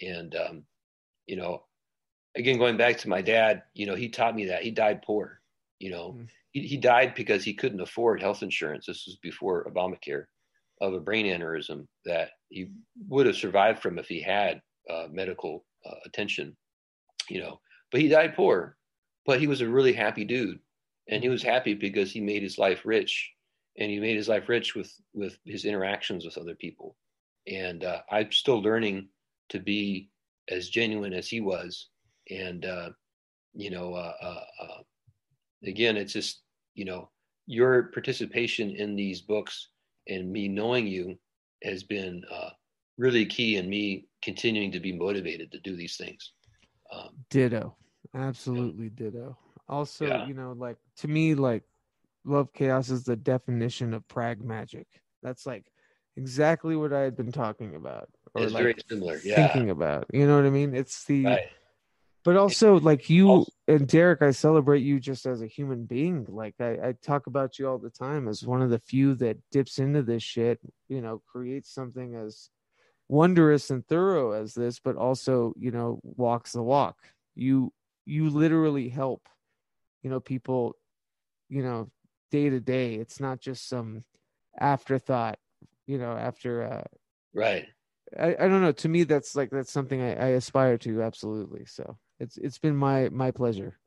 [0.00, 0.62] And, um,
[1.26, 1.64] you know,
[2.36, 5.40] again, going back to my dad, you know, he taught me that he died poor,
[5.80, 6.26] you know, mm-hmm.
[6.52, 8.86] he, he died because he couldn't afford health insurance.
[8.86, 10.26] This was before Obamacare
[10.80, 12.68] of a brain aneurysm that he
[13.08, 16.56] would have survived from if he had uh, medical uh, attention,
[17.28, 17.58] you know,
[17.90, 18.76] but he died poor,
[19.26, 20.60] but he was a really happy dude
[21.08, 23.32] and he was happy because he made his life rich
[23.78, 26.96] and he made his life rich with with his interactions with other people.
[27.46, 29.08] And uh, i'm still learning
[29.50, 30.10] to be
[30.50, 31.88] as genuine as he was.
[32.30, 32.90] And uh,
[33.54, 34.82] you know uh, uh, uh
[35.64, 36.42] again it's just
[36.74, 37.08] you know
[37.46, 39.70] your participation in these books
[40.06, 41.18] and me knowing you
[41.64, 42.50] has been uh,
[42.98, 46.32] really key in me continuing to be motivated to do these things.
[46.92, 47.76] Um, ditto.
[48.14, 49.36] absolutely ditto.
[49.68, 50.26] Also yeah.
[50.26, 51.62] you know like to me like
[52.28, 54.86] love chaos is the definition of prag magic.
[55.22, 55.66] That's like
[56.18, 59.36] exactly what i had been talking about or it's like very similar yeah.
[59.36, 60.06] thinking about.
[60.12, 60.74] You know what i mean?
[60.74, 61.48] It's the right.
[62.24, 66.26] but also like you also, and derek i celebrate you just as a human being.
[66.28, 69.38] Like I, I talk about you all the time as one of the few that
[69.50, 72.50] dips into this shit you know creates something as
[73.08, 76.96] wondrous and thorough as this but also you know walks the walk.
[77.34, 77.72] You
[78.04, 79.28] you literally help
[80.02, 80.74] you know people
[81.48, 81.90] you know
[82.30, 82.94] day to day.
[82.94, 84.04] It's not just some
[84.60, 85.38] afterthought
[85.86, 86.84] you know after uh
[87.34, 87.66] right.
[88.18, 88.72] I, I don't know.
[88.72, 91.66] To me that's like that's something I, I aspire to absolutely.
[91.66, 93.78] So it's it's been my my pleasure.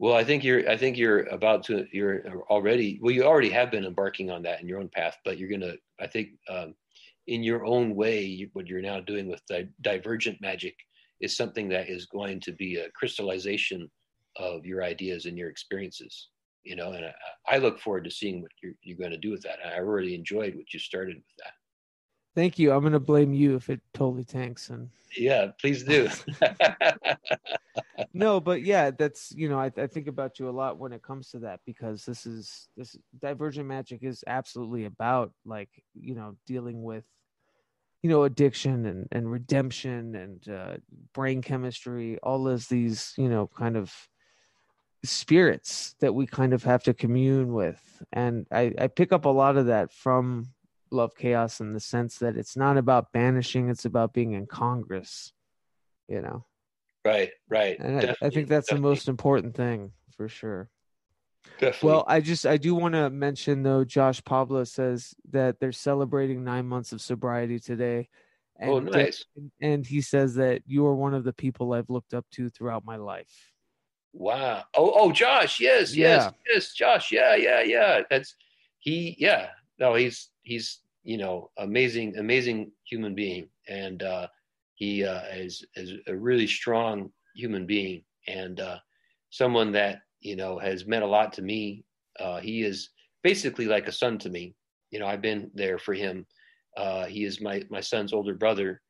[0.00, 3.70] Well i think you're i think you're about to you're already well you already have
[3.70, 6.74] been embarking on that in your own path but you're gonna i think um
[7.28, 10.74] in your own way you, what you're now doing with di- divergent magic
[11.20, 13.88] is something that is going to be a crystallization
[14.36, 16.28] of your ideas and your experiences
[16.64, 17.12] you know and i,
[17.54, 20.14] I look forward to seeing what you're, you're going to do with that i really
[20.14, 21.52] enjoyed what you started with that.
[22.36, 22.72] Thank you.
[22.72, 26.08] I'm going to blame you if it totally tanks and yeah please do.
[28.12, 31.02] No but yeah that's you know I, I think about you a lot when it
[31.02, 36.36] comes to that because this is this divergent magic is absolutely about like you know
[36.46, 37.04] dealing with
[38.02, 40.76] you know addiction and, and redemption and uh,
[41.12, 43.92] brain chemistry all of these you know kind of
[45.04, 48.02] spirits that we kind of have to commune with.
[48.12, 50.48] And I, I pick up a lot of that from
[50.90, 55.32] Love Chaos in the sense that it's not about banishing, it's about being in Congress,
[56.08, 56.44] you know?
[57.04, 57.78] Right, right.
[57.78, 58.76] And I, I, think that's definitely.
[58.76, 60.70] the most important thing for sure.
[61.58, 61.86] Definitely.
[61.88, 66.42] Well, I just I do want to mention though, Josh Pablo says that they're celebrating
[66.42, 68.08] nine months of sobriety today.
[68.62, 69.24] Oh, and, oh, nice.
[69.60, 72.84] And he says that you are one of the people I've looked up to throughout
[72.84, 73.52] my life.
[74.14, 74.62] Wow.
[74.74, 75.58] Oh, oh, Josh.
[75.58, 76.54] Yes, yes, yeah.
[76.54, 77.10] yes, Josh.
[77.10, 78.00] Yeah, yeah, yeah.
[78.08, 78.36] That's
[78.78, 79.16] he.
[79.18, 79.48] Yeah.
[79.80, 84.28] No, he's he's you know amazing, amazing human being, and uh,
[84.74, 88.78] he uh, is is a really strong human being, and uh,
[89.30, 91.84] someone that you know has meant a lot to me.
[92.20, 92.90] Uh, he is
[93.24, 94.54] basically like a son to me.
[94.92, 96.24] You know, I've been there for him.
[96.76, 98.80] Uh, he is my my son's older brother,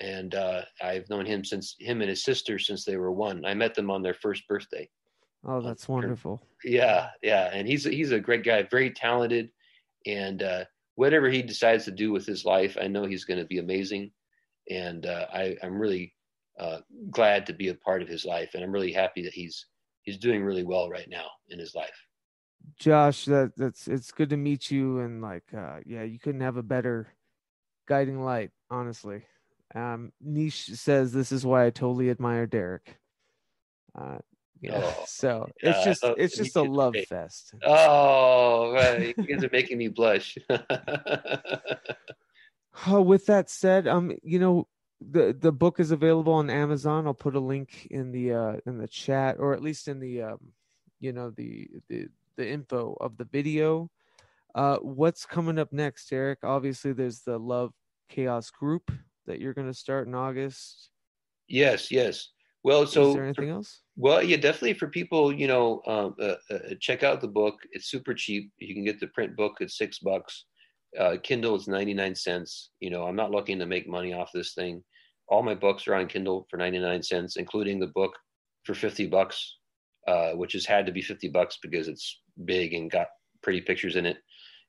[0.00, 3.44] and uh, I've known him since him and his sister since they were one.
[3.44, 4.88] I met them on their first birthday.
[5.44, 6.42] Oh, that's wonderful.
[6.64, 9.50] Yeah, yeah, and he's he's a great guy, very talented,
[10.06, 10.64] and uh,
[10.96, 14.10] whatever he decides to do with his life, I know he's going to be amazing,
[14.68, 16.14] and uh, I, I'm really
[16.58, 16.78] uh,
[17.10, 19.66] glad to be a part of his life, and I'm really happy that he's
[20.02, 22.06] he's doing really well right now in his life.
[22.78, 26.56] Josh, that that's it's good to meet you, and like, uh, yeah, you couldn't have
[26.56, 27.06] a better
[27.86, 29.22] guiding light, honestly.
[29.74, 32.98] Um, Niche says this is why I totally admire Derek.
[33.94, 34.18] Uh,
[34.62, 34.82] know?
[34.82, 37.54] oh, so it's just it's just a love fest.
[37.64, 39.14] Oh, right.
[39.16, 40.36] you guys are making me blush.
[42.86, 44.66] oh, with that said, um, you know,
[45.00, 47.06] the the book is available on Amazon.
[47.06, 50.22] I'll put a link in the uh in the chat or at least in the
[50.22, 50.38] um
[50.98, 53.90] you know the the the info of the video.
[54.54, 56.40] Uh what's coming up next, Derek?
[56.42, 57.72] Obviously there's the Love
[58.08, 58.90] Chaos group
[59.28, 60.90] that you're going to start in August.
[61.48, 62.28] Yes, yes.
[62.64, 63.80] Well, so is there anything for, else?
[63.96, 67.54] Well, yeah, definitely for people, you know, um, uh, uh, check out the book.
[67.72, 68.50] It's super cheap.
[68.58, 70.44] You can get the print book at six bucks.
[70.98, 72.70] Uh, Kindle is 99 cents.
[72.80, 74.82] You know, I'm not looking to make money off this thing.
[75.28, 78.12] All my books are on Kindle for 99 cents, including the book
[78.64, 79.56] for 50 bucks,
[80.06, 83.06] uh, which has had to be 50 bucks because it's big and got
[83.42, 84.18] pretty pictures in it.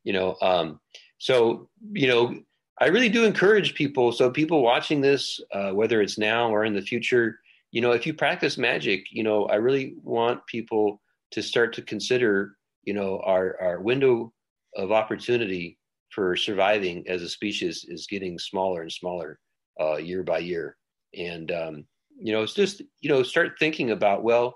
[0.03, 0.80] You know, um,
[1.18, 2.36] so, you know,
[2.81, 4.11] I really do encourage people.
[4.11, 7.39] So, people watching this, uh, whether it's now or in the future,
[7.72, 11.01] you know, if you practice magic, you know, I really want people
[11.31, 14.34] to start to consider, you know, our, our window
[14.76, 15.77] of opportunity
[16.10, 19.39] for surviving as a species is getting smaller and smaller
[19.80, 20.77] uh, year by year.
[21.18, 21.85] And, um,
[22.18, 24.56] you know, it's just, you know, start thinking about, well,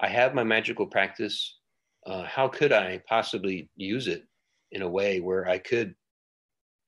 [0.00, 1.58] I have my magical practice.
[2.06, 4.24] Uh, how could I possibly use it
[4.72, 5.94] in a way where I could,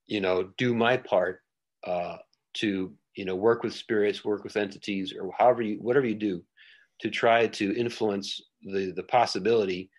[0.07, 1.41] you know, do my part
[1.87, 2.17] uh,
[2.55, 6.43] to, you know, work with spirits, work with entities, or however you, whatever you do
[7.01, 9.91] to try to influence the, the possibility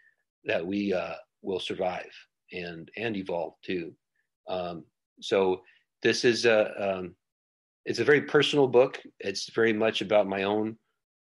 [0.46, 2.12] that we uh, will survive
[2.54, 3.94] and and evolve too.
[4.48, 4.86] Um,
[5.22, 5.62] so
[6.04, 7.16] this is a um,
[7.86, 9.02] it's a very personal book.
[9.20, 10.78] It's very much about my own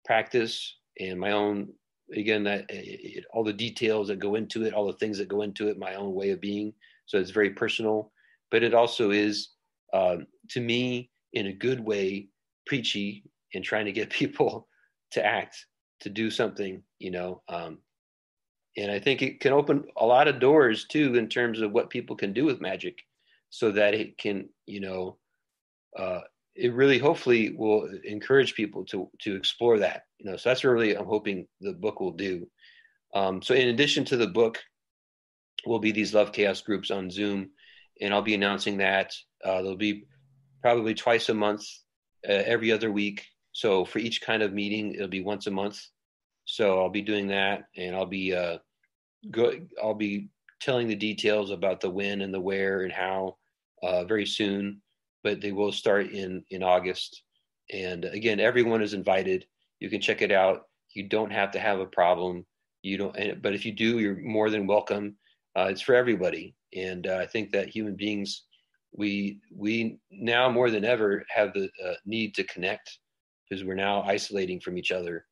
[0.05, 1.69] practice and my own
[2.15, 5.43] again that it, all the details that go into it, all the things that go
[5.43, 6.73] into it, my own way of being.
[7.07, 8.13] So it's very personal,
[8.51, 9.51] but it also is
[9.93, 12.29] um, to me in a good way
[12.66, 14.69] preachy and trying to get people
[15.12, 15.66] to act
[16.01, 17.79] to do something you know um,
[18.77, 21.91] and i think it can open a lot of doors too in terms of what
[21.91, 22.99] people can do with magic
[23.51, 25.16] so that it can you know
[25.99, 26.20] uh,
[26.55, 30.97] it really hopefully will encourage people to to explore that you know so that's really
[30.97, 32.47] i'm hoping the book will do.
[33.15, 34.59] Um, so in addition to the book
[35.65, 37.51] will be these love chaos groups on zoom
[38.01, 39.15] and i'll be announcing that
[39.45, 40.05] uh, there'll be
[40.62, 41.65] probably twice a month
[42.29, 45.81] uh, every other week so for each kind of meeting it'll be once a month
[46.45, 48.59] so i'll be doing that and i'll be uh
[49.31, 49.53] go
[49.83, 50.29] i'll be
[50.61, 53.37] telling the details about the when and the where and how
[53.83, 54.81] uh, very soon
[55.23, 57.23] but they will start in in August.
[57.73, 59.45] And again, everyone is invited.
[59.81, 60.62] You can check it out.
[60.95, 62.47] You don't have to have a problem.
[62.83, 65.16] You don't, but if you do, you're more than welcome.
[65.57, 68.45] Uh, it's for everybody, and uh, I think that human beings,
[68.93, 72.99] we we now more than ever have the uh, need to connect
[73.49, 75.24] because we're now isolating from each other,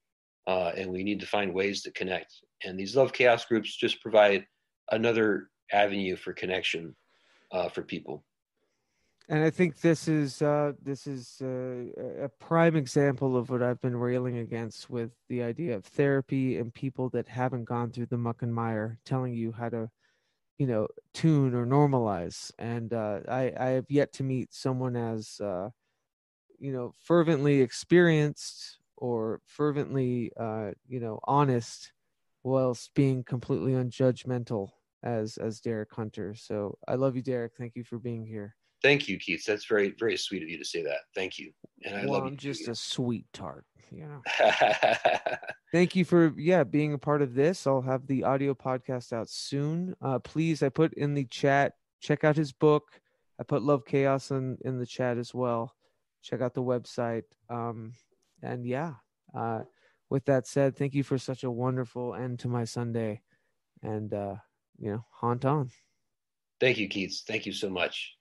[0.46, 2.32] uh, and we need to find ways to connect.
[2.64, 4.46] And these love chaos groups just provide
[4.90, 6.94] another avenue for connection
[7.52, 8.24] uh, for people
[9.28, 13.80] and I think this is uh, this is uh, a prime example of what I've
[13.80, 18.18] been railing against with the idea of therapy and people that haven't gone through the
[18.18, 19.90] muck and mire, telling you how to,
[20.58, 22.50] you know, tune or normalize.
[22.58, 25.70] And uh, I, I have yet to meet someone as, uh,
[26.58, 31.92] you know, fervently experienced or fervently, uh, you know, honest,
[32.42, 34.70] whilst being completely unjudgmental
[35.02, 36.34] as as Derek Hunter.
[36.34, 37.54] So I love you, Derek.
[37.56, 38.54] Thank you for being here.
[38.82, 39.44] Thank you, Keith.
[39.44, 41.00] That's very, very sweet of you to say that.
[41.14, 41.50] Thank you.
[41.84, 42.32] And I well, love I'm you.
[42.32, 44.22] I'm just a sweet tart, you know.
[45.72, 47.66] Thank you for yeah being a part of this.
[47.66, 49.94] I'll have the audio podcast out soon.
[50.00, 51.74] Uh, please, I put in the chat.
[52.00, 53.00] Check out his book.
[53.40, 55.74] I put Love Chaos in in the chat as well.
[56.22, 57.24] Check out the website.
[57.48, 57.92] Um,
[58.42, 58.94] and yeah.
[59.34, 59.60] Uh,
[60.08, 63.22] with that said, thank you for such a wonderful end to my Sunday,
[63.82, 64.36] and uh,
[64.78, 65.70] you know, haunt on.
[66.60, 67.22] Thank you, Keith.
[67.26, 68.15] Thank you so much.